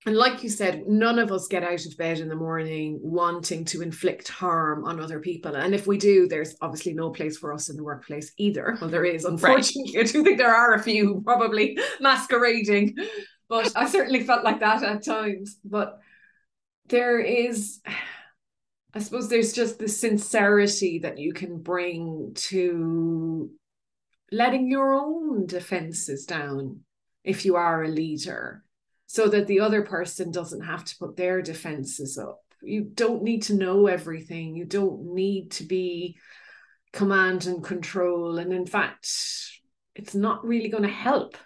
and 0.04 0.16
like 0.16 0.42
you 0.42 0.48
said 0.48 0.86
none 0.86 1.18
of 1.18 1.30
us 1.30 1.46
get 1.46 1.62
out 1.62 1.84
of 1.84 1.96
bed 1.96 2.18
in 2.18 2.28
the 2.28 2.34
morning 2.34 2.98
wanting 3.02 3.64
to 3.64 3.82
inflict 3.82 4.28
harm 4.28 4.84
on 4.84 5.00
other 5.00 5.20
people 5.20 5.54
and 5.54 5.74
if 5.74 5.86
we 5.86 5.98
do 5.98 6.26
there's 6.26 6.56
obviously 6.60 6.92
no 6.92 7.10
place 7.10 7.38
for 7.38 7.52
us 7.52 7.68
in 7.68 7.76
the 7.76 7.84
workplace 7.84 8.32
either 8.36 8.76
well 8.80 8.90
there 8.90 9.04
is 9.04 9.24
unfortunately 9.24 9.96
right. 9.96 10.06
i 10.08 10.12
do 10.12 10.24
think 10.24 10.38
there 10.38 10.54
are 10.54 10.74
a 10.74 10.82
few 10.82 11.20
probably 11.24 11.78
masquerading 12.00 12.96
but 13.48 13.72
i 13.76 13.88
certainly 13.88 14.24
felt 14.24 14.44
like 14.44 14.60
that 14.60 14.82
at 14.82 15.04
times 15.04 15.58
but 15.64 16.00
there 16.86 17.20
is 17.20 17.80
I 18.94 19.00
suppose 19.00 19.28
there's 19.28 19.52
just 19.52 19.78
the 19.78 19.88
sincerity 19.88 20.98
that 21.00 21.18
you 21.18 21.32
can 21.32 21.58
bring 21.62 22.32
to 22.34 23.50
letting 24.30 24.70
your 24.70 24.94
own 24.94 25.46
defenses 25.46 26.24
down 26.24 26.80
if 27.24 27.44
you 27.44 27.56
are 27.56 27.84
a 27.84 27.88
leader 27.88 28.64
so 29.06 29.28
that 29.28 29.46
the 29.46 29.60
other 29.60 29.82
person 29.82 30.30
doesn't 30.30 30.62
have 30.62 30.84
to 30.84 30.96
put 30.98 31.16
their 31.16 31.42
defenses 31.42 32.18
up. 32.18 32.40
You 32.62 32.82
don't 32.82 33.22
need 33.22 33.42
to 33.44 33.54
know 33.54 33.86
everything. 33.86 34.56
You 34.56 34.64
don't 34.64 35.14
need 35.14 35.52
to 35.52 35.64
be 35.64 36.16
command 36.92 37.46
and 37.46 37.62
control. 37.64 38.38
And 38.38 38.52
in 38.52 38.66
fact, 38.66 39.08
it's 39.94 40.14
not 40.14 40.44
really 40.46 40.68
going 40.68 40.84
to 40.84 40.88
help. 40.88 41.36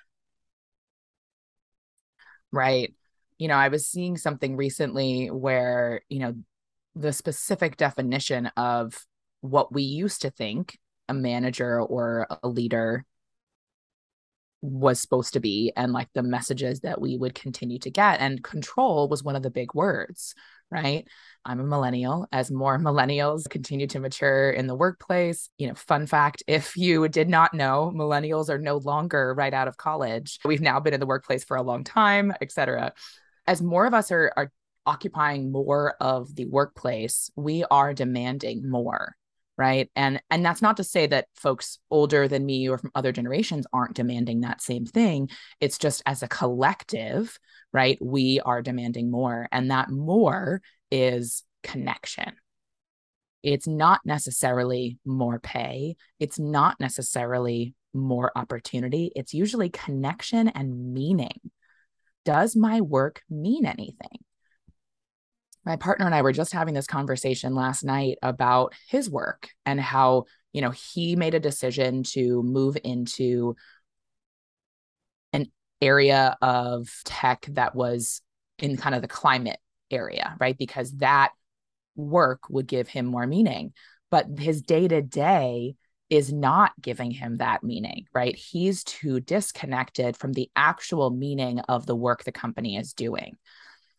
Right. 2.53 2.95
You 3.39 3.49
know, 3.49 3.57
I 3.57 3.69
was 3.69 3.89
seeing 3.89 4.17
something 4.17 4.57
recently 4.57 5.29
where, 5.29 6.03
you 6.09 6.21
know, 6.21 6.35
the 6.97 7.13
specific 7.13 7.77
definition 7.77 8.47
of 8.57 8.99
what 9.43 9.73
we 9.73 9.83
used 9.83 10.23
to 10.23 10.31
think 10.31 10.79
a 11.09 11.15
manager 11.15 11.81
or 11.81 12.27
a 12.43 12.49
leader 12.49 13.05
was 14.63 14.99
supposed 14.99 15.35
to 15.35 15.41
be 15.41 15.73
and 15.77 15.93
like 15.93 16.09
the 16.15 16.23
messages 16.23 16.81
that 16.81 17.01
we 17.01 17.17
would 17.17 17.35
continue 17.35 17.79
to 17.79 17.91
get. 17.91 18.21
And 18.21 18.43
control 18.43 19.09
was 19.09 19.23
one 19.23 19.37
of 19.37 19.43
the 19.43 19.51
big 19.51 19.75
words 19.75 20.35
right? 20.71 21.07
I'm 21.45 21.61
a 21.61 21.65
millennial. 21.65 22.27
As 22.33 22.51
more 22.51 22.79
millennials 22.79 23.49
continue 23.49 23.87
to 23.89 24.01
mature 24.01 24.51
in 24.51 24.67
the 24.67 24.75
workplace 24.75 25.49
you 25.59 25.69
know 25.69 25.75
fun 25.75 26.07
fact 26.07 26.43
if 26.47 26.77
you 26.77 27.09
did 27.09 27.29
not 27.29 27.55
know 27.55 27.93
millennials 27.95 28.49
are 28.49 28.59
no 28.59 28.79
longer 28.79 29.35
right 29.35 29.55
out 29.55 29.69
of 29.69 29.77
college. 29.77 30.39
We've 30.45 30.61
now 30.61 30.81
been 30.81 30.95
in 30.95 31.01
the 31.01 31.07
workplace 31.07 31.45
for 31.45 31.57
a 31.57 31.63
long 31.63 31.85
time 31.85 32.33
etc 32.41 32.93
as 33.47 33.63
more 33.63 33.87
of 33.87 33.95
us 33.95 34.11
are 34.11 34.33
are 34.37 34.51
occupying 34.87 35.51
more 35.53 35.95
of 36.01 36.35
the 36.35 36.47
workplace, 36.47 37.31
we 37.37 37.65
are 37.65 37.93
demanding 37.93 38.69
more 38.69 39.17
right? 39.59 39.91
And 39.97 40.21
and 40.31 40.45
that's 40.45 40.63
not 40.63 40.77
to 40.77 40.85
say 40.85 41.07
that 41.07 41.29
folks 41.35 41.79
older 41.91 42.29
than 42.29 42.45
me 42.45 42.69
or 42.69 42.79
from 42.79 42.91
other 42.95 43.13
generations 43.13 43.67
aren't 43.73 43.97
demanding 43.97 44.41
that 44.41 44.61
same 44.61 44.85
thing. 44.85 45.31
It's 45.61 45.79
just 45.79 46.03
as 46.07 46.23
a 46.23 46.29
collective 46.29 47.39
right 47.73 47.99
we 48.01 48.41
are 48.41 48.63
demanding 48.63 49.11
more 49.11 49.49
and 49.51 49.71
that 49.71 49.91
more 49.91 50.61
is 50.91 51.43
connection. 51.63 52.33
It's 53.43 53.67
not 53.67 54.01
necessarily 54.05 54.99
more 55.05 55.39
pay. 55.39 55.97
It's 56.19 56.39
not 56.39 56.79
necessarily 56.81 57.75
more 57.95 58.33
opportunity. 58.37 59.13
It's 59.17 59.35
usually 59.35 59.71
connection 59.71 60.49
and 60.49 60.93
meaning. 60.93 61.41
Does 62.25 62.57
my 62.57 62.81
work 62.81 63.23
mean 63.31 63.65
anything 63.65 64.19
my 65.67 65.77
partner 65.77 66.07
and 66.07 66.15
I 66.15 66.23
were 66.23 66.33
just 66.33 66.53
having 66.53 66.75
this 66.75 66.87
conversation 66.87 67.55
last 67.55 67.85
night 67.85 68.19
about 68.23 68.73
his 68.89 69.11
work 69.11 69.51
and 69.67 69.81
how, 69.81 70.25
you 70.53 70.63
know, 70.63 70.71
he 70.71 71.17
made 71.17 71.35
a 71.35 71.41
decision 71.41 72.05
to 72.15 72.43
move 72.45 72.79
into 72.85 73.57
an 75.33 75.51
area 75.83 76.37
of 76.41 76.89
tech 77.05 77.47
that 77.51 77.75
was 77.75 78.23
in 78.59 78.77
kind 78.77 78.95
of 78.95 79.03
the 79.03 79.09
climate 79.09 79.59
area, 79.91 80.37
right? 80.39 80.57
Because 80.57 80.93
that 80.99 81.33
work 81.97 82.49
would 82.49 82.69
give 82.69 82.89
him 82.89 83.05
more 83.07 83.27
meaning. 83.27 83.73
But 84.11 84.39
his 84.39 84.63
day 84.63 84.87
to 84.87 85.03
day 85.03 85.75
is 86.09 86.33
not 86.33 86.73
giving 86.81 87.11
him 87.11 87.39
that 87.39 87.65
meaning, 87.65 88.07
right? 88.15 88.37
He's 88.37 88.85
too 88.85 89.19
disconnected 89.19 90.17
from 90.17 90.33
the 90.33 90.49
actual 90.55 91.11
meaning 91.11 91.59
of 91.61 91.87
the 91.87 91.97
work 91.97 92.23
the 92.23 92.31
company 92.31 92.77
is 92.77 92.93
doing, 92.93 93.37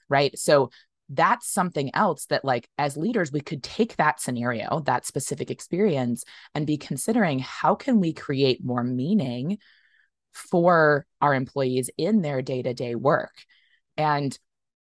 right? 0.08 0.38
So 0.40 0.70
that's 1.10 1.50
something 1.50 1.94
else 1.96 2.26
that, 2.26 2.44
like, 2.44 2.70
as 2.78 2.98
leaders, 2.98 3.32
we 3.32 3.42
could 3.42 3.64
take 3.64 3.96
that 3.96 4.20
scenario, 4.20 4.82
that 4.82 5.06
specific 5.06 5.50
experience, 5.50 6.24
and 6.54 6.68
be 6.68 6.78
considering 6.78 7.40
how 7.40 7.76
can 7.76 8.00
we 8.00 8.14
create 8.14 8.64
more 8.64 8.84
meaning 8.84 9.58
for 10.34 11.06
our 11.22 11.34
employees 11.34 11.90
in 11.98 12.22
their 12.22 12.42
day 12.42 12.62
to 12.62 12.74
day 12.74 12.96
work. 12.96 13.34
And 13.96 14.38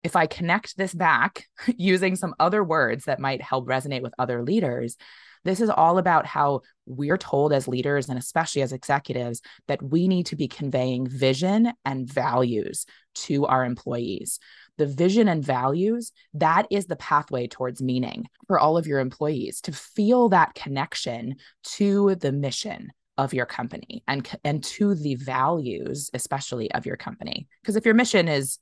if 0.02 0.16
I 0.16 0.26
connect 0.26 0.76
this 0.76 0.94
back 0.94 1.46
using 1.66 2.16
some 2.16 2.34
other 2.38 2.62
words 2.62 3.04
that 3.04 3.20
might 3.20 3.42
help 3.42 3.66
resonate 3.66 4.02
with 4.02 4.14
other 4.18 4.42
leaders, 4.42 4.96
this 5.44 5.60
is 5.60 5.70
all 5.70 5.98
about 5.98 6.26
how 6.26 6.60
we're 6.86 7.16
told 7.16 7.52
as 7.52 7.66
leaders 7.66 8.08
and 8.08 8.18
especially 8.18 8.62
as 8.62 8.72
executives 8.72 9.40
that 9.68 9.82
we 9.82 10.06
need 10.06 10.26
to 10.26 10.36
be 10.36 10.48
conveying 10.48 11.06
vision 11.06 11.72
and 11.84 12.12
values 12.12 12.84
to 13.14 13.46
our 13.46 13.64
employees. 13.64 14.38
The 14.80 14.86
vision 14.86 15.28
and 15.28 15.44
values, 15.44 16.10
that 16.32 16.66
is 16.70 16.86
the 16.86 16.96
pathway 16.96 17.46
towards 17.46 17.82
meaning 17.82 18.30
for 18.46 18.58
all 18.58 18.78
of 18.78 18.86
your 18.86 18.98
employees 18.98 19.60
to 19.60 19.72
feel 19.72 20.30
that 20.30 20.54
connection 20.54 21.34
to 21.74 22.14
the 22.14 22.32
mission 22.32 22.90
of 23.18 23.34
your 23.34 23.44
company 23.44 24.02
and 24.08 24.26
and 24.42 24.64
to 24.64 24.94
the 24.94 25.16
values 25.16 26.08
especially 26.14 26.72
of 26.72 26.86
your 26.86 26.96
company. 26.96 27.46
Because 27.60 27.76
if 27.76 27.84
your 27.84 27.92
mission 27.92 28.26
is 28.26 28.58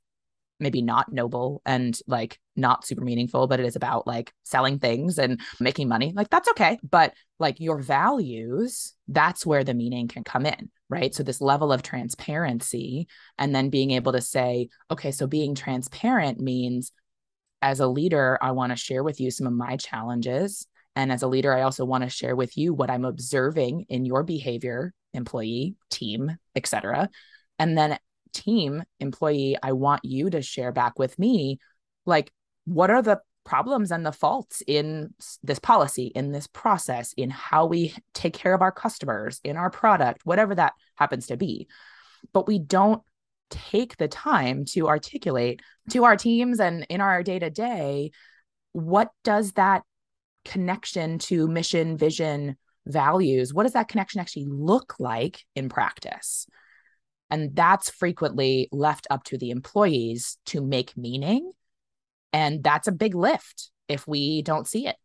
maybe 0.59 0.83
not 0.83 1.13
noble 1.13 1.63
and 1.65 1.97
like 2.09 2.41
not 2.59 2.87
super 2.87 3.03
meaningful, 3.03 3.47
but 3.47 3.61
it 3.61 3.67
is 3.67 3.77
about 3.77 4.07
like 4.07 4.33
selling 4.43 4.79
things 4.79 5.19
and 5.19 5.41
making 5.61 5.89
money. 5.89 6.13
Like 6.15 6.29
that's 6.29 6.49
okay. 6.51 6.79
But 6.83 7.15
like 7.39 7.61
your 7.61 7.79
values, 7.79 8.95
that's 9.07 9.47
where 9.47 9.65
the 9.65 9.75
meaning 9.75 10.09
can 10.09 10.25
come 10.25 10.45
in, 10.45 10.71
right? 10.91 11.15
So 11.15 11.23
this 11.23 11.41
level 11.41 11.73
of 11.73 11.83
transparency 11.83 13.09
and 13.39 13.55
then 13.55 13.71
being 13.71 13.93
able 13.93 14.13
to 14.13 14.21
say, 14.21 14.69
okay, 14.91 15.13
so 15.13 15.27
being 15.27 15.55
transparent 15.55 16.41
means 16.41 16.93
as 17.63 17.81
a 17.81 17.87
leader, 17.87 18.39
I 18.43 18.53
want 18.53 18.73
to 18.73 18.77
share 18.77 19.03
with 19.03 19.21
you 19.21 19.31
some 19.31 19.47
of 19.47 19.53
my 19.53 19.77
challenges. 19.77 20.67
And 20.95 21.13
as 21.13 21.23
a 21.23 21.29
leader, 21.29 21.55
I 21.55 21.63
also 21.63 21.85
want 21.85 22.05
to 22.05 22.11
share 22.11 22.35
with 22.35 22.57
you 22.57 22.75
what 22.75 22.91
I'm 22.91 23.05
observing 23.05 23.87
in 23.89 24.05
your 24.05 24.25
behavior, 24.25 24.93
employee, 25.15 25.77
team, 25.91 26.37
etc. 26.57 27.09
And 27.59 27.79
then 27.79 27.99
team 28.33 28.83
employee, 29.01 29.57
I 29.63 29.73
want 29.73 30.05
you 30.05 30.31
to 30.31 30.43
share 30.43 30.73
back 30.73 30.99
with 30.99 31.19
me 31.19 31.59
like 32.07 32.33
what 32.69 32.91
are 32.91 33.03
the 33.03 33.21
problems 33.45 33.91
and 33.91 34.05
the 34.05 34.13
faults 34.13 34.63
in 34.67 35.15
this 35.43 35.59
policy, 35.59 36.13
in 36.15 36.33
this 36.33 36.47
process, 36.47 37.15
in 37.15 37.31
how 37.31 37.65
we 37.65 37.95
take 38.13 38.35
care 38.35 38.53
of 38.53 38.61
our 38.61 38.73
customers, 38.73 39.41
in 39.43 39.57
our 39.57 39.71
product, 39.71 40.21
whatever 40.25 40.55
that 40.55 40.75
happens 40.97 41.29
to 41.29 41.37
be. 41.37 41.67
But 42.33 42.47
we 42.47 42.59
don't 42.59 43.03
take 43.49 43.97
the 43.97 44.09
time 44.09 44.67
to 44.67 44.89
articulate 44.89 45.63
to 45.91 46.05
our 46.05 46.17
teams 46.17 46.61
and 46.61 46.87
in 46.91 47.01
our 47.01 47.23
day 47.23 47.39
to 47.39 47.49
day 47.49 48.11
what 48.73 49.11
does 49.25 49.53
that 49.53 49.83
connection 50.45 51.19
to 51.19 51.49
mission, 51.49 51.97
vision, 51.97 52.57
values, 52.87 53.55
what 53.55 53.63
does 53.63 53.73
that 53.73 53.89
connection 53.89 54.21
actually 54.21 54.47
look 54.47 54.95
like 54.99 55.45
in 55.57 55.69
practice? 55.69 56.47
And 57.31 57.55
that's 57.55 57.91
frequently 57.91 58.69
left 58.73 59.07
up 59.11 59.25
to 59.25 59.39
the 59.39 59.51
employees 59.51 60.39
to 60.47 60.61
make 60.61 60.97
meaning. 60.97 61.53
And 62.33 62.63
that's 62.63 62.89
a 62.89 62.93
big 62.93 63.15
lift 63.15 63.71
if 63.89 64.07
we 64.07 64.43
don't 64.43 64.67
see 64.67 64.87
it. 64.87 64.97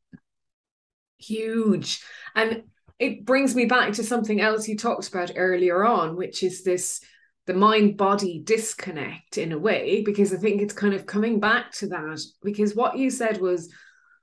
Huge. 1.18 2.02
And 2.36 2.64
it 3.00 3.26
brings 3.26 3.56
me 3.56 3.66
back 3.66 3.94
to 3.94 4.04
something 4.04 4.42
else 4.42 4.68
you 4.68 4.78
talked 4.78 5.08
about 5.08 5.32
earlier 5.36 5.86
on, 5.86 6.16
which 6.16 6.44
is 6.44 6.64
this 6.64 7.00
the 7.46 7.54
mind 7.54 7.98
body 7.98 8.42
disconnect 8.44 9.38
in 9.38 9.52
a 9.52 9.58
way, 9.58 10.02
because 10.02 10.34
I 10.34 10.38
think 10.38 10.62
it's 10.62 10.74
kind 10.74 10.94
of 10.94 11.06
coming 11.06 11.40
back 11.40 11.72
to 11.74 11.88
that. 11.88 12.20
Because 12.42 12.76
what 12.76 12.98
you 12.98 13.10
said 13.10 13.42
was 13.42 13.70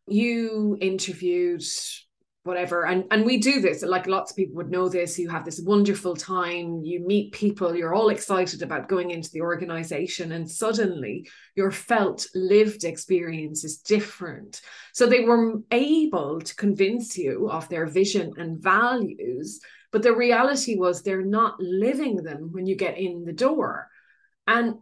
you 0.06 0.76
interviewed 0.80 1.62
whatever. 2.44 2.86
And 2.86 3.04
and 3.10 3.24
we 3.24 3.38
do 3.38 3.60
this 3.60 3.82
like 3.82 4.06
lots 4.06 4.32
of 4.32 4.36
people 4.36 4.56
would 4.56 4.70
know 4.70 4.88
this. 4.88 5.18
You 5.18 5.28
have 5.28 5.44
this 5.44 5.60
wonderful 5.60 6.16
time. 6.16 6.82
You 6.82 7.00
meet 7.06 7.32
people. 7.32 7.76
You're 7.76 7.94
all 7.94 8.08
excited 8.08 8.62
about 8.62 8.88
going 8.88 9.10
into 9.10 9.30
the 9.30 9.42
organization. 9.42 10.32
And 10.32 10.50
suddenly 10.50 11.28
your 11.54 11.70
felt 11.70 12.26
lived 12.34 12.84
experience 12.84 13.64
is 13.64 13.78
different. 13.78 14.60
So 14.94 15.06
they 15.06 15.24
were 15.24 15.60
able 15.70 16.40
to 16.40 16.54
convince 16.56 17.16
you 17.18 17.50
of 17.50 17.68
their 17.68 17.86
vision 17.86 18.32
and 18.38 18.62
values 18.62 19.60
but 19.92 20.02
the 20.02 20.14
reality 20.14 20.76
was 20.76 21.02
they're 21.02 21.24
not 21.24 21.58
living 21.58 22.16
them 22.16 22.50
when 22.52 22.66
you 22.66 22.76
get 22.76 22.98
in 22.98 23.24
the 23.24 23.32
door. 23.32 23.88
And 24.46 24.76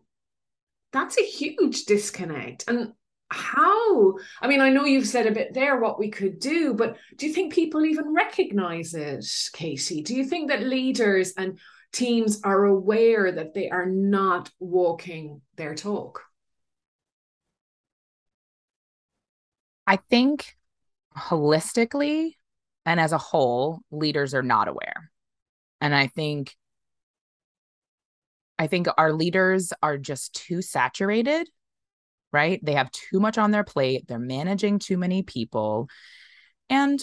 that's 0.92 1.18
a 1.18 1.22
huge 1.22 1.84
disconnect. 1.84 2.64
And 2.68 2.92
how? 3.30 4.16
I 4.40 4.48
mean 4.48 4.60
i 4.60 4.70
know 4.70 4.84
you've 4.84 5.06
said 5.06 5.26
a 5.26 5.32
bit 5.32 5.52
there 5.54 5.78
what 5.78 5.98
we 5.98 6.10
could 6.10 6.38
do 6.38 6.74
but 6.74 6.96
do 7.16 7.26
you 7.26 7.32
think 7.32 7.52
people 7.52 7.84
even 7.84 8.14
recognize 8.14 8.94
it 8.94 9.24
casey 9.52 10.02
do 10.02 10.14
you 10.14 10.24
think 10.24 10.48
that 10.48 10.62
leaders 10.62 11.32
and 11.36 11.58
teams 11.92 12.40
are 12.44 12.64
aware 12.64 13.32
that 13.32 13.54
they 13.54 13.70
are 13.70 13.86
not 13.86 14.50
walking 14.58 15.40
their 15.56 15.74
talk? 15.74 16.22
I 19.86 19.96
think 19.96 20.54
holistically 21.16 22.32
and 22.84 23.00
as 23.00 23.12
a 23.12 23.18
whole 23.18 23.80
leaders 23.90 24.34
are 24.34 24.42
not 24.42 24.68
aware. 24.68 25.10
And 25.80 25.94
i 25.94 26.08
think 26.08 26.56
i 28.58 28.66
think 28.66 28.88
our 28.98 29.12
leaders 29.12 29.72
are 29.80 29.96
just 29.96 30.34
too 30.34 30.60
saturated 30.60 31.48
right? 32.32 32.60
They 32.62 32.74
have 32.74 32.90
too 32.90 33.20
much 33.20 33.38
on 33.38 33.50
their 33.50 33.64
plate, 33.64 34.06
they're 34.06 34.18
managing 34.18 34.78
too 34.78 34.98
many 34.98 35.22
people. 35.22 35.88
And 36.70 37.02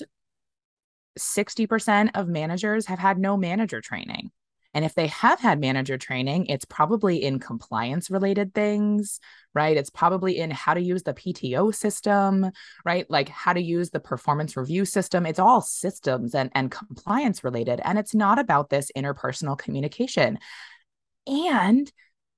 60% 1.18 2.12
of 2.14 2.28
managers 2.28 2.86
have 2.88 3.00
had 3.00 3.18
no 3.18 3.38
manager 3.38 3.82
training. 3.82 4.32
And 4.76 4.84
if 4.84 4.94
they 4.94 5.08
have 5.08 5.40
had 5.40 5.62
manager 5.62 5.98
training, 5.98 6.48
it's 6.48 6.66
probably 6.66 7.24
in 7.24 7.40
compliance 7.40 8.12
related 8.12 8.54
things, 8.54 9.22
right? 9.54 9.78
It's 9.78 9.90
probably 9.90 10.38
in 10.38 10.52
how 10.52 10.74
to 10.74 10.82
use 10.82 11.02
the 11.04 11.14
PTO 11.14 11.74
system, 11.74 12.52
right? 12.84 13.10
Like 13.10 13.30
how 13.30 13.54
to 13.54 13.62
use 13.62 13.92
the 13.92 14.02
performance 14.02 14.58
review 14.58 14.84
system. 14.84 15.26
It's 15.26 15.40
all 15.40 15.62
systems 15.62 16.36
and, 16.36 16.52
and 16.54 16.70
compliance 16.70 17.42
related. 17.42 17.80
And 17.86 17.98
it's 17.98 18.14
not 18.14 18.38
about 18.38 18.70
this 18.70 18.92
interpersonal 18.98 19.58
communication. 19.58 20.40
And 21.26 21.90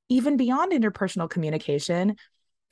even 0.08 0.38
beyond 0.38 0.74
interpersonal 0.74 1.32
communication, 1.32 2.18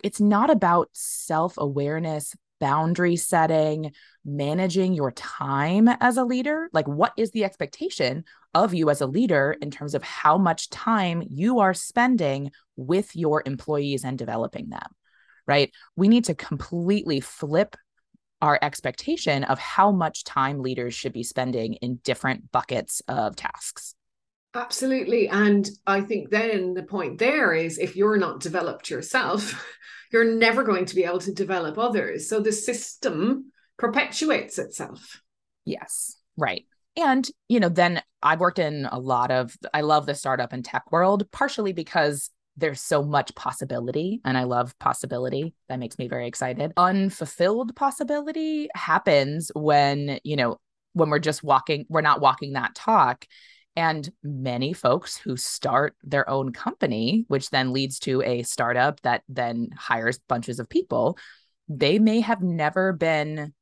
it's 0.06 0.22
not 0.22 0.52
about 0.52 0.90
self 0.94 1.56
awareness, 1.58 2.36
boundary 2.60 3.16
setting, 3.16 3.92
managing 4.24 4.94
your 4.94 5.12
time 5.12 5.88
as 6.00 6.18
a 6.18 6.24
leader. 6.24 6.70
Like, 6.74 6.88
what 6.88 7.14
is 7.18 7.32
the 7.32 7.44
expectation 7.44 8.24
of 8.54 8.76
you 8.76 8.92
as 8.92 9.02
a 9.02 9.08
leader 9.08 9.58
in 9.60 9.72
terms 9.72 9.96
of 9.96 10.04
how 10.04 10.38
much 10.38 10.70
time 10.70 11.24
you 11.28 11.58
are 11.58 11.74
spending 11.74 12.52
with 12.76 13.16
your 13.16 13.42
employees 13.48 14.06
and 14.06 14.16
developing 14.16 14.70
them? 14.70 14.88
Right. 15.48 15.72
We 15.96 16.08
need 16.08 16.26
to 16.26 16.36
completely 16.36 17.20
flip 17.20 17.76
our 18.44 18.60
expectation 18.62 19.44
of 19.44 19.58
how 19.58 19.92
much 19.92 20.24
time 20.24 20.60
leaders 20.62 20.94
should 20.94 21.14
be 21.14 21.24
spending 21.24 21.74
in 21.76 21.96
different 22.04 22.52
buckets 22.52 23.02
of 23.08 23.36
tasks. 23.36 23.96
Absolutely. 24.56 25.28
And 25.28 25.70
I 25.86 26.00
think 26.02 26.30
then 26.30 26.74
the 26.74 26.84
point 26.84 27.20
there 27.20 27.54
is 27.54 27.78
if 27.78 27.96
you're 27.98 28.18
not 28.18 28.40
developed 28.40 28.90
yourself, 28.90 29.66
you're 30.12 30.36
never 30.36 30.64
going 30.64 30.86
to 30.86 30.96
be 30.96 31.04
able 31.04 31.20
to 31.20 31.34
develop 31.34 31.78
others. 31.78 32.30
So 32.30 32.40
the 32.40 32.54
system 32.54 33.52
perpetuates 33.78 34.58
itself. 34.58 35.22
Yes, 35.66 36.16
right. 36.38 36.66
And, 36.96 37.30
you 37.50 37.60
know, 37.60 37.68
then 37.68 38.02
I've 38.24 38.40
worked 38.40 38.60
in 38.60 38.88
a 38.90 38.98
lot 38.98 39.30
of, 39.30 39.58
I 39.74 39.82
love 39.82 40.06
the 40.06 40.16
startup 40.16 40.54
and 40.54 40.64
tech 40.64 40.90
world, 40.90 41.30
partially 41.32 41.74
because 41.74 42.30
there's 42.56 42.80
so 42.80 43.04
much 43.04 43.36
possibility 43.36 44.22
and 44.24 44.38
I 44.38 44.44
love 44.44 44.80
possibility. 44.80 45.54
That 45.68 45.80
makes 45.80 45.98
me 45.98 46.08
very 46.08 46.26
excited. 46.26 46.72
Unfulfilled 46.78 47.76
possibility 47.76 48.70
happens 48.74 49.52
when, 49.54 50.20
you 50.24 50.38
know, 50.38 50.62
when 50.94 51.10
we're 51.10 51.20
just 51.20 51.44
walking, 51.44 51.86
we're 51.90 52.00
not 52.00 52.22
walking 52.22 52.54
that 52.54 52.74
talk 52.74 53.26
and 53.76 54.10
many 54.24 54.74
folks 54.74 55.18
who 55.18 55.36
start 55.36 55.96
their 56.04 56.30
own 56.30 56.54
company, 56.54 57.26
which 57.28 57.50
then 57.50 57.74
leads 57.74 58.00
to 58.00 58.22
a 58.22 58.44
startup 58.44 59.02
that 59.02 59.24
then 59.28 59.70
hires 59.78 60.20
bunches 60.28 60.60
of 60.60 60.70
people, 60.70 61.18
they 61.68 62.00
may 62.00 62.22
have 62.22 62.42
never 62.42 62.94
been 62.94 63.54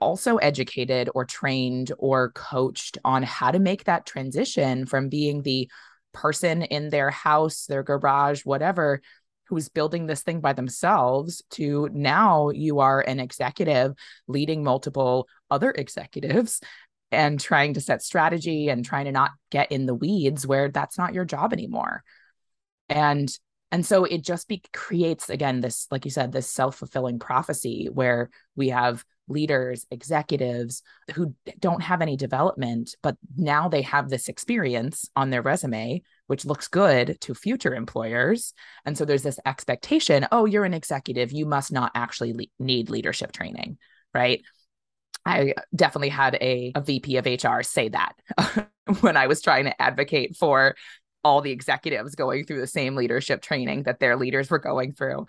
also 0.00 0.36
educated 0.36 1.08
or 1.14 1.24
trained 1.24 1.92
or 1.98 2.32
coached 2.32 2.98
on 3.04 3.22
how 3.22 3.50
to 3.50 3.58
make 3.58 3.84
that 3.84 4.06
transition 4.06 4.84
from 4.86 5.08
being 5.08 5.42
the 5.42 5.68
person 6.12 6.62
in 6.62 6.90
their 6.90 7.10
house, 7.10 7.66
their 7.66 7.82
garage, 7.82 8.44
whatever, 8.44 9.00
who's 9.52 9.68
building 9.68 10.06
this 10.06 10.22
thing 10.22 10.40
by 10.40 10.54
themselves 10.54 11.42
to 11.50 11.88
now 11.92 12.48
you 12.48 12.80
are 12.80 13.00
an 13.00 13.20
executive 13.20 13.92
leading 14.26 14.64
multiple 14.64 15.28
other 15.50 15.70
executives 15.76 16.60
and 17.12 17.38
trying 17.38 17.74
to 17.74 17.80
set 17.80 18.02
strategy 18.02 18.68
and 18.68 18.84
trying 18.84 19.04
to 19.04 19.12
not 19.12 19.30
get 19.50 19.70
in 19.70 19.86
the 19.86 19.94
weeds 19.94 20.46
where 20.46 20.68
that's 20.68 20.98
not 20.98 21.14
your 21.14 21.24
job 21.24 21.52
anymore. 21.52 22.02
And 22.88 23.32
and 23.70 23.86
so 23.86 24.04
it 24.04 24.22
just 24.22 24.48
be 24.48 24.62
creates 24.72 25.30
again 25.30 25.60
this 25.60 25.86
like 25.90 26.04
you 26.04 26.10
said 26.10 26.32
this 26.32 26.50
self-fulfilling 26.50 27.18
prophecy 27.18 27.88
where 27.92 28.30
we 28.56 28.70
have 28.70 29.04
leaders, 29.28 29.86
executives 29.90 30.82
who 31.14 31.34
don't 31.58 31.82
have 31.82 32.02
any 32.02 32.16
development, 32.16 32.96
but 33.02 33.16
now 33.36 33.68
they 33.68 33.82
have 33.82 34.08
this 34.08 34.28
experience 34.28 35.08
on 35.14 35.30
their 35.30 35.42
resume, 35.42 36.02
which 36.26 36.44
looks 36.44 36.68
good 36.68 37.16
to 37.20 37.34
future 37.34 37.74
employers. 37.74 38.52
And 38.84 38.98
so 38.98 39.04
there's 39.04 39.22
this 39.22 39.38
expectation 39.46 40.26
oh, 40.32 40.44
you're 40.44 40.64
an 40.64 40.74
executive, 40.74 41.32
you 41.32 41.46
must 41.46 41.72
not 41.72 41.92
actually 41.94 42.32
le- 42.32 42.44
need 42.58 42.90
leadership 42.90 43.32
training, 43.32 43.78
right? 44.14 44.42
I 45.24 45.54
definitely 45.74 46.08
had 46.08 46.36
a, 46.40 46.72
a 46.74 46.80
VP 46.80 47.16
of 47.16 47.26
HR 47.26 47.62
say 47.62 47.88
that 47.90 48.14
when 49.00 49.16
I 49.16 49.26
was 49.26 49.40
trying 49.40 49.64
to 49.64 49.82
advocate 49.82 50.36
for 50.36 50.74
all 51.24 51.40
the 51.40 51.52
executives 51.52 52.14
going 52.14 52.44
through 52.44 52.60
the 52.60 52.66
same 52.66 52.96
leadership 52.96 53.42
training 53.42 53.84
that 53.84 54.00
their 54.00 54.16
leaders 54.16 54.50
were 54.50 54.58
going 54.58 54.92
through. 54.92 55.26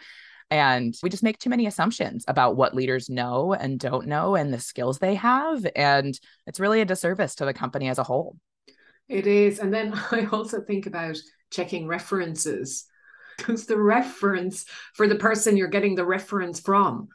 And 0.50 0.96
we 1.02 1.10
just 1.10 1.24
make 1.24 1.40
too 1.40 1.50
many 1.50 1.68
assumptions 1.68 2.26
about 2.28 2.56
what 2.56 2.76
leaders 2.76 3.10
know 3.10 3.54
and 3.54 3.80
don't 3.80 4.08
know 4.08 4.36
and 4.36 4.54
the 4.54 4.60
skills 4.60 5.00
they 5.00 5.16
have. 5.16 5.66
And 5.76 6.20
it's 6.46 6.60
really 6.60 6.82
a 6.82 6.86
disservice 6.86 7.36
to 7.36 7.46
the 7.46 7.54
company 7.54 7.90
as 7.90 7.98
a 7.98 8.04
whole. 8.04 8.38
It 9.08 9.28
is. 9.28 9.60
And 9.60 9.74
then 9.74 9.94
I 10.12 10.28
also 10.32 10.62
think 10.62 10.86
about 10.86 11.18
checking 11.52 11.88
references 11.88 12.86
because 13.38 13.66
the 13.66 13.78
reference 13.78 14.66
for 14.94 15.08
the 15.08 15.16
person 15.16 15.58
you're 15.58 15.68
getting 15.68 15.96
the 15.96 16.06
reference 16.06 16.60
from 16.60 17.10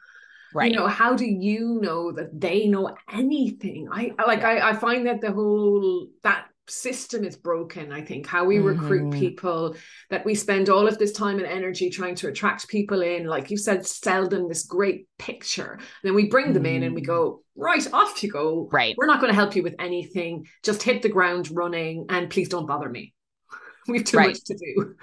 right 0.53 0.71
you 0.71 0.77
know 0.77 0.87
how 0.87 1.15
do 1.15 1.25
you 1.25 1.79
know 1.81 2.11
that 2.11 2.39
they 2.39 2.67
know 2.67 2.95
anything 3.11 3.87
i 3.91 4.13
like 4.25 4.39
yeah. 4.39 4.49
I, 4.49 4.69
I 4.69 4.73
find 4.73 5.05
that 5.07 5.21
the 5.21 5.31
whole 5.31 6.07
that 6.23 6.47
system 6.67 7.23
is 7.23 7.35
broken 7.35 7.91
i 7.91 8.01
think 8.01 8.27
how 8.27 8.45
we 8.45 8.57
mm-hmm. 8.57 8.79
recruit 8.79 9.13
people 9.13 9.75
that 10.09 10.23
we 10.25 10.35
spend 10.35 10.69
all 10.69 10.87
of 10.87 10.97
this 10.97 11.11
time 11.11 11.37
and 11.37 11.47
energy 11.47 11.89
trying 11.89 12.15
to 12.15 12.27
attract 12.27 12.67
people 12.67 13.01
in 13.01 13.25
like 13.25 13.49
you 13.49 13.57
said 13.57 13.85
sell 13.85 14.27
them 14.27 14.47
this 14.47 14.65
great 14.65 15.07
picture 15.17 15.73
and 15.73 15.81
then 16.03 16.15
we 16.15 16.27
bring 16.27 16.53
them 16.53 16.63
mm-hmm. 16.63 16.75
in 16.77 16.83
and 16.83 16.95
we 16.95 17.01
go 17.01 17.41
mm. 17.57 17.63
right 17.63 17.91
off 17.91 18.21
you 18.21 18.31
go 18.31 18.69
right 18.71 18.95
we're 18.97 19.07
not 19.07 19.19
going 19.19 19.31
to 19.31 19.35
help 19.35 19.55
you 19.55 19.63
with 19.63 19.75
anything 19.79 20.45
just 20.63 20.83
hit 20.83 21.01
the 21.01 21.09
ground 21.09 21.49
running 21.51 22.05
and 22.09 22.29
please 22.29 22.49
don't 22.49 22.67
bother 22.67 22.89
me 22.89 23.13
we 23.87 23.97
have 23.97 24.07
too 24.07 24.17
right. 24.17 24.27
much 24.27 24.43
to 24.43 24.55
do 24.55 24.95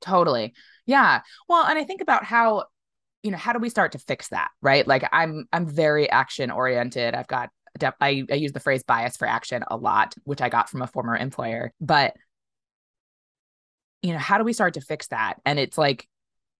totally 0.00 0.54
yeah 0.86 1.20
well 1.48 1.64
and 1.64 1.78
i 1.78 1.84
think 1.84 2.00
about 2.00 2.24
how 2.24 2.64
you 3.26 3.32
know 3.32 3.38
how 3.38 3.52
do 3.52 3.58
we 3.58 3.68
start 3.68 3.92
to 3.92 3.98
fix 3.98 4.28
that 4.28 4.48
right 4.62 4.86
like 4.86 5.02
i'm 5.12 5.46
i'm 5.52 5.66
very 5.66 6.08
action 6.08 6.50
oriented 6.50 7.14
i've 7.14 7.26
got 7.26 7.50
I, 8.00 8.24
I 8.30 8.34
use 8.34 8.52
the 8.52 8.60
phrase 8.60 8.82
bias 8.82 9.16
for 9.16 9.26
action 9.26 9.64
a 9.68 9.76
lot, 9.76 10.14
which 10.24 10.40
I 10.40 10.48
got 10.48 10.68
from 10.68 10.82
a 10.82 10.86
former 10.86 11.16
employer. 11.16 11.72
But, 11.80 12.14
you 14.02 14.12
know, 14.12 14.18
how 14.18 14.38
do 14.38 14.44
we 14.44 14.52
start 14.52 14.74
to 14.74 14.80
fix 14.80 15.08
that? 15.08 15.34
And 15.44 15.58
it's 15.58 15.76
like, 15.76 16.08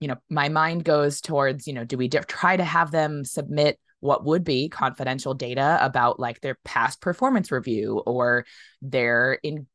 you 0.01 0.09
know, 0.09 0.17
my 0.29 0.49
mind 0.49 0.85
goes 0.85 1.21
towards, 1.21 1.67
you 1.67 1.73
know, 1.73 1.85
do 1.85 1.97
we 1.97 2.09
try 2.09 2.57
to 2.57 2.65
have 2.65 2.91
them 2.91 3.25
submit 3.25 3.79
what 4.01 4.25
would 4.25 4.45
be 4.45 4.69
confidential 4.69 5.33
data 5.33 5.79
about 5.81 6.21
like 6.21 6.41
their 6.41 6.59
past 6.65 7.01
performance 7.01 7.51
review 7.51 8.03
or 8.07 8.45
their 8.83 9.39
in 9.43 9.67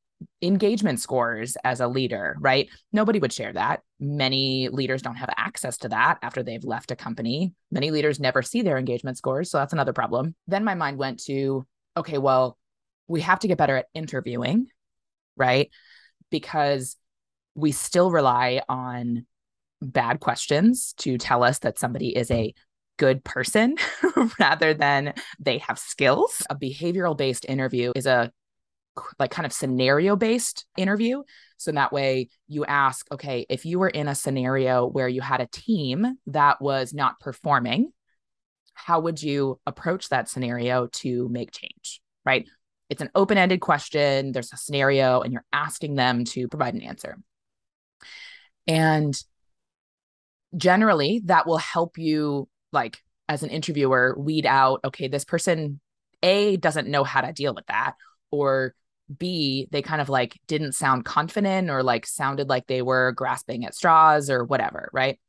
engagement 0.42 1.00
scores 1.00 1.58
as 1.64 1.80
a 1.80 1.88
leader, 1.88 2.36
right? 2.40 2.70
Nobody 2.92 3.20
would 3.20 3.34
share 3.34 3.54
that. 3.54 3.82
Many 4.00 4.70
leaders 4.70 5.02
don't 5.02 5.16
have 5.16 5.30
access 5.38 5.78
to 5.80 5.90
that 5.90 6.20
after 6.22 6.44
they've 6.44 6.64
left 6.64 6.92
a 6.92 6.96
company. 6.96 7.54
Many 7.72 7.92
leaders 7.92 8.20
never 8.20 8.42
see 8.42 8.62
their 8.62 8.78
engagement 8.78 9.18
scores. 9.18 9.50
So 9.50 9.58
that's 9.58 9.74
another 9.74 9.94
problem. 9.94 10.36
Then 10.48 10.64
my 10.64 10.76
mind 10.76 10.98
went 10.98 11.24
to, 11.26 11.66
okay, 11.98 12.18
well, 12.18 12.58
we 13.08 13.22
have 13.22 13.40
to 13.40 13.48
get 13.48 13.58
better 13.58 13.78
at 13.78 13.88
interviewing, 13.94 14.68
right? 15.36 15.70
Because 16.30 16.96
we 17.56 17.72
still 17.72 18.12
rely 18.12 18.62
on 18.70 19.26
bad 19.82 20.20
questions 20.20 20.94
to 20.98 21.18
tell 21.18 21.44
us 21.44 21.60
that 21.60 21.80
somebody 21.80 22.16
is 22.16 22.32
a 22.32 22.54
good 22.98 23.24
person 23.24 23.76
rather 24.40 24.74
than 24.74 25.14
they 25.40 25.58
have 25.58 25.80
skills. 25.80 26.44
A 26.50 26.56
behavioral 26.56 27.18
based 27.18 27.46
interview 27.50 27.92
is 27.96 28.06
a 28.06 28.32
like 29.20 29.32
kind 29.32 29.46
of 29.46 29.54
scenario 29.54 30.16
based 30.16 30.66
interview. 30.78 31.24
So 31.58 31.70
in 31.70 31.76
that 31.76 31.94
way 31.94 32.30
you 32.48 32.66
ask, 32.66 33.06
okay, 33.12 33.46
if 33.50 33.66
you 33.66 33.80
were 33.80 33.90
in 33.90 34.08
a 34.08 34.16
scenario 34.16 34.86
where 34.86 35.08
you 35.08 35.22
had 35.22 35.42
a 35.42 35.48
team 35.48 36.18
that 36.28 36.62
was 36.62 36.94
not 36.94 37.20
performing, 37.20 37.92
how 38.74 39.00
would 39.02 39.22
you 39.22 39.60
approach 39.66 40.10
that 40.10 40.28
scenario 40.28 40.88
to 40.88 41.30
make 41.30 41.52
change? 41.52 42.02
Right. 42.26 42.48
It's 42.90 43.02
an 43.02 43.10
open 43.16 43.38
ended 43.38 43.62
question. 43.62 44.34
There's 44.34 44.52
a 44.52 44.58
scenario, 44.58 45.22
and 45.22 45.32
you're 45.32 45.46
asking 45.54 45.96
them 45.96 46.26
to 46.26 46.50
provide 46.50 46.74
an 46.74 46.82
answer. 46.82 47.18
And 48.68 49.18
generally, 50.58 51.22
that 51.26 51.48
will 51.48 51.58
help 51.58 51.98
you, 51.98 52.50
like, 52.74 52.98
as 53.30 53.44
an 53.44 53.50
interviewer, 53.50 54.14
weed 54.18 54.46
out, 54.46 54.82
okay, 54.84 55.08
this 55.08 55.24
person 55.24 55.80
A 56.22 56.58
doesn't 56.58 56.90
know 56.90 57.06
how 57.06 57.22
to 57.22 57.32
deal 57.32 57.54
with 57.54 57.66
that, 57.68 57.94
or 58.30 58.76
B, 59.18 59.68
they 59.72 59.82
kind 59.82 60.02
of 60.02 60.10
like 60.10 60.40
didn't 60.48 60.74
sound 60.74 61.06
confident 61.06 61.70
or 61.70 61.84
like 61.84 62.06
sounded 62.06 62.50
like 62.50 62.68
they 62.68 62.82
were 62.82 63.12
grasping 63.14 63.66
at 63.66 63.76
straws 63.76 64.30
or 64.30 64.44
whatever, 64.44 64.90
right? 64.94 65.20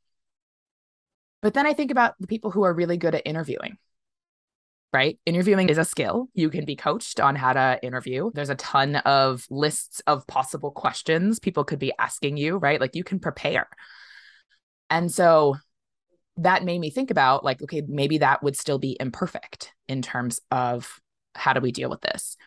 But 1.41 1.53
then 1.53 1.67
I 1.67 1.73
think 1.73 1.91
about 1.91 2.15
the 2.19 2.27
people 2.27 2.51
who 2.51 2.63
are 2.63 2.73
really 2.73 2.97
good 2.97 3.15
at 3.15 3.23
interviewing, 3.25 3.77
right? 4.93 5.19
Interviewing 5.25 5.69
is 5.69 5.77
a 5.77 5.83
skill. 5.83 6.29
You 6.33 6.49
can 6.49 6.63
be 6.63 6.75
coached 6.75 7.19
on 7.19 7.35
how 7.35 7.53
to 7.53 7.79
interview. 7.83 8.31
There's 8.33 8.49
a 8.49 8.55
ton 8.55 8.95
of 8.97 9.45
lists 9.49 10.01
of 10.07 10.25
possible 10.27 10.71
questions 10.71 11.39
people 11.39 11.65
could 11.65 11.79
be 11.79 11.91
asking 11.99 12.37
you, 12.37 12.57
right? 12.57 12.79
Like 12.79 12.95
you 12.95 13.03
can 13.03 13.19
prepare. 13.19 13.67
And 14.89 15.11
so 15.11 15.57
that 16.37 16.63
made 16.63 16.79
me 16.79 16.89
think 16.89 17.11
about 17.11 17.43
like, 17.43 17.61
okay, 17.61 17.81
maybe 17.87 18.19
that 18.19 18.41
would 18.41 18.55
still 18.55 18.79
be 18.79 18.97
imperfect 18.99 19.73
in 19.87 20.01
terms 20.01 20.39
of 20.49 20.99
how 21.35 21.53
do 21.53 21.59
we 21.59 21.71
deal 21.71 21.89
with 21.89 22.01
this? 22.01 22.37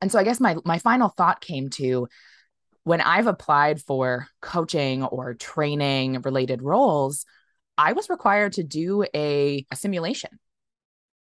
And 0.00 0.10
so 0.10 0.18
I 0.18 0.24
guess 0.24 0.40
my 0.40 0.56
my 0.64 0.78
final 0.78 1.08
thought 1.08 1.40
came 1.40 1.68
to 1.70 2.08
when 2.84 3.00
I've 3.00 3.26
applied 3.26 3.80
for 3.80 4.26
coaching 4.40 5.04
or 5.04 5.34
training 5.34 6.22
related 6.22 6.62
roles, 6.62 7.26
I 7.76 7.92
was 7.92 8.08
required 8.08 8.54
to 8.54 8.62
do 8.62 9.04
a, 9.14 9.66
a 9.70 9.76
simulation, 9.76 10.30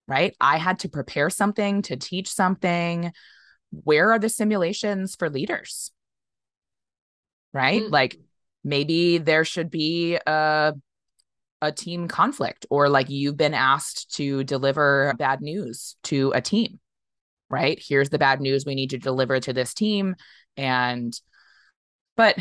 right? 0.06 0.34
I 0.40 0.58
had 0.58 0.80
to 0.80 0.88
prepare 0.88 1.30
something 1.30 1.82
to 1.82 1.96
teach 1.96 2.28
something. 2.28 3.12
Where 3.70 4.12
are 4.12 4.18
the 4.18 4.28
simulations 4.28 5.16
for 5.16 5.28
leaders? 5.28 5.90
Right? 7.52 7.82
Mm-hmm. 7.82 7.92
Like 7.92 8.16
maybe 8.64 9.18
there 9.18 9.44
should 9.44 9.70
be 9.70 10.18
a 10.26 10.74
a 11.60 11.72
team 11.72 12.06
conflict 12.06 12.66
or 12.70 12.88
like 12.88 13.10
you've 13.10 13.36
been 13.36 13.52
asked 13.52 14.14
to 14.14 14.44
deliver 14.44 15.12
bad 15.18 15.40
news 15.40 15.96
to 16.04 16.30
a 16.32 16.40
team 16.40 16.78
right? 17.50 17.82
Here's 17.82 18.10
the 18.10 18.18
bad 18.18 18.40
news 18.40 18.64
we 18.64 18.74
need 18.74 18.90
to 18.90 18.98
deliver 18.98 19.40
to 19.40 19.52
this 19.52 19.74
team. 19.74 20.16
And, 20.56 21.18
but 22.16 22.36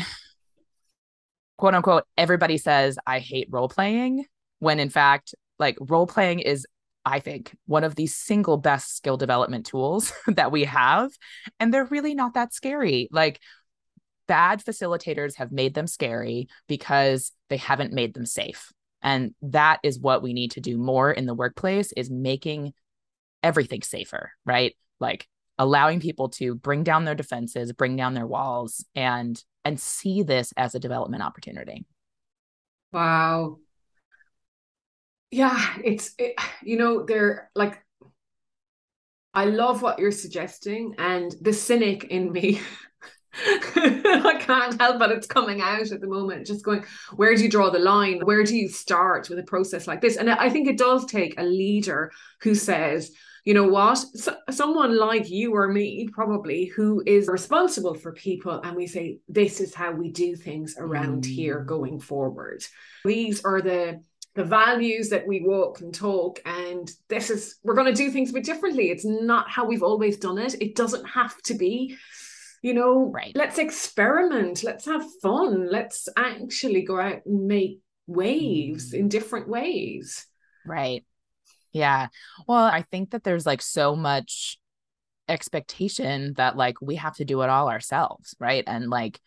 quote 1.56 1.74
unquote, 1.74 2.04
everybody 2.16 2.58
says, 2.58 2.98
I 3.06 3.18
hate 3.18 3.48
role 3.50 3.68
playing, 3.68 4.24
when 4.58 4.80
in 4.80 4.90
fact, 4.90 5.34
like 5.58 5.76
role 5.80 6.06
playing 6.06 6.40
is, 6.40 6.66
I 7.04 7.20
think, 7.20 7.56
one 7.66 7.84
of 7.84 7.94
the 7.94 8.06
single 8.06 8.56
best 8.58 8.96
skill 8.96 9.16
development 9.16 9.66
tools 9.66 10.12
that 10.26 10.52
we 10.52 10.64
have. 10.64 11.10
And 11.58 11.72
they're 11.72 11.84
really 11.86 12.14
not 12.14 12.34
that 12.34 12.52
scary. 12.52 13.08
Like, 13.10 13.40
bad 14.28 14.62
facilitators 14.62 15.36
have 15.36 15.50
made 15.50 15.74
them 15.74 15.86
scary 15.88 16.48
because 16.68 17.32
they 17.48 17.56
haven't 17.56 17.92
made 17.92 18.14
them 18.14 18.26
safe. 18.26 18.70
And 19.02 19.34
that 19.42 19.80
is 19.82 19.98
what 19.98 20.22
we 20.22 20.32
need 20.32 20.52
to 20.52 20.60
do 20.60 20.76
more 20.76 21.10
in 21.10 21.26
the 21.26 21.34
workplace 21.34 21.92
is 21.92 22.10
making 22.10 22.74
everything 23.42 23.82
safer, 23.82 24.32
right? 24.44 24.76
Like 25.00 25.26
allowing 25.58 26.00
people 26.00 26.28
to 26.28 26.54
bring 26.54 26.84
down 26.84 27.04
their 27.04 27.14
defenses, 27.14 27.72
bring 27.72 27.96
down 27.96 28.14
their 28.14 28.26
walls 28.26 28.84
and 28.94 29.42
and 29.64 29.78
see 29.78 30.22
this 30.22 30.52
as 30.56 30.74
a 30.74 30.80
development 30.80 31.22
opportunity. 31.22 31.84
Wow. 32.92 33.58
Yeah, 35.30 35.62
it's 35.84 36.14
it, 36.18 36.34
you 36.62 36.78
know, 36.78 37.04
they're 37.04 37.50
like 37.54 37.82
I 39.34 39.44
love 39.44 39.82
what 39.82 39.98
you're 39.98 40.10
suggesting 40.10 40.94
and 40.98 41.34
the 41.40 41.52
cynic 41.52 42.04
in 42.04 42.32
me 42.32 42.60
I 43.46 44.38
can't 44.40 44.80
help 44.80 44.98
but 44.98 45.12
it's 45.12 45.26
coming 45.26 45.60
out 45.60 45.92
at 45.92 46.00
the 46.00 46.06
moment. 46.06 46.46
Just 46.46 46.64
going, 46.64 46.84
where 47.14 47.34
do 47.34 47.42
you 47.42 47.50
draw 47.50 47.70
the 47.70 47.78
line? 47.78 48.20
Where 48.24 48.42
do 48.42 48.56
you 48.56 48.68
start 48.68 49.28
with 49.28 49.38
a 49.38 49.44
process 49.44 49.86
like 49.86 50.00
this? 50.00 50.16
And 50.16 50.30
I 50.30 50.48
think 50.50 50.66
it 50.66 50.78
does 50.78 51.04
take 51.04 51.38
a 51.38 51.44
leader 51.44 52.10
who 52.40 52.54
says, 52.54 53.12
you 53.48 53.54
know 53.54 53.66
what 53.66 53.96
so, 53.96 54.36
someone 54.50 54.94
like 54.94 55.30
you 55.30 55.54
or 55.54 55.68
me 55.68 56.06
probably 56.12 56.66
who 56.66 57.02
is 57.06 57.28
responsible 57.28 57.94
for 57.94 58.12
people 58.12 58.60
and 58.60 58.76
we 58.76 58.86
say 58.86 59.20
this 59.26 59.58
is 59.62 59.74
how 59.74 59.90
we 59.90 60.10
do 60.10 60.36
things 60.36 60.76
around 60.78 61.24
mm. 61.24 61.30
here 61.30 61.60
going 61.60 61.98
forward. 61.98 62.62
These 63.06 63.42
are 63.46 63.62
the 63.62 64.02
the 64.34 64.44
values 64.44 65.08
that 65.08 65.26
we 65.26 65.40
walk 65.40 65.80
and 65.80 65.94
talk 65.94 66.42
and 66.44 66.90
this 67.08 67.30
is 67.30 67.56
we're 67.64 67.72
going 67.72 67.86
to 67.86 68.02
do 68.04 68.10
things 68.10 68.28
a 68.28 68.34
bit 68.34 68.44
differently. 68.44 68.90
It's 68.90 69.06
not 69.06 69.48
how 69.48 69.64
we've 69.64 69.82
always 69.82 70.18
done 70.18 70.36
it. 70.36 70.60
It 70.60 70.76
doesn't 70.76 71.06
have 71.06 71.40
to 71.44 71.54
be 71.54 71.96
you 72.60 72.74
know 72.74 73.10
right. 73.14 73.32
let's 73.34 73.56
experiment 73.56 74.62
let's 74.62 74.84
have 74.84 75.04
fun 75.22 75.70
let's 75.70 76.08
actually 76.18 76.82
go 76.82 77.00
out 77.00 77.24
and 77.24 77.46
make 77.46 77.80
waves 78.06 78.92
in 78.92 79.08
different 79.08 79.48
ways. 79.48 80.26
Right 80.66 81.02
yeah 81.78 82.08
well 82.46 82.64
i 82.64 82.82
think 82.82 83.10
that 83.10 83.24
there's 83.24 83.46
like 83.46 83.62
so 83.62 83.96
much 83.96 84.58
expectation 85.28 86.32
that 86.34 86.56
like 86.56 86.80
we 86.80 86.96
have 86.96 87.14
to 87.14 87.24
do 87.24 87.42
it 87.42 87.50
all 87.50 87.68
ourselves 87.68 88.34
right 88.40 88.64
and 88.66 88.88
like 88.88 89.20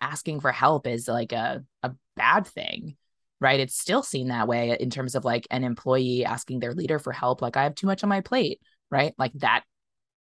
asking 0.00 0.40
for 0.40 0.52
help 0.52 0.86
is 0.86 1.08
like 1.08 1.32
a 1.32 1.64
a 1.82 1.92
bad 2.16 2.46
thing 2.46 2.96
right? 3.40 3.60
It's 3.60 3.78
still 3.78 4.02
seen 4.02 4.28
that 4.28 4.48
way 4.48 4.76
in 4.78 4.90
terms 4.90 5.14
of 5.14 5.24
like 5.24 5.46
an 5.50 5.64
employee 5.64 6.24
asking 6.24 6.60
their 6.60 6.74
leader 6.74 6.98
for 6.98 7.12
help, 7.12 7.42
like 7.42 7.56
I 7.56 7.64
have 7.64 7.74
too 7.74 7.86
much 7.86 8.02
on 8.02 8.08
my 8.08 8.20
plate, 8.20 8.60
right? 8.90 9.14
Like 9.18 9.32
that 9.34 9.64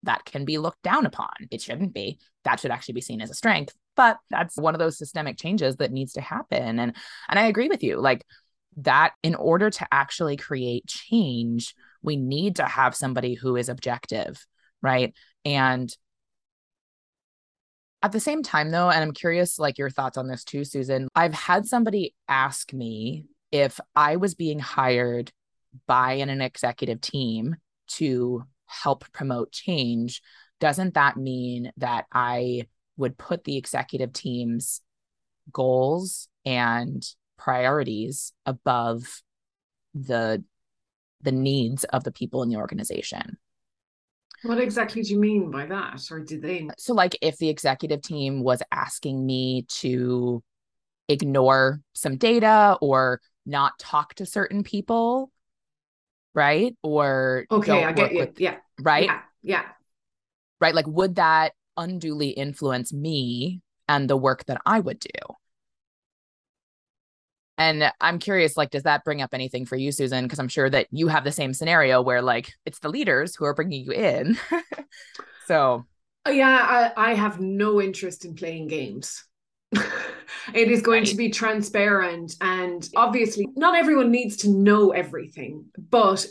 that 0.05 0.25
can 0.25 0.45
be 0.45 0.59
looked 0.59 0.83
down 0.83 1.05
upon. 1.05 1.29
It 1.51 1.61
shouldn't 1.61 1.93
be. 1.93 2.19
That 2.45 2.59
should 2.59 2.71
actually 2.71 2.95
be 2.95 3.01
seen 3.03 3.21
as 3.21 3.31
a 3.31 3.35
strength. 3.35 3.75
But 3.97 4.19
that's 4.31 4.57
one 4.57 4.75
of 4.75 4.79
those 4.79 4.97
systemic 4.97 5.37
changes 5.37 5.77
that 5.77 5.93
needs 5.93 6.15
to 6.15 6.21
happen. 6.21 6.79
And 6.79 6.97
and 7.29 7.39
I 7.39 7.47
agree 7.47 7.69
with 7.69 7.83
you. 7.83 8.01
Like 8.01 8.25
that 8.85 9.13
in 9.23 9.35
order 9.35 9.71
to 9.71 9.87
actually 9.93 10.37
create 10.37 10.87
change, 10.87 11.75
we 12.03 12.17
need 12.17 12.57
to 12.57 12.65
have 12.65 12.95
somebody 12.95 13.35
who 13.35 13.57
is 13.57 13.69
objective, 13.69 14.45
right? 14.83 15.15
And 15.45 15.95
at 18.03 18.13
the 18.13 18.21
same 18.21 18.43
time, 18.43 18.71
though, 18.71 18.91
and 18.91 19.03
I'm 19.03 19.13
curious, 19.13 19.59
like 19.59 19.79
your 19.79 19.91
thoughts 19.91 20.17
on 20.17 20.27
this 20.27 20.45
too, 20.45 20.65
Susan. 20.65 21.09
I've 21.15 21.35
had 21.35 21.67
somebody 21.67 22.15
ask 22.29 22.73
me 22.73 23.27
if 23.53 23.79
I 23.95 24.17
was 24.17 24.35
being 24.35 24.59
hired 24.59 25.33
by 25.87 26.15
an, 26.15 26.31
an 26.31 26.41
executive 26.41 27.01
team 27.01 27.57
to 27.89 28.45
help 28.67 29.11
promote 29.13 29.53
change, 29.53 30.23
doesn't 30.61 30.95
that 30.95 31.17
mean 31.17 31.73
that 31.77 32.07
I 32.13 32.69
would 32.97 33.19
put 33.19 33.45
the 33.45 33.57
executive 33.57 34.13
team's 34.13 34.81
goals 35.53 36.29
and 36.45 37.05
priorities 37.41 38.33
above 38.47 39.23
the 39.95 40.45
the 41.23 41.33
needs 41.33 41.85
of 41.85 42.05
the 42.05 42.13
people 42.13 42.43
in 42.43 42.49
the 42.49 42.57
organization 42.57 43.39
what 44.43 44.59
exactly 44.59 45.03
do 45.03 45.13
you 45.13 45.21
mean 45.21 45.51
by 45.51 45.67
that? 45.67 46.01
Or 46.11 46.21
did 46.21 46.41
they? 46.41 46.67
Uh, 46.69 46.73
so, 46.79 46.95
like, 46.95 47.17
if 47.21 47.37
the 47.37 47.51
executive 47.51 48.01
team 48.01 48.43
was 48.43 48.63
asking 48.73 49.25
me 49.27 49.67
to 49.69 50.43
ignore 51.09 51.81
some 51.93 52.17
data 52.17 52.79
or 52.81 53.21
not 53.45 53.79
talk 53.79 54.15
to 54.15 54.27
certain 54.27 54.63
people, 54.63 55.31
right? 56.35 56.75
Or 56.83 57.47
okay, 57.51 57.85
I 57.85 57.93
get 57.93 58.13
you. 58.13 58.19
With, 58.21 58.41
yeah. 58.41 58.57
Right. 58.81 59.05
Yeah. 59.05 59.21
Yeah. 59.43 59.63
Right. 60.61 60.75
Like, 60.75 60.87
would 60.87 61.17
that 61.17 61.53
unduly 61.77 62.31
influence 62.31 62.93
me 62.93 63.61
and 63.89 64.09
the 64.09 64.17
work 64.17 64.47
that 64.47 64.61
I 64.65 64.81
would 64.81 65.01
do? 65.01 65.35
And 67.61 67.93
I'm 68.01 68.19
curious, 68.19 68.57
like, 68.57 68.71
does 68.71 68.85
that 68.85 69.05
bring 69.05 69.21
up 69.21 69.35
anything 69.35 69.67
for 69.67 69.77
you, 69.77 69.93
Susan? 69.93 70.25
Because 70.25 70.39
I'm 70.39 70.49
sure 70.49 70.71
that 70.71 70.87
you 70.91 71.09
have 71.09 71.25
the 71.25 71.31
same 71.31 71.53
scenario 71.53 72.01
where, 72.01 72.23
like, 72.23 72.55
it's 72.65 72.79
the 72.79 72.89
leaders 72.89 73.37
who 73.37 73.45
are 73.45 73.53
bringing 73.53 73.85
you 73.85 73.93
in. 73.93 74.39
so, 75.47 75.85
oh, 76.25 76.31
yeah, 76.31 76.93
I, 76.97 77.11
I 77.11 77.15
have 77.15 77.39
no 77.39 77.79
interest 77.79 78.25
in 78.25 78.35
playing 78.35 78.69
games. 78.69 79.25
it 80.55 80.71
is 80.71 80.83
going 80.83 81.03
right. 81.03 81.09
to 81.09 81.17
be 81.17 81.31
transparent 81.31 82.35
and 82.41 82.89
obviously 82.97 83.47
not 83.57 83.77
everyone 83.77 84.11
needs 84.11 84.37
to 84.37 84.51
know 84.51 84.91
everything 84.91 85.65
but 85.91 86.27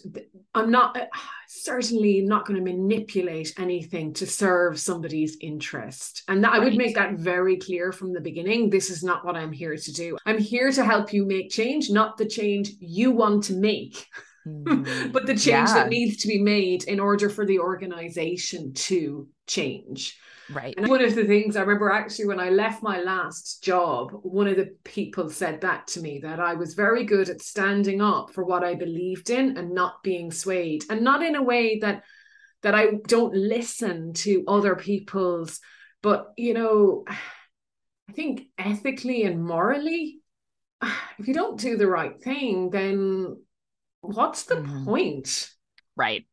i'm 0.54 0.72
not 0.72 0.98
uh, 0.98 1.06
certainly 1.48 2.22
not 2.22 2.46
going 2.46 2.58
to 2.58 2.72
manipulate 2.72 3.54
anything 3.58 4.14
to 4.14 4.26
serve 4.26 4.80
somebody's 4.80 5.38
interest 5.42 6.24
and 6.28 6.44
that, 6.44 6.52
right. 6.52 6.62
i 6.62 6.64
would 6.64 6.76
make 6.76 6.96
that 6.96 7.14
very 7.14 7.58
clear 7.58 7.92
from 7.92 8.14
the 8.14 8.22
beginning 8.22 8.70
this 8.70 8.90
is 8.90 9.04
not 9.04 9.26
what 9.26 9.36
i'm 9.36 9.52
here 9.52 9.76
to 9.76 9.94
do 9.94 10.18
i'm 10.26 10.38
here 10.38 10.72
to 10.72 10.84
help 10.84 11.14
you 11.14 11.26
make 11.26 11.50
change 11.50 11.90
not 11.90 12.18
the 12.18 12.26
change 12.26 12.72
you 12.80 13.12
want 13.12 13.44
to 13.44 13.54
make 13.54 14.08
mm, 14.64 15.12
but 15.12 15.26
the 15.26 15.34
change 15.34 15.70
yeah. 15.70 15.74
that 15.74 15.90
needs 15.90 16.18
to 16.18 16.28
be 16.28 16.42
made 16.42 16.84
in 16.84 17.00
order 17.00 17.30
for 17.30 17.46
the 17.46 17.60
organization 17.60 18.74
to 18.74 19.28
change 19.48 20.18
Right. 20.52 20.74
And 20.78 20.88
one 20.88 21.04
of 21.04 21.16
the 21.16 21.26
things 21.26 21.56
I 21.56 21.62
remember 21.62 21.92
actually 21.92 22.26
when 22.26 22.40
I 22.40 22.50
left 22.50 22.82
my 22.82 23.00
last 23.02 23.64
job, 23.64 24.12
one 24.24 24.48
of 24.48 24.56
the 24.56 24.76
people 24.84 25.30
said 25.30 25.62
that 25.62 25.88
to 25.90 26.02
me 26.02 26.20
that 26.20 26.40
I 26.40 26.56
was 26.56 26.74
very 26.74 27.04
good 27.04 27.30
at 27.30 27.42
standing 27.42 28.02
up 28.02 28.32
for 28.32 28.44
what 28.44 28.64
I 28.64 28.74
believed 28.76 29.30
in 29.30 29.58
and 29.58 29.74
not 29.74 30.02
being 30.04 30.32
swayed 30.32 30.86
and 30.90 31.02
not 31.02 31.24
in 31.24 31.36
a 31.36 31.44
way 31.44 31.80
that 31.80 32.04
that 32.62 32.76
I 32.76 32.94
don't 33.08 33.34
listen 33.34 34.14
to 34.14 34.44
other 34.48 34.76
people's 34.76 35.60
but 36.02 36.34
you 36.36 36.54
know 36.54 37.06
I 37.08 38.12
think 38.14 38.48
ethically 38.58 39.24
and 39.24 39.44
morally 39.44 40.20
if 41.20 41.28
you 41.28 41.34
don't 41.34 41.60
do 41.60 41.78
the 41.78 41.88
right 41.88 42.20
thing 42.22 42.72
then 42.72 43.38
what's 44.02 44.44
the 44.44 44.56
mm-hmm. 44.56 44.86
point? 44.86 45.50
Right. 45.96 46.26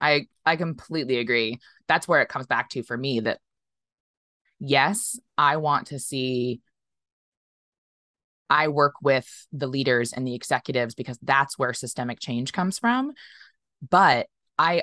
I 0.00 0.26
I 0.44 0.56
completely 0.56 1.18
agree. 1.18 1.58
That's 1.88 2.08
where 2.08 2.22
it 2.22 2.28
comes 2.28 2.46
back 2.46 2.70
to 2.70 2.82
for 2.82 2.96
me 2.96 3.20
that 3.20 3.38
yes, 4.58 5.18
I 5.38 5.56
want 5.58 5.88
to 5.88 5.98
see 5.98 6.60
I 8.50 8.68
work 8.68 8.94
with 9.02 9.26
the 9.52 9.66
leaders 9.66 10.12
and 10.12 10.26
the 10.26 10.34
executives 10.34 10.94
because 10.94 11.18
that's 11.22 11.58
where 11.58 11.72
systemic 11.72 12.20
change 12.20 12.52
comes 12.52 12.78
from. 12.78 13.12
But 13.88 14.28
I 14.58 14.82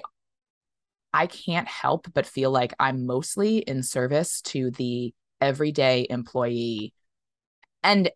I 1.13 1.27
can't 1.27 1.67
help 1.67 2.07
but 2.13 2.25
feel 2.25 2.51
like 2.51 2.73
I'm 2.79 3.05
mostly 3.05 3.57
in 3.57 3.83
service 3.83 4.41
to 4.43 4.71
the 4.71 5.13
everyday 5.39 6.07
employee. 6.09 6.93
And 7.83 8.11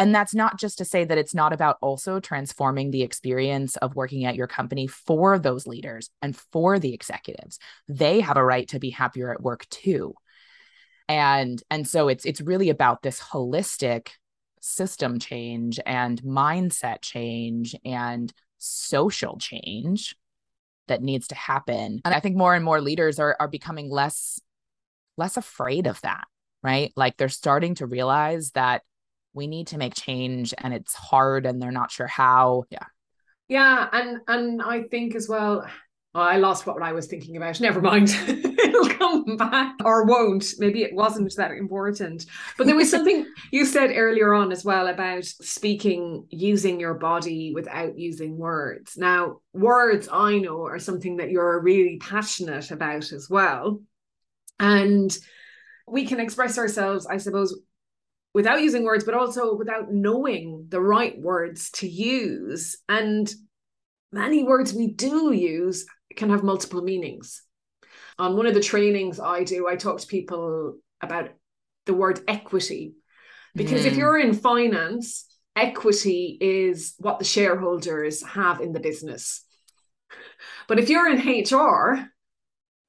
and 0.00 0.14
that's 0.14 0.34
not 0.34 0.58
just 0.58 0.78
to 0.78 0.84
say 0.86 1.04
that 1.04 1.18
it's 1.18 1.34
not 1.34 1.52
about 1.52 1.76
also 1.82 2.20
transforming 2.20 2.90
the 2.90 3.02
experience 3.02 3.76
of 3.76 3.94
working 3.94 4.24
at 4.24 4.34
your 4.34 4.46
company 4.46 4.86
for 4.86 5.38
those 5.38 5.66
leaders 5.66 6.08
and 6.22 6.34
for 6.34 6.78
the 6.78 6.94
executives. 6.94 7.58
They 7.86 8.20
have 8.20 8.38
a 8.38 8.44
right 8.44 8.66
to 8.68 8.78
be 8.78 8.88
happier 8.88 9.30
at 9.30 9.42
work 9.42 9.68
too. 9.68 10.14
And 11.06 11.62
and 11.70 11.86
so 11.86 12.08
it's 12.08 12.24
it's 12.24 12.40
really 12.40 12.70
about 12.70 13.02
this 13.02 13.20
holistic 13.20 14.08
system 14.62 15.18
change 15.18 15.78
and 15.84 16.22
mindset 16.22 17.02
change 17.02 17.76
and 17.84 18.32
social 18.56 19.36
change 19.38 20.16
that 20.88 21.02
needs 21.02 21.28
to 21.28 21.34
happen. 21.34 22.00
And 22.06 22.14
i 22.14 22.20
think 22.20 22.36
more 22.36 22.54
and 22.54 22.64
more 22.64 22.80
leaders 22.80 23.18
are 23.18 23.36
are 23.38 23.48
becoming 23.48 23.90
less 23.90 24.40
less 25.18 25.36
afraid 25.36 25.86
of 25.86 26.00
that 26.00 26.24
right? 26.62 26.92
Like 26.96 27.16
they're 27.16 27.28
starting 27.28 27.76
to 27.76 27.86
realize 27.86 28.50
that 28.50 28.82
we 29.32 29.46
need 29.46 29.68
to 29.68 29.78
make 29.78 29.94
change 29.94 30.54
and 30.58 30.74
it's 30.74 30.94
hard 30.94 31.46
and 31.46 31.60
they're 31.60 31.70
not 31.70 31.90
sure 31.90 32.06
how 32.06 32.64
yeah 32.70 32.86
yeah 33.48 33.88
and 33.92 34.20
and 34.28 34.62
i 34.62 34.82
think 34.84 35.14
as 35.14 35.28
well 35.28 35.66
oh, 36.14 36.20
i 36.20 36.36
lost 36.36 36.66
what 36.66 36.82
i 36.82 36.92
was 36.92 37.06
thinking 37.06 37.36
about 37.36 37.60
never 37.60 37.80
mind 37.80 38.10
it'll 38.70 38.88
come 38.88 39.36
back 39.36 39.76
or 39.84 40.04
won't. 40.04 40.46
Maybe 40.58 40.82
it 40.82 40.94
wasn't 40.94 41.34
that 41.36 41.52
important. 41.52 42.26
But 42.56 42.66
there 42.66 42.76
was 42.76 42.90
something 42.96 43.26
you 43.50 43.64
said 43.64 43.92
earlier 43.94 44.34
on 44.34 44.52
as 44.52 44.64
well 44.64 44.88
about 44.88 45.24
speaking 45.24 46.26
using 46.30 46.80
your 46.80 46.94
body 46.94 47.52
without 47.54 47.98
using 47.98 48.38
words. 48.38 48.96
Now, 48.96 49.40
words 49.52 50.08
I 50.10 50.38
know 50.38 50.66
are 50.66 50.78
something 50.78 51.16
that 51.16 51.30
you're 51.30 51.60
really 51.60 51.98
passionate 51.98 52.70
about 52.70 53.12
as 53.12 53.28
well. 53.28 53.82
And 54.58 55.16
we 55.88 56.06
can 56.06 56.20
express 56.20 56.58
ourselves, 56.58 57.06
I 57.06 57.16
suppose, 57.16 57.58
without 58.34 58.62
using 58.62 58.84
words, 58.84 59.04
but 59.04 59.14
also 59.14 59.54
without 59.56 59.92
knowing 59.92 60.66
the 60.68 60.80
right 60.80 61.18
words 61.20 61.70
to 61.72 61.88
use. 61.88 62.78
And 62.88 63.32
many 64.12 64.44
words 64.44 64.72
we 64.72 64.88
do 64.88 65.32
use 65.32 65.86
can 66.16 66.30
have 66.30 66.42
multiple 66.42 66.82
meanings 66.82 67.42
on 68.20 68.36
one 68.36 68.46
of 68.46 68.54
the 68.54 68.60
trainings 68.60 69.18
I 69.18 69.44
do, 69.44 69.66
I 69.66 69.76
talk 69.76 69.98
to 70.00 70.06
people 70.06 70.76
about 71.00 71.30
the 71.86 71.94
word 71.94 72.20
equity. 72.28 72.94
Because 73.54 73.82
mm. 73.82 73.86
if 73.86 73.94
hmm. 73.94 73.98
you're 73.98 74.18
in 74.18 74.34
finance, 74.34 75.26
equity 75.56 76.36
is 76.40 76.94
what 76.98 77.18
the 77.18 77.24
shareholders 77.24 78.22
have 78.22 78.60
in 78.60 78.72
the 78.72 78.78
business. 78.78 79.42
But 80.68 80.78
if 80.78 80.90
you're 80.90 81.10
in 81.10 81.18
HR, 81.18 82.09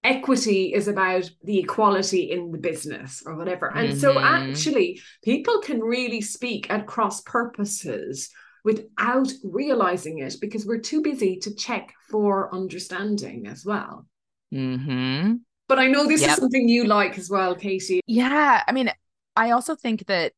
equity 0.04 0.74
is 0.74 0.88
about 0.88 1.30
the 1.44 1.60
equality 1.60 2.32
in 2.32 2.52
the 2.52 2.58
business 2.58 3.24
or 3.26 3.36
whatever. 3.36 3.68
And 3.68 3.90
mm-hmm. 3.90 4.00
so 4.00 4.20
actually, 4.20 5.02
people 5.24 5.60
can 5.60 5.80
really 5.80 6.22
speak 6.22 6.70
at 6.70 6.88
cross 6.88 7.22
purposes 7.22 8.30
without 8.64 9.32
realizing 9.44 10.20
it 10.20 10.36
because 10.40 10.66
we're 10.66 10.80
too 10.80 11.02
busy 11.02 11.38
to 11.38 11.56
check 11.56 11.94
for 12.10 12.54
understanding 12.54 13.48
as 13.48 13.66
well. 13.66 14.06
Mm-hmm. 14.54 15.36
But 15.68 15.80
I 15.80 15.88
know 15.88 16.06
this 16.06 16.22
yep. 16.22 16.32
is 16.32 16.36
something 16.38 16.68
you 16.68 16.86
like 16.86 17.18
as 17.18 17.30
well, 17.30 17.56
Katie. 17.56 18.02
Yeah. 18.06 18.64
I 18.68 18.72
mean, 18.72 18.92
I 19.36 19.52
also 19.52 19.76
think 19.76 20.06
that 20.08 20.34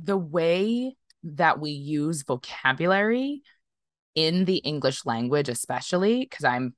the 0.00 0.16
way 0.16 0.94
that 1.24 1.58
we 1.58 1.70
use 1.70 2.22
vocabulary 2.22 3.42
in 4.14 4.44
the 4.44 4.58
English 4.58 5.04
language, 5.04 5.48
especially 5.48 6.20
because 6.20 6.44
I'm 6.44 6.74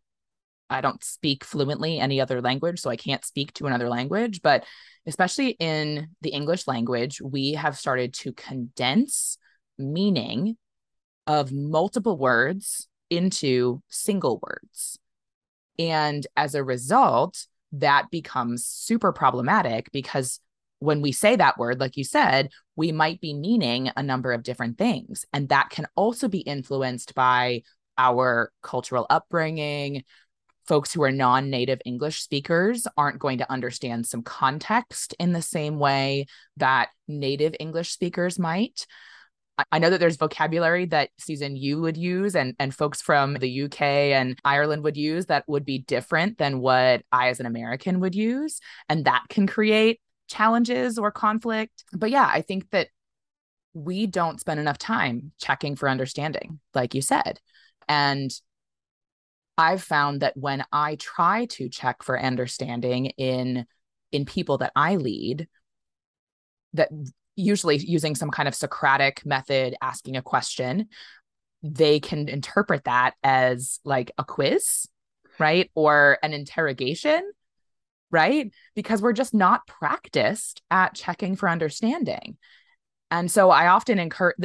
I 0.71 0.81
don't 0.81 1.03
speak 1.03 1.45
fluently 1.45 1.99
any 1.99 2.21
other 2.21 2.41
language, 2.41 2.81
so 2.81 2.91
I 2.91 2.97
can't 2.97 3.25
speak 3.25 3.53
to 3.55 3.67
another 3.67 3.89
language. 3.89 4.41
But 4.43 4.65
especially 5.07 5.51
in 5.59 6.09
the 6.21 6.31
English 6.31 6.67
language, 6.67 7.21
we 7.21 7.53
have 7.55 7.77
started 7.77 8.15
to 8.15 8.33
condense 8.33 9.37
meaning 9.79 10.57
of 11.27 11.53
multiple 11.53 12.17
words 12.17 12.89
into 13.11 13.83
single 13.89 14.41
words. 14.43 14.99
And 15.79 16.27
as 16.37 16.55
a 16.55 16.65
result, 16.65 17.47
that 17.73 18.11
becomes 18.11 18.67
super 18.67 19.13
problematic 19.13 19.91
because 19.93 20.41
when 20.81 21.03
we 21.03 21.13
say 21.13 21.37
that 21.37 21.59
word, 21.59 21.79
like 21.79 21.97
you 21.97 22.05
said, 22.05 22.51
we 22.75 22.91
might 22.91 23.21
be 23.21 23.35
meaning 23.35 23.91
a 23.97 24.03
number 24.03 24.33
of 24.33 24.43
different 24.43 24.79
things. 24.79 25.25
And 25.33 25.49
that 25.51 25.71
can 25.71 25.87
also 25.95 26.27
be 26.27 26.41
influenced 26.41 27.15
by 27.15 27.63
our 27.99 28.51
cultural 28.63 29.07
upbringing. 29.11 30.05
Folks 30.67 30.93
who 30.93 31.03
are 31.03 31.13
non 31.13 31.51
native 31.51 31.81
English 31.85 32.23
speakers 32.23 32.87
aren't 32.97 33.19
going 33.19 33.39
to 33.39 33.51
understand 33.51 34.07
some 34.07 34.23
context 34.23 35.15
in 35.19 35.33
the 35.33 35.43
same 35.43 35.79
way 35.79 36.27
that 36.57 36.89
native 37.09 37.55
English 37.59 37.91
speakers 37.91 38.39
might. 38.39 38.87
I 39.73 39.79
know 39.79 39.91
that 39.91 39.99
there's 40.01 40.17
vocabulary 40.17 40.87
that 40.87 41.11
Susan 41.19 41.57
you 41.57 41.81
would 41.81 41.97
use 41.97 42.35
and 42.35 42.55
and 42.59 42.75
folks 42.75 43.03
from 43.03 43.35
the 43.35 43.65
UK 43.65 43.83
and 43.83 44.39
Ireland 44.45 44.85
would 44.85 44.97
use 44.97 45.27
that 45.27 45.45
would 45.49 45.65
be 45.65 45.79
different 45.79 46.39
than 46.39 46.61
what 46.61 47.03
I 47.13 47.29
as 47.29 47.41
an 47.41 47.47
American 47.47 48.01
would 48.01 48.15
use 48.15 48.61
and 48.89 49.05
that 49.05 49.25
can 49.29 49.47
create 49.47 50.01
challenges 50.29 50.99
or 50.99 51.11
conflict. 51.11 51.85
But 51.93 52.11
yeah, 52.11 52.29
I 52.33 52.43
think 52.43 52.71
that 52.71 52.89
we 53.75 54.07
don't 54.07 54.41
spend 54.41 54.61
enough 54.61 54.79
time 54.79 55.33
checking 55.41 55.77
for 55.77 55.89
understanding 55.89 56.61
like 56.75 56.95
you 56.95 57.03
said. 57.03 57.41
And 57.89 58.31
I've 59.61 59.83
found 59.83 60.23
that 60.23 60.37
when 60.37 60.65
I 60.73 60.97
try 60.97 61.45
to 61.47 61.69
check 61.69 62.03
for 62.03 62.21
understanding 62.21 63.07
in 63.07 63.67
in 64.11 64.25
people 64.25 64.59
that 64.59 64.73
I 64.75 64.97
lead 64.97 65.47
that 66.73 66.89
usually 67.37 67.77
using 67.77 68.15
some 68.15 68.31
kind 68.31 68.49
of 68.49 68.55
Socratic 68.55 69.25
method, 69.27 69.77
asking 69.83 70.17
a 70.17 70.23
question, 70.23 70.89
they 71.63 72.01
can 72.01 72.29
interpret 72.29 72.85
that 72.85 73.15
as 73.23 73.81
like 73.85 74.11
a 74.19 74.25
quiz, 74.25 74.87
right? 75.39 75.71
Or 75.75 76.19
an 76.23 76.33
interrogation, 76.33 77.31
right? 78.11 78.51
Because 78.75 79.03
we're 79.03 79.13
just 79.13 79.35
not 79.35 79.67
practiced 79.67 80.63
at 80.71 80.95
checking 80.95 81.37
for 81.37 81.49
understanding. 81.49 82.39
And 83.11 83.31
so 83.31 83.51
I 83.51 83.69
often 83.69 83.99
encourage, 83.99 84.37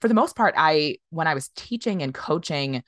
for 0.00 0.08
the 0.08 0.14
most 0.14 0.36
part, 0.36 0.54
I, 0.56 0.98
when 1.10 1.26
I 1.26 1.34
was 1.34 1.48
teaching 1.56 2.02
and 2.02 2.12
coaching, 2.12 2.82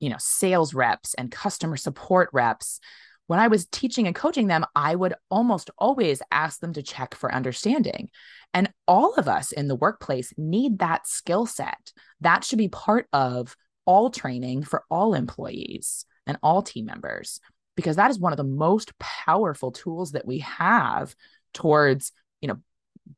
you 0.00 0.08
know, 0.08 0.16
sales 0.18 0.74
reps 0.74 1.14
and 1.14 1.30
customer 1.30 1.76
support 1.76 2.30
reps, 2.32 2.80
when 3.26 3.38
I 3.38 3.46
was 3.46 3.66
teaching 3.66 4.08
and 4.08 4.16
coaching 4.16 4.48
them, 4.48 4.66
I 4.74 4.96
would 4.96 5.14
almost 5.30 5.70
always 5.78 6.20
ask 6.32 6.58
them 6.58 6.72
to 6.72 6.82
check 6.82 7.14
for 7.14 7.32
understanding. 7.32 8.08
And 8.52 8.72
all 8.88 9.14
of 9.14 9.28
us 9.28 9.52
in 9.52 9.68
the 9.68 9.76
workplace 9.76 10.32
need 10.36 10.80
that 10.80 11.06
skill 11.06 11.46
set. 11.46 11.92
That 12.22 12.42
should 12.42 12.58
be 12.58 12.68
part 12.68 13.06
of 13.12 13.54
all 13.84 14.10
training 14.10 14.64
for 14.64 14.82
all 14.90 15.14
employees 15.14 16.04
and 16.26 16.38
all 16.42 16.62
team 16.62 16.86
members, 16.86 17.38
because 17.76 17.96
that 17.96 18.10
is 18.10 18.18
one 18.18 18.32
of 18.32 18.36
the 18.36 18.42
most 18.42 18.98
powerful 18.98 19.70
tools 19.70 20.12
that 20.12 20.26
we 20.26 20.38
have 20.40 21.14
towards, 21.54 22.10
you 22.40 22.48
know, 22.48 22.56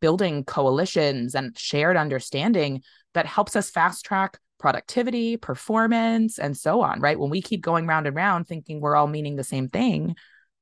building 0.01 0.45
coalitions 0.45 1.35
and 1.35 1.57
shared 1.59 1.97
understanding 1.97 2.83
that 3.14 3.26
helps 3.26 3.57
us 3.57 3.70
fast 3.70 4.05
track 4.05 4.39
productivity, 4.63 5.37
performance, 5.37 6.39
and 6.39 6.57
so 6.57 6.83
on, 6.83 7.01
right? 7.01 7.19
When 7.19 7.31
we 7.31 7.43
keep 7.43 7.63
going 7.63 7.87
round 7.89 8.07
and 8.07 8.15
round 8.15 8.47
thinking 8.47 8.81
we're 8.81 8.95
all 8.95 9.09
meaning 9.09 9.35
the 9.35 9.45
same 9.45 9.69
thing, 9.69 10.15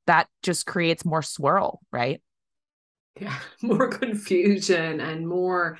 that 0.06 0.26
just 0.42 0.64
creates 0.64 1.04
more 1.04 1.20
swirl, 1.20 1.80
right? 1.92 2.22
Yeah, 3.20 3.38
more 3.62 3.88
confusion 3.88 5.00
and 5.00 5.28
more 5.28 5.78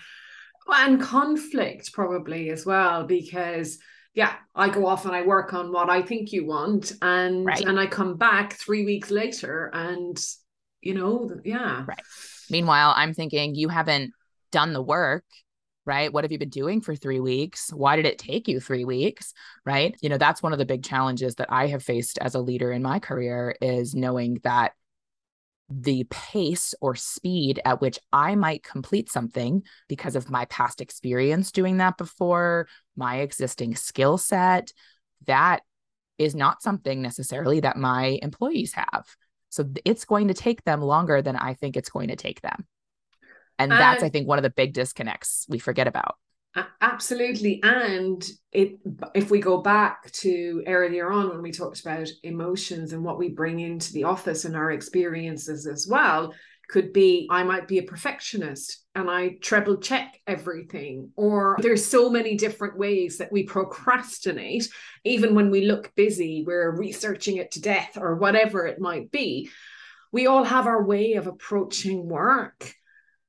and 0.69 1.01
conflict 1.01 1.93
probably 1.93 2.51
as 2.51 2.65
well 2.65 3.05
because 3.05 3.79
yeah 4.15 4.35
i 4.55 4.69
go 4.69 4.87
off 4.87 5.05
and 5.05 5.17
i 5.17 5.23
work 5.23 5.53
on 5.53 5.73
what 5.73 5.91
i 5.91 6.01
think 6.01 6.31
you 6.31 6.47
want 6.47 6.93
and 7.03 7.45
right. 7.45 7.63
and 7.63 7.81
i 7.81 7.87
come 7.87 8.17
back 8.17 8.53
3 8.53 8.85
weeks 8.85 9.11
later 9.11 9.69
and 9.73 10.25
you 10.81 10.95
know 10.95 11.29
yeah 11.45 11.85
right 11.89 12.03
meanwhile 12.51 12.93
i'm 12.97 13.15
thinking 13.15 13.57
you 13.57 13.69
haven't 13.69 14.13
done 14.53 14.73
the 14.73 14.83
work 14.83 15.25
right? 15.87 16.13
What 16.13 16.25
have 16.25 16.33
you 16.33 16.39
been 16.39 16.51
doing 16.51 16.81
for 16.81 16.95
three 16.95 17.21
weeks? 17.21 17.73
Why 17.73 17.97
did 17.97 18.07
it 18.07 18.19
take 18.19 18.49
you 18.49 18.61
three 18.61 18.85
weeks? 18.85 19.33
Right. 19.65 19.97
You 20.01 20.09
know, 20.09 20.19
that's 20.19 20.43
one 20.43 20.53
of 20.53 20.59
the 20.59 20.67
big 20.67 20.85
challenges 20.85 21.37
that 21.37 21.53
I 21.53 21.69
have 21.69 21.83
faced 21.83 22.19
as 22.19 22.35
a 22.35 22.41
leader 22.41 22.73
in 22.73 22.83
my 22.83 22.99
career 22.99 23.57
is 23.61 23.95
knowing 23.95 24.41
that 24.45 24.73
the 25.71 26.05
pace 26.11 26.75
or 26.81 26.97
speed 26.97 27.61
at 27.65 27.81
which 27.81 27.99
I 28.13 28.35
might 28.35 28.65
complete 28.65 29.11
something 29.11 29.63
because 29.89 30.17
of 30.17 30.29
my 30.29 30.45
past 30.47 30.81
experience 30.81 31.53
doing 31.53 31.77
that 31.77 31.97
before, 31.97 32.67
my 32.97 33.19
existing 33.19 33.77
skill 33.77 34.19
set, 34.19 34.73
that 35.27 35.63
is 36.19 36.35
not 36.35 36.61
something 36.61 37.01
necessarily 37.01 37.61
that 37.61 37.77
my 37.77 38.19
employees 38.21 38.75
have. 38.75 39.07
So 39.49 39.69
it's 39.85 40.05
going 40.05 40.29
to 40.29 40.35
take 40.35 40.65
them 40.65 40.83
longer 40.83 41.23
than 41.23 41.37
I 41.37 41.55
think 41.55 41.77
it's 41.77 41.89
going 41.89 42.09
to 42.09 42.17
take 42.17 42.41
them. 42.41 42.67
And 43.61 43.71
that's, 43.73 44.03
I 44.03 44.09
think, 44.09 44.27
one 44.27 44.39
of 44.39 44.43
the 44.43 44.51
big 44.51 44.73
disconnects 44.73 45.47
we 45.49 45.59
forget 45.59 45.87
about. 45.87 46.17
Absolutely. 46.81 47.63
And 47.63 48.29
it 48.51 48.79
if 49.15 49.31
we 49.31 49.41
go 49.41 49.59
back 49.59 50.11
to 50.13 50.65
earlier 50.67 51.13
on 51.13 51.29
when 51.29 51.43
we 51.43 51.53
talked 51.53 51.81
about 51.81 52.09
emotions 52.25 52.93
and 52.93 53.05
what 53.05 53.19
we 53.19 53.29
bring 53.29 53.61
into 53.61 53.93
the 53.93 54.05
office 54.05 54.45
and 54.45 54.57
our 54.57 54.73
experiences 54.73 55.67
as 55.69 55.87
well, 55.89 56.35
could 56.69 56.93
be 56.93 57.29
I 57.31 57.43
might 57.43 57.69
be 57.69 57.79
a 57.79 57.85
perfectionist 57.85 58.85
and 58.95 59.11
I 59.11 59.37
treble 59.41 59.77
check 59.77 60.19
everything. 60.27 61.11
Or 61.17 61.57
there's 61.61 61.85
so 61.85 62.11
many 62.11 62.37
different 62.37 62.79
ways 62.79 63.19
that 63.19 63.33
we 63.33 63.45
procrastinate. 63.45 64.69
Even 65.05 65.35
when 65.35 65.51
we 65.51 65.67
look 65.67 65.95
busy, 65.95 66.45
we're 66.47 66.77
researching 66.77 67.37
it 67.37 67.53
to 67.53 67.61
death 67.61 67.97
or 67.97 68.17
whatever 68.17 68.67
it 68.67 68.81
might 68.81 69.11
be. 69.11 69.51
We 70.13 70.27
all 70.27 70.45
have 70.45 70.67
our 70.67 70.83
way 70.83 71.15
of 71.15 71.29
approaching 71.29 72.09
work. 72.09 72.75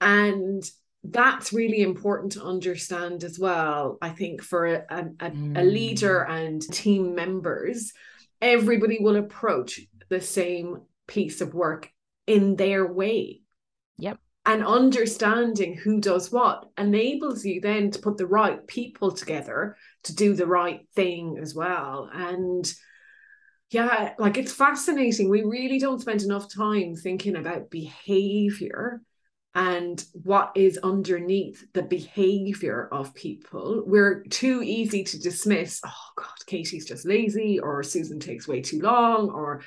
And 0.01 0.63
that's 1.03 1.53
really 1.53 1.81
important 1.81 2.33
to 2.33 2.43
understand 2.43 3.23
as 3.23 3.39
well. 3.39 3.97
I 4.01 4.09
think 4.09 4.41
for 4.41 4.65
a, 4.65 4.85
a, 4.89 5.03
mm. 5.03 5.57
a 5.57 5.63
leader 5.63 6.23
and 6.23 6.61
team 6.61 7.15
members, 7.15 7.93
everybody 8.41 8.99
will 8.99 9.15
approach 9.15 9.79
the 10.09 10.21
same 10.21 10.81
piece 11.07 11.41
of 11.41 11.53
work 11.53 11.89
in 12.27 12.55
their 12.55 12.85
way. 12.85 13.41
Yep. 13.97 14.17
And 14.45 14.65
understanding 14.65 15.75
who 15.75 16.01
does 16.01 16.31
what 16.31 16.65
enables 16.77 17.45
you 17.45 17.61
then 17.61 17.91
to 17.91 17.99
put 17.99 18.17
the 18.17 18.25
right 18.25 18.65
people 18.65 19.11
together 19.11 19.77
to 20.03 20.15
do 20.15 20.33
the 20.33 20.47
right 20.47 20.81
thing 20.95 21.37
as 21.39 21.53
well. 21.53 22.09
And 22.11 22.71
yeah, 23.69 24.13
like 24.17 24.37
it's 24.37 24.51
fascinating. 24.51 25.29
We 25.29 25.43
really 25.43 25.79
don't 25.79 26.01
spend 26.01 26.21
enough 26.23 26.53
time 26.53 26.95
thinking 26.95 27.35
about 27.35 27.69
behavior 27.69 29.01
and 29.53 30.03
what 30.13 30.51
is 30.55 30.77
underneath 30.77 31.65
the 31.73 31.83
behavior 31.83 32.87
of 32.91 33.13
people. 33.13 33.83
We're 33.85 34.23
too 34.23 34.61
easy 34.63 35.03
to 35.03 35.19
dismiss, 35.19 35.81
oh 35.85 36.11
God, 36.15 36.45
Katie's 36.45 36.85
just 36.85 37.05
lazy, 37.05 37.59
or 37.59 37.83
Susan 37.83 38.19
takes 38.19 38.47
way 38.47 38.61
too 38.61 38.79
long, 38.79 39.29
or 39.29 39.61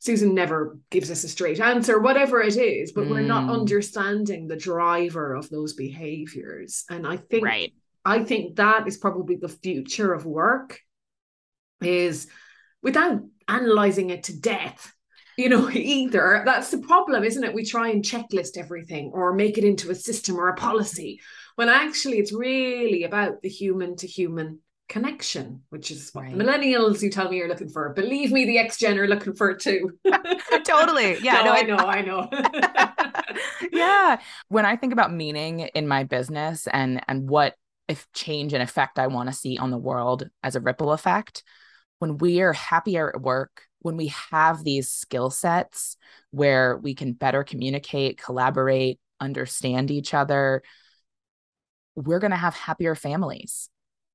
Susan 0.00 0.34
never 0.34 0.78
gives 0.90 1.10
us 1.10 1.24
a 1.24 1.28
straight 1.28 1.60
answer, 1.60 1.98
whatever 1.98 2.42
it 2.42 2.58
is, 2.58 2.92
but 2.92 3.04
mm. 3.04 3.10
we're 3.10 3.22
not 3.22 3.44
mm. 3.44 3.54
understanding 3.54 4.46
the 4.46 4.56
driver 4.56 5.34
of 5.34 5.48
those 5.48 5.72
behaviors. 5.72 6.84
And 6.90 7.06
I 7.06 7.16
think 7.16 7.44
right. 7.44 7.72
I 8.04 8.22
think 8.22 8.56
that 8.56 8.86
is 8.86 8.98
probably 8.98 9.36
the 9.36 9.48
future 9.48 10.12
of 10.12 10.26
work 10.26 10.78
is 11.80 12.26
without 12.82 13.22
analyzing 13.48 14.10
it 14.10 14.24
to 14.24 14.38
death 14.38 14.93
you 15.36 15.48
know, 15.48 15.70
either. 15.72 16.42
That's 16.44 16.70
the 16.70 16.78
problem, 16.78 17.24
isn't 17.24 17.44
it? 17.44 17.54
We 17.54 17.64
try 17.64 17.90
and 17.90 18.04
checklist 18.04 18.56
everything 18.56 19.10
or 19.12 19.32
make 19.32 19.58
it 19.58 19.64
into 19.64 19.90
a 19.90 19.94
system 19.94 20.38
or 20.38 20.48
a 20.48 20.56
policy 20.56 21.20
when 21.56 21.68
actually 21.68 22.18
it's 22.18 22.32
really 22.32 23.04
about 23.04 23.42
the 23.42 23.48
human 23.48 23.96
to 23.96 24.06
human 24.06 24.60
connection, 24.88 25.62
which 25.70 25.90
is 25.90 26.10
what 26.12 26.24
right. 26.24 26.34
millennials 26.34 27.02
you 27.02 27.10
tell 27.10 27.30
me 27.30 27.38
you're 27.38 27.48
looking 27.48 27.68
for. 27.68 27.92
Believe 27.94 28.32
me, 28.32 28.44
the 28.44 28.58
X 28.58 28.76
Gen 28.76 28.98
are 28.98 29.06
looking 29.06 29.34
for 29.34 29.50
it 29.50 29.60
too. 29.60 29.90
totally. 30.64 31.18
Yeah. 31.24 31.42
no, 31.42 31.44
no, 31.44 31.52
I 31.52 31.62
know. 31.62 31.76
I 31.76 32.02
know. 32.02 32.28
yeah. 33.72 34.20
When 34.48 34.66
I 34.66 34.76
think 34.76 34.92
about 34.92 35.12
meaning 35.12 35.60
in 35.60 35.88
my 35.88 36.04
business 36.04 36.66
and 36.66 37.02
and 37.08 37.28
what 37.28 37.54
if 37.88 38.06
change 38.12 38.52
and 38.52 38.62
effect 38.62 38.98
I 38.98 39.06
want 39.06 39.28
to 39.28 39.34
see 39.34 39.58
on 39.58 39.70
the 39.70 39.78
world 39.78 40.28
as 40.42 40.56
a 40.56 40.60
ripple 40.60 40.92
effect, 40.92 41.42
when 41.98 42.18
we 42.18 42.40
are 42.40 42.52
happier 42.52 43.10
at 43.14 43.20
work, 43.20 43.62
when 43.84 43.98
we 43.98 44.06
have 44.30 44.64
these 44.64 44.88
skill 44.88 45.28
sets 45.28 45.98
where 46.30 46.78
we 46.78 46.94
can 46.94 47.12
better 47.12 47.44
communicate, 47.44 48.16
collaborate, 48.16 48.98
understand 49.20 49.90
each 49.90 50.14
other, 50.14 50.62
we're 51.94 52.18
going 52.18 52.30
to 52.30 52.36
have 52.36 52.54
happier 52.54 52.94
families. 52.94 53.68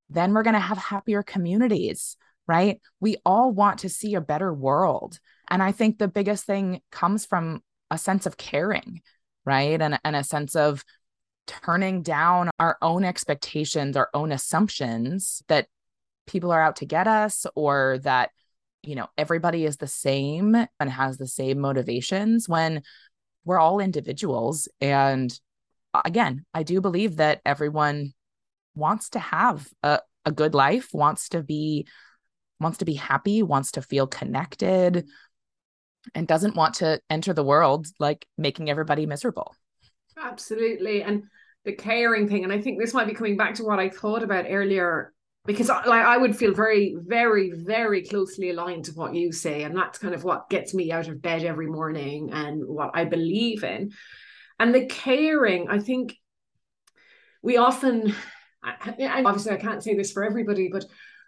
Then 0.10 0.34
we're 0.34 0.42
going 0.42 0.56
to 0.56 0.60
have 0.60 0.80
happier 0.80 1.22
communities, 1.22 2.18
right? 2.48 2.82
We 3.00 3.18
all 3.24 3.52
want 3.52 3.80
to 3.80 3.90
see 3.90 4.16
a 4.16 4.22
better 4.22 4.52
world. 4.52 5.20
And 5.50 5.62
I 5.62 5.72
think 5.72 6.00
the 6.00 6.08
biggest 6.08 6.46
thing 6.46 6.82
comes 6.92 7.28
from 7.28 7.62
a 7.92 8.00
sense 8.00 8.26
of 8.26 8.38
caring, 8.38 9.04
right? 9.46 9.80
And, 9.80 10.00
and 10.04 10.16
a 10.16 10.24
sense 10.24 10.56
of 10.56 10.84
turning 11.46 12.02
down 12.02 12.50
our 12.60 12.80
own 12.82 13.04
expectations, 13.04 13.96
our 13.96 14.10
own 14.16 14.32
assumptions 14.32 15.44
that 15.48 15.68
people 16.26 16.52
are 16.52 16.62
out 16.62 16.78
to 16.78 16.88
get 16.88 17.08
us 17.08 17.46
or 17.56 18.00
that, 18.02 18.32
you 18.84 18.96
know, 18.96 19.08
everybody 19.18 19.66
is 19.66 19.78
the 19.78 19.88
same 19.88 20.56
and 20.80 20.90
has 20.90 21.18
the 21.18 21.28
same 21.28 21.60
motivations 21.60 22.48
when 22.48 22.82
we're 23.46 23.60
all 23.60 23.80
individuals. 23.80 24.68
And 24.80 25.38
again, 26.06 26.46
I 26.54 26.64
do 26.64 26.82
believe 26.82 27.18
that 27.18 27.42
everyone 27.46 28.14
wants 28.76 29.10
to 29.10 29.20
have 29.20 29.68
a, 29.84 30.00
a 30.26 30.32
good 30.32 30.54
life, 30.54 30.90
wants 30.94 31.30
to 31.30 31.44
be 31.44 31.88
wants 32.60 32.80
to 32.80 32.86
be 32.86 32.96
happy, 32.96 33.42
wants 33.42 33.72
to 33.72 33.82
feel 33.82 34.06
connected, 34.06 35.08
and 36.14 36.28
doesn't 36.28 36.56
want 36.56 36.76
to 36.76 37.00
enter 37.10 37.34
the 37.34 37.44
world 37.44 37.88
like 38.00 38.26
making 38.38 38.70
everybody 38.70 39.06
miserable. 39.06 39.56
Absolutely. 40.18 41.02
And 41.04 41.24
the 41.66 41.74
caring 41.74 42.28
thing, 42.28 42.44
and 42.44 42.52
I 42.52 42.62
think 42.62 42.80
this 42.80 42.94
might 42.94 43.08
be 43.08 43.14
coming 43.14 43.38
back 43.38 43.56
to 43.56 43.64
what 43.64 43.80
I 43.80 43.90
thought 43.90 44.24
about 44.24 44.46
earlier, 44.50 45.14
because 45.46 45.70
like 45.70 45.88
I 45.88 46.18
would 46.18 46.36
feel 46.36 46.54
very, 46.54 46.96
very, 46.98 47.52
very 47.52 48.04
closely 48.04 48.50
aligned 48.50 48.86
to 48.86 48.92
what 48.92 49.16
you 49.16 49.32
say. 49.32 49.64
And 49.64 49.76
that's 49.76 50.00
kind 50.00 50.14
of 50.14 50.24
what 50.24 50.50
gets 50.50 50.74
me 50.74 50.92
out 50.92 51.08
of 51.08 51.22
bed 51.22 51.44
every 51.44 51.68
morning 51.68 52.32
and 52.32 52.64
what 52.66 52.92
I 52.94 53.06
believe 53.06 53.64
in. 53.64 53.92
And 54.60 54.76
the 54.76 54.86
caring, 54.86 55.70
I 55.70 55.80
think 55.80 56.16
we 57.42 57.58
often, 57.58 58.14
and 59.00 59.26
obviously 59.26 59.54
I 59.54 59.58
can't 59.58 59.84
say 59.84 59.96
this 59.96 60.12
for 60.12 60.24
everybody, 60.24 60.70
but 60.72 60.86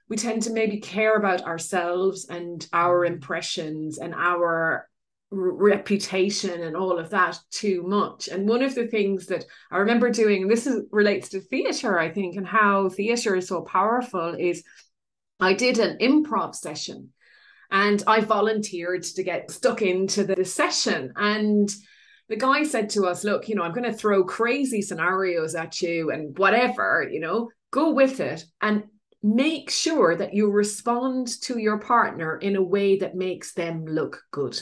we 0.09 0.17
tend 0.17 0.43
to 0.43 0.51
maybe 0.51 0.81
care 0.81 1.15
about 1.15 1.43
ourselves 1.43 2.27
and 2.29 2.67
our 2.73 3.05
impressions 3.05 3.97
and 3.97 4.13
our 4.13 4.89
reputation 5.31 6.61
and 6.61 6.75
all 6.75 6.99
of 6.99 7.09
that 7.09 7.39
too 7.49 7.83
much. 7.83 8.27
And 8.27 8.47
one 8.47 8.61
of 8.61 8.75
the 8.75 8.87
things 8.87 9.27
that 9.27 9.45
I 9.71 9.77
remember 9.77 10.09
doing, 10.09 10.47
this 10.47 10.67
is, 10.67 10.83
relates 10.91 11.29
to 11.29 11.39
theatre, 11.39 11.97
I 11.97 12.11
think, 12.11 12.35
and 12.35 12.45
how 12.45 12.89
theatre 12.89 13.35
is 13.35 13.47
so 13.47 13.61
powerful, 13.61 14.35
is 14.37 14.63
I 15.39 15.53
did 15.53 15.79
an 15.79 15.97
improv 15.99 16.55
session 16.55 17.09
and 17.71 18.03
I 18.05 18.19
volunteered 18.19 19.03
to 19.03 19.23
get 19.23 19.49
stuck 19.49 19.81
into 19.81 20.25
the 20.25 20.43
session. 20.43 21.13
And 21.15 21.69
the 22.27 22.35
guy 22.35 22.63
said 22.63 22.89
to 22.91 23.05
us, 23.05 23.23
Look, 23.23 23.47
you 23.47 23.55
know, 23.55 23.63
I'm 23.63 23.73
going 23.73 23.89
to 23.89 23.97
throw 23.97 24.25
crazy 24.25 24.81
scenarios 24.81 25.55
at 25.55 25.81
you 25.81 26.11
and 26.11 26.37
whatever, 26.37 27.07
you 27.09 27.21
know, 27.21 27.49
go 27.71 27.91
with 27.91 28.19
it. 28.19 28.45
And 28.61 28.83
make 29.23 29.69
sure 29.69 30.15
that 30.15 30.33
you 30.33 30.49
respond 30.49 31.27
to 31.43 31.59
your 31.59 31.77
partner 31.77 32.37
in 32.37 32.55
a 32.55 32.61
way 32.61 32.97
that 32.99 33.15
makes 33.15 33.53
them 33.53 33.85
look 33.85 34.21
good. 34.31 34.59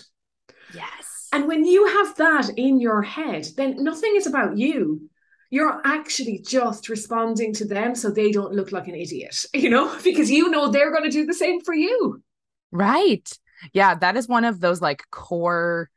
Yes. 0.74 1.28
And 1.32 1.48
when 1.48 1.66
you 1.66 1.86
have 1.88 2.16
that 2.16 2.50
in 2.58 2.80
your 2.80 3.02
head, 3.02 3.48
then 3.56 3.84
nothing 3.84 4.16
is 4.16 4.28
about 4.28 4.58
you. 4.58 5.10
You're 5.52 5.82
actually 5.84 6.40
just 6.46 6.90
responding 6.90 7.54
to 7.54 7.66
them 7.66 7.96
so 7.96 8.10
they 8.10 8.32
don't 8.32 8.54
look 8.54 8.72
like 8.72 8.88
an 8.88 8.96
idiot, 8.96 9.46
you 9.54 9.70
know, 9.70 9.96
because 10.04 10.30
you 10.30 10.50
know 10.50 10.70
they're 10.70 10.92
going 10.92 11.04
to 11.04 11.10
do 11.10 11.26
the 11.26 11.34
same 11.34 11.62
for 11.62 11.74
you. 11.74 12.22
Right. 12.72 13.30
Yeah. 13.74 13.96
That 13.96 14.16
is 14.16 14.28
one 14.28 14.46
of 14.46 14.60
those 14.60 14.82
like 14.82 15.04
core 15.12 15.90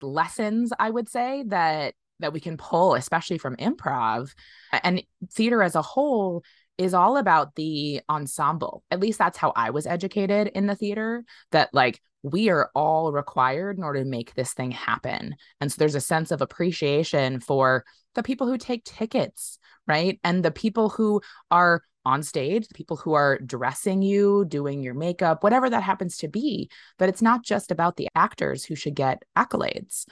lessons, 0.00 0.72
I 0.78 0.90
would 0.90 1.08
say, 1.08 1.44
that 1.48 1.94
that 2.20 2.32
we 2.32 2.40
can 2.40 2.56
pull 2.56 2.96
especially 2.96 3.38
from 3.38 3.54
improv 3.56 4.34
and 4.82 5.04
theater 5.32 5.62
as 5.62 5.76
a 5.76 5.82
whole 5.82 6.42
is 6.78 6.94
all 6.94 7.16
about 7.16 7.54
the 7.56 8.00
ensemble. 8.08 8.84
At 8.90 9.00
least 9.00 9.18
that's 9.18 9.36
how 9.36 9.52
I 9.54 9.70
was 9.70 9.86
educated 9.86 10.48
in 10.48 10.66
the 10.66 10.76
theater 10.76 11.24
that 11.50 11.74
like 11.74 12.00
we 12.22 12.48
are 12.48 12.70
all 12.74 13.12
required 13.12 13.78
in 13.78 13.84
order 13.84 14.00
to 14.00 14.08
make 14.08 14.34
this 14.34 14.54
thing 14.54 14.70
happen. 14.70 15.34
And 15.60 15.70
so 15.70 15.76
there's 15.78 15.94
a 15.94 16.00
sense 16.00 16.30
of 16.30 16.40
appreciation 16.40 17.40
for 17.40 17.84
the 18.14 18.22
people 18.22 18.46
who 18.46 18.58
take 18.58 18.84
tickets, 18.84 19.58
right? 19.86 20.18
And 20.24 20.44
the 20.44 20.50
people 20.50 20.88
who 20.88 21.20
are 21.50 21.82
on 22.04 22.22
stage, 22.22 22.66
the 22.68 22.74
people 22.74 22.96
who 22.96 23.12
are 23.12 23.38
dressing 23.38 24.02
you, 24.02 24.44
doing 24.46 24.82
your 24.82 24.94
makeup, 24.94 25.42
whatever 25.42 25.68
that 25.68 25.82
happens 25.82 26.16
to 26.18 26.28
be. 26.28 26.70
But 26.98 27.08
it's 27.08 27.22
not 27.22 27.44
just 27.44 27.70
about 27.70 27.96
the 27.96 28.08
actors 28.14 28.64
who 28.64 28.74
should 28.74 28.94
get 28.94 29.22
accolades, 29.36 30.06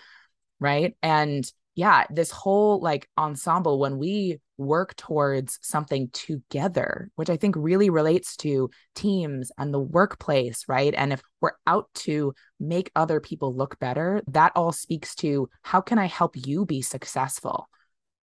right? 0.61 0.95
And 1.03 1.51
yeah, 1.75 2.05
this 2.11 2.31
whole 2.31 2.81
like 2.81 3.09
ensemble, 3.19 3.79
when 3.79 3.99
we 3.99 4.41
work 4.59 4.97
towards 4.97 5.59
something 5.63 6.09
together, 6.13 7.11
which 7.17 7.31
I 7.31 7.37
think 7.37 7.55
really 7.59 7.91
relates 7.91 8.37
to 8.39 8.71
teams 8.95 9.53
and 9.59 9.73
the 9.73 9.81
workplace, 9.81 10.65
right? 10.69 10.95
And 10.97 11.13
if 11.13 11.23
we're 11.41 11.53
out 11.67 11.89
to 11.95 12.35
make 12.59 12.91
other 12.97 13.21
people 13.21 13.55
look 13.55 13.79
better, 13.79 14.23
that 14.29 14.53
all 14.55 14.73
speaks 14.73 15.15
to 15.17 15.49
how 15.63 15.81
can 15.81 15.99
I 15.99 16.07
help 16.07 16.37
you 16.37 16.65
be 16.65 16.83
successful 16.83 17.69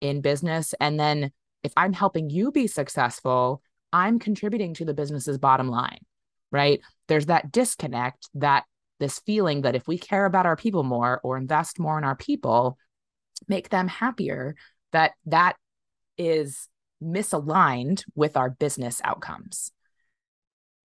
in 0.01 0.21
business? 0.21 0.73
And 0.79 0.99
then 0.99 1.31
if 1.63 1.73
I'm 1.75 1.93
helping 1.93 2.29
you 2.29 2.51
be 2.51 2.67
successful, 2.67 3.61
I'm 3.91 4.19
contributing 4.19 4.73
to 4.75 4.85
the 4.85 4.93
business's 4.93 5.37
bottom 5.37 5.67
line, 5.67 5.99
right? 6.51 6.79
There's 7.07 7.25
that 7.25 7.51
disconnect, 7.51 8.29
that 8.35 8.65
this 8.99 9.19
feeling 9.19 9.61
that 9.61 9.75
if 9.75 9.87
we 9.87 9.97
care 9.97 10.25
about 10.25 10.45
our 10.45 10.55
people 10.55 10.83
more 10.83 11.19
or 11.23 11.37
invest 11.37 11.79
more 11.79 11.97
in 11.97 12.03
our 12.03 12.15
people, 12.15 12.77
make 13.47 13.69
them 13.69 13.87
happier 13.87 14.55
that 14.91 15.13
that 15.25 15.55
is 16.19 16.67
misaligned 17.01 18.03
with 18.13 18.37
our 18.37 18.51
business 18.51 19.01
outcomes. 19.03 19.71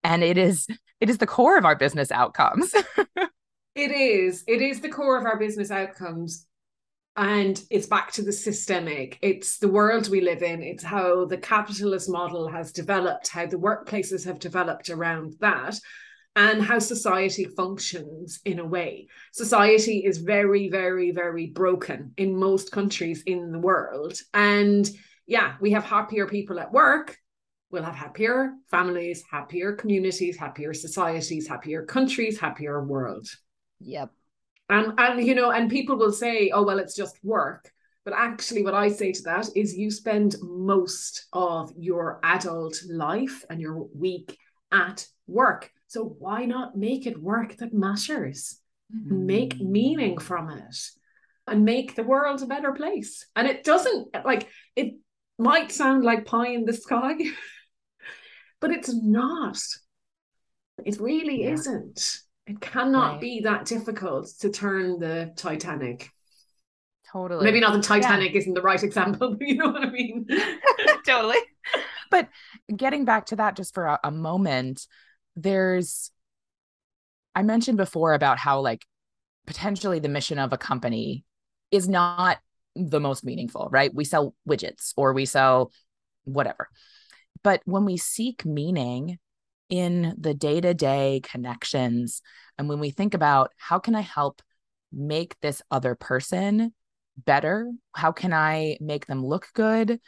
And 0.03 0.23
it 0.23 0.37
is 0.37 0.67
it 0.99 1.09
is 1.09 1.19
the 1.19 1.27
core 1.27 1.57
of 1.57 1.65
our 1.65 1.75
business 1.75 2.11
outcomes. 2.11 2.73
It 3.75 3.91
is. 3.91 4.45
It 4.47 4.61
is 4.61 4.79
the 4.79 4.89
core 4.89 5.17
of 5.17 5.25
our 5.25 5.37
business 5.37 5.69
outcomes. 5.69 6.47
And 7.17 7.61
it's 7.69 7.87
back 7.87 8.11
to 8.13 8.21
the 8.21 8.31
systemic. 8.31 9.19
It's 9.21 9.57
the 9.57 9.67
world 9.67 10.09
we 10.09 10.21
live 10.21 10.43
in. 10.43 10.63
It's 10.63 10.83
how 10.83 11.25
the 11.25 11.37
capitalist 11.37 12.09
model 12.09 12.47
has 12.47 12.71
developed 12.71 13.27
how 13.27 13.45
the 13.45 13.57
workplaces 13.57 14.25
have 14.25 14.39
developed 14.39 14.89
around 14.89 15.35
that 15.41 15.77
and 16.37 16.61
how 16.61 16.79
society 16.79 17.45
functions 17.45 18.39
in 18.43 18.59
a 18.59 18.65
way. 18.65 19.07
Society 19.33 20.05
is 20.05 20.17
very, 20.17 20.69
very, 20.69 21.11
very 21.11 21.47
broken 21.47 22.13
in 22.17 22.37
most 22.37 22.71
countries 22.71 23.23
in 23.25 23.51
the 23.51 23.59
world. 23.59 24.19
And 24.33 24.89
yeah, 25.27 25.55
we 25.59 25.71
have 25.71 25.83
happier 25.83 26.27
people 26.27 26.59
at 26.59 26.71
work. 26.71 27.17
We'll 27.71 27.83
have 27.83 27.95
happier 27.95 28.53
families, 28.69 29.23
happier 29.29 29.73
communities, 29.73 30.37
happier 30.37 30.73
societies, 30.73 31.47
happier 31.47 31.83
countries, 31.83 32.39
happier 32.39 32.83
world. 32.83 33.27
Yep. 33.79 34.11
And 34.69 34.93
and 34.97 35.25
you 35.25 35.35
know, 35.35 35.51
and 35.51 35.69
people 35.69 35.97
will 35.97 36.13
say, 36.13 36.51
oh, 36.51 36.63
well, 36.63 36.79
it's 36.79 36.95
just 36.95 37.19
work. 37.23 37.71
But 38.03 38.13
actually, 38.13 38.63
what 38.63 38.75
I 38.75 38.89
say 38.89 39.11
to 39.11 39.21
that 39.23 39.49
is 39.55 39.75
you 39.75 39.89
spend 39.89 40.35
most 40.41 41.25
of 41.33 41.71
your 41.75 42.19
adult 42.23 42.77
life 42.87 43.43
and 43.49 43.59
your 43.59 43.87
week 43.95 44.37
at 44.71 45.07
work. 45.27 45.71
So 45.87 46.15
why 46.19 46.45
not 46.45 46.77
make 46.77 47.07
it 47.07 47.21
work 47.21 47.57
that 47.57 47.73
matters? 47.73 48.59
Mm-hmm. 48.95 49.25
Make 49.25 49.59
meaning 49.59 50.19
from 50.19 50.49
it 50.49 50.75
and 51.47 51.65
make 51.65 51.95
the 51.95 52.03
world 52.03 52.41
a 52.41 52.47
better 52.47 52.71
place. 52.71 53.25
And 53.35 53.47
it 53.47 53.63
doesn't 53.63 54.15
like 54.23 54.47
it 54.75 54.95
might 55.37 55.71
sound 55.71 56.03
like 56.03 56.25
pie 56.25 56.49
in 56.49 56.65
the 56.65 56.73
sky, 56.73 57.13
but 58.61 58.71
it's 58.71 58.93
not. 58.93 59.59
It 60.83 60.99
really 60.99 61.43
yeah. 61.43 61.51
isn't. 61.51 62.19
It 62.47 62.61
cannot 62.61 63.13
right. 63.13 63.21
be 63.21 63.41
that 63.41 63.65
difficult 63.65 64.29
to 64.39 64.49
turn 64.49 64.99
the 64.99 65.33
Titanic. 65.35 66.11
Totally. 67.11 67.43
Maybe 67.43 67.59
not 67.59 67.73
the 67.73 67.81
Titanic 67.81 68.33
yeah. 68.33 68.39
isn't 68.39 68.53
the 68.53 68.61
right 68.61 68.81
example, 68.81 69.35
but 69.39 69.47
you 69.47 69.55
know 69.55 69.69
what 69.69 69.83
I 69.83 69.89
mean? 69.89 70.27
totally. 71.05 71.37
But 72.11 72.29
getting 72.75 73.05
back 73.05 73.27
to 73.27 73.37
that 73.37 73.55
just 73.55 73.73
for 73.73 73.85
a, 73.85 73.99
a 74.03 74.11
moment, 74.11 74.85
there's 75.35 76.11
I 77.33 77.43
mentioned 77.43 77.77
before 77.77 78.13
about 78.13 78.37
how 78.37 78.61
like 78.61 78.85
potentially 79.45 79.99
the 79.99 80.09
mission 80.09 80.39
of 80.39 80.53
a 80.53 80.57
company 80.57 81.25
is 81.71 81.89
not 81.89 82.37
the 82.75 82.99
most 82.99 83.23
meaningful, 83.23 83.69
right? 83.71 83.93
We 83.93 84.05
sell 84.05 84.35
widgets 84.47 84.93
or 84.97 85.13
we 85.13 85.25
sell 85.25 85.71
whatever. 86.23 86.69
But 87.43 87.61
when 87.65 87.85
we 87.85 87.97
seek 87.97 88.45
meaning 88.45 89.19
in 89.69 90.15
the 90.17 90.33
day 90.33 90.61
to 90.61 90.73
day 90.73 91.21
connections, 91.23 92.21
and 92.57 92.69
when 92.69 92.79
we 92.79 92.91
think 92.91 93.13
about 93.13 93.51
how 93.57 93.79
can 93.79 93.95
I 93.95 94.01
help 94.01 94.41
make 94.91 95.39
this 95.41 95.61
other 95.71 95.95
person 95.95 96.73
better? 97.17 97.71
How 97.93 98.11
can 98.11 98.33
I 98.33 98.77
make 98.79 99.07
them 99.07 99.25
look 99.25 99.49
good? 99.53 99.99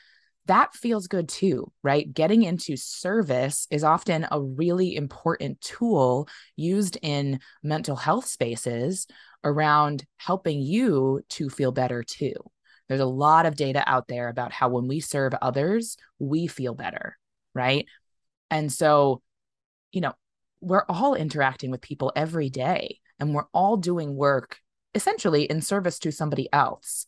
that 0.48 0.74
feels 0.74 1.08
good 1.08 1.30
too, 1.30 1.72
right? 1.84 2.12
Getting 2.12 2.44
into 2.44 2.76
service 2.78 3.68
is 3.70 3.84
often 3.84 4.26
a 4.32 4.42
really 4.42 4.96
important 4.96 5.62
tool 5.62 6.28
used 6.56 6.98
in 7.02 7.40
mental 7.62 7.96
health 7.96 8.26
spaces 8.26 9.08
around 9.44 10.06
helping 10.18 10.62
you 10.62 11.22
to 11.30 11.50
feel 11.50 11.72
better 11.72 12.02
too, 12.02 12.34
There's 12.88 13.02
a 13.02 13.06
lot 13.06 13.46
of 13.46 13.56
data 13.56 13.84
out 13.86 14.08
there 14.08 14.30
about 14.30 14.52
how 14.52 14.70
when 14.70 14.88
we 14.88 15.00
serve 15.00 15.34
others, 15.42 15.98
we 16.20 16.48
feel 16.48 16.74
better, 16.74 17.18
right? 17.54 17.86
And 18.50 18.72
so, 18.72 19.22
you 19.92 20.02
know, 20.02 20.14
we're 20.62 20.86
all 20.90 21.16
interacting 21.16 21.72
with 21.72 21.82
people 21.82 22.12
every 22.16 22.50
day 22.50 23.00
and 23.20 23.34
we're 23.34 23.48
all 23.54 23.78
doing 23.78 24.16
work 24.16 24.60
essentially 24.96 25.44
in 25.44 25.62
service 25.62 26.00
to 26.00 26.12
somebody 26.12 26.48
else. 26.52 27.06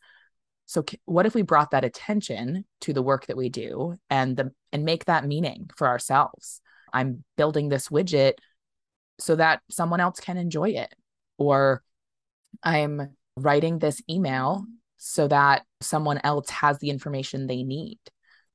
So 0.66 0.86
what 1.06 1.26
if 1.26 1.34
we 1.34 1.42
brought 1.42 1.72
that 1.72 1.84
attention 1.84 2.66
to 2.82 2.94
the 2.94 3.02
work 3.02 3.26
that 3.26 3.38
we 3.38 3.50
do 3.50 3.96
and 4.10 4.38
the 4.38 4.52
and 4.72 4.86
make 4.86 5.06
that 5.06 5.26
meaning 5.26 5.70
for 5.76 5.88
ourselves? 5.88 6.62
I'm 6.94 7.24
building 7.38 7.70
this 7.70 7.90
widget 7.90 8.34
so 9.20 9.36
that 9.36 9.62
someone 9.70 10.00
else 10.00 10.20
can 10.20 10.38
enjoy 10.38 10.70
it 10.70 10.94
or 11.38 11.84
I'm 12.64 13.16
writing 13.36 13.80
this 13.80 14.02
email 14.10 14.66
so 15.00 15.28
that 15.30 15.64
someone 15.80 16.20
else 16.24 16.50
has 16.50 16.78
the 16.80 16.90
information 16.90 17.48
they 17.48 17.64
need, 17.64 17.98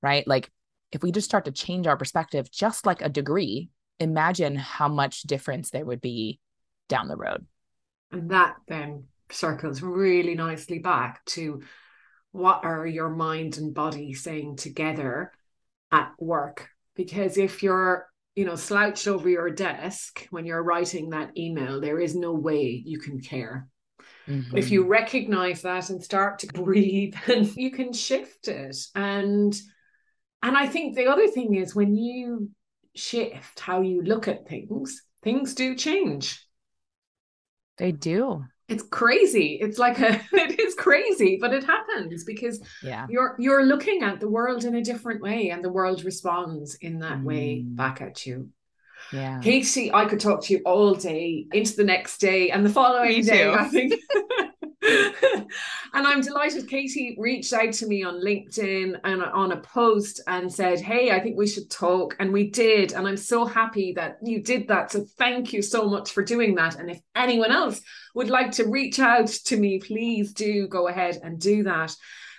right? 0.02 0.28
Like 0.28 0.50
if 0.92 1.02
we 1.02 1.10
just 1.10 1.26
start 1.26 1.46
to 1.46 1.52
change 1.52 1.86
our 1.86 1.96
perspective 1.96 2.50
just 2.50 2.86
like 2.86 3.00
a 3.00 3.08
degree, 3.08 3.70
imagine 3.98 4.54
how 4.54 4.86
much 4.86 5.22
difference 5.22 5.70
there 5.70 5.84
would 5.84 6.02
be 6.02 6.38
down 6.88 7.08
the 7.08 7.16
road. 7.16 7.46
And 8.12 8.30
that 8.30 8.56
then 8.68 9.04
circles 9.30 9.80
really 9.80 10.34
nicely 10.34 10.78
back 10.78 11.24
to 11.24 11.62
what 12.32 12.62
are 12.62 12.86
your 12.86 13.08
mind 13.08 13.56
and 13.56 13.72
body 13.72 14.12
saying 14.12 14.56
together 14.56 15.32
at 15.90 16.12
work? 16.18 16.68
Because 16.94 17.38
if 17.38 17.62
you're, 17.62 18.06
you 18.36 18.44
know, 18.44 18.56
slouched 18.56 19.08
over 19.08 19.30
your 19.30 19.48
desk 19.48 20.26
when 20.30 20.44
you're 20.44 20.62
writing 20.62 21.10
that 21.10 21.38
email, 21.38 21.80
there 21.80 21.98
is 21.98 22.14
no 22.14 22.34
way 22.34 22.82
you 22.84 22.98
can 22.98 23.20
care. 23.20 23.66
Mm-hmm. 24.28 24.56
If 24.56 24.70
you 24.70 24.86
recognize 24.86 25.62
that 25.62 25.90
and 25.90 26.02
start 26.02 26.38
to 26.40 26.46
breathe, 26.48 27.14
and 27.26 27.54
you 27.56 27.70
can 27.70 27.92
shift 27.92 28.48
it. 28.48 28.76
And 28.94 29.54
and 30.42 30.56
I 30.56 30.66
think 30.66 30.94
the 30.94 31.06
other 31.06 31.28
thing 31.28 31.54
is 31.54 31.74
when 31.74 31.96
you 31.96 32.50
shift 32.94 33.60
how 33.60 33.80
you 33.80 34.02
look 34.02 34.28
at 34.28 34.46
things, 34.46 35.02
things 35.22 35.54
do 35.54 35.74
change. 35.74 36.44
They 37.78 37.92
do. 37.92 38.44
It's 38.68 38.82
crazy. 38.82 39.58
It's 39.60 39.78
like 39.78 39.98
a 40.00 40.20
it 40.32 40.58
is 40.58 40.74
crazy, 40.74 41.38
but 41.40 41.52
it 41.52 41.64
happens 41.64 42.24
because 42.24 42.62
yeah. 42.82 43.06
you're 43.10 43.36
you're 43.38 43.64
looking 43.64 44.02
at 44.02 44.20
the 44.20 44.28
world 44.28 44.64
in 44.64 44.74
a 44.74 44.82
different 44.82 45.22
way 45.22 45.50
and 45.50 45.62
the 45.62 45.72
world 45.72 46.04
responds 46.04 46.74
in 46.76 46.98
that 47.00 47.18
mm. 47.18 47.24
way 47.24 47.62
back 47.66 48.00
at 48.00 48.24
you. 48.24 48.48
Yeah. 49.12 49.40
Katie, 49.40 49.92
I 49.92 50.06
could 50.06 50.20
talk 50.20 50.42
to 50.44 50.54
you 50.54 50.60
all 50.64 50.94
day 50.94 51.46
into 51.52 51.76
the 51.76 51.84
next 51.84 52.18
day 52.18 52.50
and 52.50 52.64
the 52.64 52.70
following 52.70 53.24
day, 53.24 53.50
I 53.52 53.68
think. 53.68 53.94
and 54.82 56.06
I'm 56.06 56.20
delighted 56.20 56.68
Katie 56.68 57.16
reached 57.18 57.52
out 57.52 57.72
to 57.74 57.86
me 57.86 58.02
on 58.02 58.22
LinkedIn 58.22 58.98
and 59.04 59.22
on 59.22 59.52
a 59.52 59.60
post 59.60 60.20
and 60.26 60.52
said, 60.52 60.80
Hey, 60.80 61.10
I 61.10 61.20
think 61.20 61.38
we 61.38 61.46
should 61.46 61.70
talk. 61.70 62.16
And 62.18 62.32
we 62.32 62.50
did. 62.50 62.92
And 62.92 63.06
I'm 63.06 63.16
so 63.16 63.44
happy 63.44 63.92
that 63.94 64.18
you 64.22 64.42
did 64.42 64.68
that. 64.68 64.90
So 64.92 65.06
thank 65.16 65.52
you 65.52 65.62
so 65.62 65.88
much 65.88 66.12
for 66.12 66.22
doing 66.22 66.54
that. 66.56 66.76
And 66.78 66.90
if 66.90 67.00
anyone 67.14 67.50
else 67.50 67.80
would 68.14 68.30
like 68.30 68.52
to 68.52 68.68
reach 68.68 68.98
out 68.98 69.28
to 69.28 69.56
me, 69.56 69.78
please 69.78 70.32
do 70.32 70.68
go 70.68 70.88
ahead 70.88 71.18
and 71.22 71.40
do 71.40 71.62
that. 71.64 71.94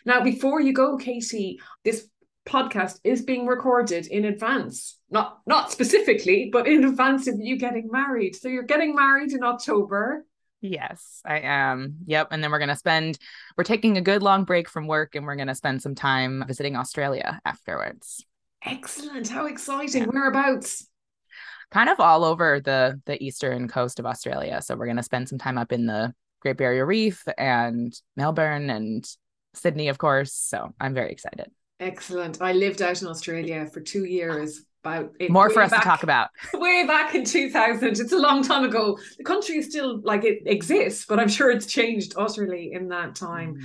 Now, 0.05 0.21
before 0.21 0.61
you 0.61 0.71
go, 0.71 0.97
Katie, 0.97 1.59
this 1.83 2.07
podcast 2.45 2.99
is 3.03 3.23
being 3.23 3.47
recorded 3.47 4.05
in 4.05 4.25
advance 4.25 4.99
not 5.09 5.39
not 5.45 5.71
specifically 5.71 6.49
but 6.51 6.67
in 6.67 6.83
advance 6.83 7.27
of 7.27 7.35
you 7.39 7.57
getting 7.57 7.89
married. 7.91 8.35
So 8.35 8.47
you're 8.47 8.63
getting 8.63 8.95
married 8.95 9.31
in 9.31 9.43
october. 9.43 10.25
Yes 10.61 11.21
i 11.25 11.39
am. 11.39 11.97
Yep 12.05 12.29
and 12.31 12.43
then 12.43 12.51
we're 12.51 12.59
going 12.59 12.69
to 12.69 12.75
spend 12.75 13.17
we're 13.57 13.63
taking 13.63 13.97
a 13.97 14.01
good 14.01 14.23
long 14.23 14.45
break 14.45 14.69
from 14.69 14.87
work 14.87 15.15
and 15.15 15.25
we're 15.25 15.35
going 15.35 15.47
to 15.47 15.55
spend 15.55 15.81
some 15.81 15.95
time 15.95 16.43
visiting 16.47 16.75
australia 16.75 17.39
afterwards. 17.45 18.25
Excellent. 18.63 19.27
How 19.27 19.45
exciting. 19.45 20.03
Yeah. 20.03 20.09
whereabouts? 20.09 20.87
Kind 21.71 21.89
of 21.89 21.99
all 21.99 22.23
over 22.23 22.59
the 22.59 22.99
the 23.05 23.21
eastern 23.23 23.67
coast 23.67 23.99
of 23.99 24.05
australia. 24.05 24.61
So 24.61 24.75
we're 24.75 24.85
going 24.85 24.97
to 24.97 25.03
spend 25.03 25.29
some 25.29 25.37
time 25.37 25.57
up 25.57 25.71
in 25.71 25.85
the 25.85 26.13
great 26.41 26.57
barrier 26.57 26.85
reef 26.85 27.23
and 27.37 27.93
melbourne 28.15 28.69
and 28.69 29.07
sydney 29.53 29.89
of 29.89 29.97
course. 29.97 30.33
So 30.33 30.73
i'm 30.79 30.93
very 30.93 31.11
excited. 31.11 31.51
Excellent. 31.79 32.41
I 32.41 32.53
lived 32.53 32.81
out 32.81 33.01
in 33.01 33.07
Australia 33.07 33.65
for 33.65 33.81
two 33.81 34.05
years. 34.05 34.61
About 34.85 35.11
it, 35.19 35.31
more 35.31 35.49
for 35.49 35.63
us 35.63 35.71
back, 35.71 35.81
to 35.81 35.87
talk 35.87 36.03
about. 36.03 36.29
Way 36.53 36.85
back 36.85 37.15
in 37.15 37.25
2000. 37.25 37.99
It's 37.99 38.11
a 38.11 38.17
long 38.17 38.43
time 38.43 38.63
ago. 38.63 38.99
The 39.17 39.23
country 39.23 39.57
is 39.57 39.67
still 39.67 39.99
like 40.01 40.23
it 40.23 40.43
exists, 40.45 41.05
but 41.07 41.19
I'm 41.19 41.27
sure 41.27 41.49
it's 41.49 41.65
changed 41.65 42.13
utterly 42.15 42.71
in 42.71 42.89
that 42.89 43.15
time. 43.15 43.55
Mm. 43.55 43.63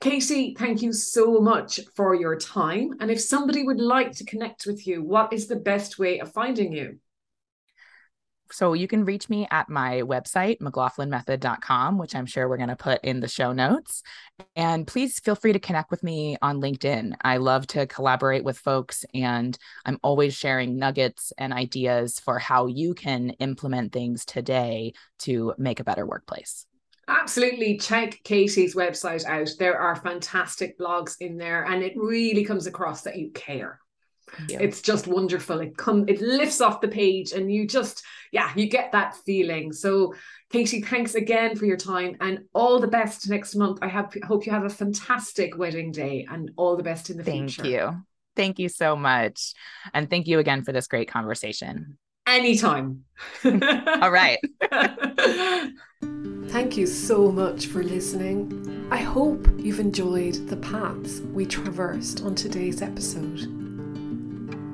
Katie, 0.00 0.56
thank 0.58 0.82
you 0.82 0.92
so 0.92 1.40
much 1.40 1.78
for 1.94 2.14
your 2.14 2.36
time. 2.36 2.94
And 2.98 3.08
if 3.08 3.20
somebody 3.20 3.62
would 3.62 3.80
like 3.80 4.12
to 4.16 4.24
connect 4.24 4.66
with 4.66 4.84
you, 4.84 5.02
what 5.02 5.32
is 5.32 5.46
the 5.46 5.56
best 5.56 5.98
way 5.98 6.18
of 6.18 6.32
finding 6.32 6.72
you? 6.72 6.98
So 8.52 8.72
you 8.72 8.88
can 8.88 9.04
reach 9.04 9.28
me 9.28 9.46
at 9.50 9.68
my 9.68 10.02
website, 10.02 10.58
mclaughlinmethod.com, 10.60 11.98
which 11.98 12.14
I'm 12.14 12.26
sure 12.26 12.48
we're 12.48 12.56
going 12.56 12.68
to 12.68 12.76
put 12.76 13.02
in 13.04 13.20
the 13.20 13.28
show 13.28 13.52
notes. 13.52 14.02
And 14.56 14.86
please 14.86 15.18
feel 15.20 15.34
free 15.34 15.52
to 15.52 15.58
connect 15.58 15.90
with 15.90 16.02
me 16.02 16.36
on 16.42 16.60
LinkedIn. 16.60 17.14
I 17.22 17.38
love 17.38 17.66
to 17.68 17.86
collaborate 17.86 18.44
with 18.44 18.58
folks, 18.58 19.04
and 19.14 19.58
I'm 19.84 19.98
always 20.02 20.34
sharing 20.34 20.78
nuggets 20.78 21.32
and 21.38 21.52
ideas 21.52 22.18
for 22.20 22.38
how 22.38 22.66
you 22.66 22.94
can 22.94 23.30
implement 23.38 23.92
things 23.92 24.24
today 24.24 24.92
to 25.20 25.54
make 25.58 25.80
a 25.80 25.84
better 25.84 26.06
workplace. 26.06 26.66
Absolutely. 27.08 27.78
Check 27.78 28.20
Katie's 28.22 28.74
website 28.74 29.24
out. 29.24 29.48
There 29.58 29.78
are 29.78 29.96
fantastic 29.96 30.78
blogs 30.78 31.16
in 31.20 31.38
there, 31.38 31.64
and 31.64 31.82
it 31.82 31.94
really 31.96 32.44
comes 32.44 32.66
across 32.66 33.02
that 33.02 33.16
you 33.16 33.30
care. 33.30 33.80
Yeah. 34.48 34.58
It's 34.60 34.82
just 34.82 35.06
wonderful. 35.06 35.60
It 35.60 35.76
come 35.76 36.04
it 36.08 36.20
lifts 36.20 36.60
off 36.60 36.80
the 36.80 36.88
page 36.88 37.32
and 37.32 37.52
you 37.52 37.66
just 37.66 38.04
yeah, 38.32 38.50
you 38.54 38.68
get 38.68 38.92
that 38.92 39.16
feeling. 39.16 39.72
So 39.72 40.14
Katie, 40.50 40.82
thanks 40.82 41.14
again 41.14 41.56
for 41.56 41.66
your 41.66 41.76
time 41.76 42.16
and 42.20 42.40
all 42.54 42.80
the 42.80 42.88
best 42.88 43.28
next 43.28 43.54
month. 43.54 43.78
I 43.82 43.88
have 43.88 44.14
hope 44.24 44.46
you 44.46 44.52
have 44.52 44.64
a 44.64 44.70
fantastic 44.70 45.56
wedding 45.56 45.92
day 45.92 46.26
and 46.30 46.50
all 46.56 46.76
the 46.76 46.82
best 46.82 47.10
in 47.10 47.16
the 47.16 47.24
thank 47.24 47.50
future. 47.50 47.62
Thank 47.62 47.74
you. 47.74 48.04
Thank 48.36 48.58
you 48.58 48.68
so 48.68 48.94
much. 48.94 49.54
And 49.92 50.08
thank 50.08 50.26
you 50.26 50.38
again 50.38 50.62
for 50.62 50.72
this 50.72 50.86
great 50.86 51.10
conversation. 51.10 51.98
Anytime. 52.26 53.04
all 53.44 54.10
right. 54.10 54.38
Thank 56.48 56.78
you 56.78 56.86
so 56.86 57.30
much 57.30 57.66
for 57.66 57.82
listening. 57.82 58.88
I 58.90 58.98
hope 58.98 59.46
you've 59.58 59.80
enjoyed 59.80 60.34
the 60.48 60.56
paths 60.56 61.20
we 61.20 61.44
traversed 61.44 62.22
on 62.22 62.34
today's 62.34 62.80
episode. 62.80 63.67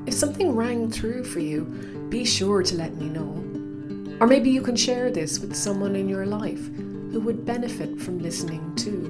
If 0.07 0.15
something 0.15 0.55
rang 0.55 0.91
true 0.91 1.25
for 1.25 1.41
you, 1.41 1.65
be 2.11 2.25
sure 2.25 2.63
to 2.63 2.77
let 2.77 2.95
me 2.97 3.09
know. 3.09 4.19
Or 4.21 4.27
maybe 4.27 4.51
you 4.51 4.63
can 4.63 4.77
share 4.77 5.11
this 5.11 5.39
with 5.39 5.57
someone 5.57 5.97
in 5.97 6.09
your 6.09 6.27
life 6.27 6.67
who 6.77 7.21
would 7.21 7.45
benefit 7.45 8.01
from 8.01 8.19
listening 8.19 8.75
too. 8.77 9.07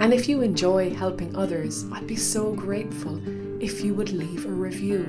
And 0.00 0.12
if 0.12 0.28
you 0.28 0.42
enjoy 0.42 0.94
helping 0.94 1.34
others, 1.34 1.84
I'd 1.92 2.06
be 2.06 2.16
so 2.16 2.52
grateful 2.52 3.20
if 3.62 3.82
you 3.82 3.94
would 3.94 4.12
leave 4.12 4.46
a 4.46 4.50
review 4.50 5.04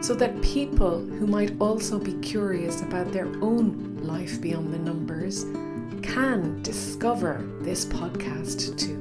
so 0.00 0.14
that 0.14 0.40
people 0.42 1.00
who 1.00 1.26
might 1.26 1.52
also 1.60 1.98
be 1.98 2.14
curious 2.14 2.80
about 2.80 3.12
their 3.12 3.26
own 3.42 3.98
life 4.02 4.40
beyond 4.40 4.72
the 4.72 4.78
numbers 4.78 5.44
can 6.02 6.62
discover 6.62 7.44
this 7.60 7.84
podcast 7.84 8.78
too. 8.78 8.99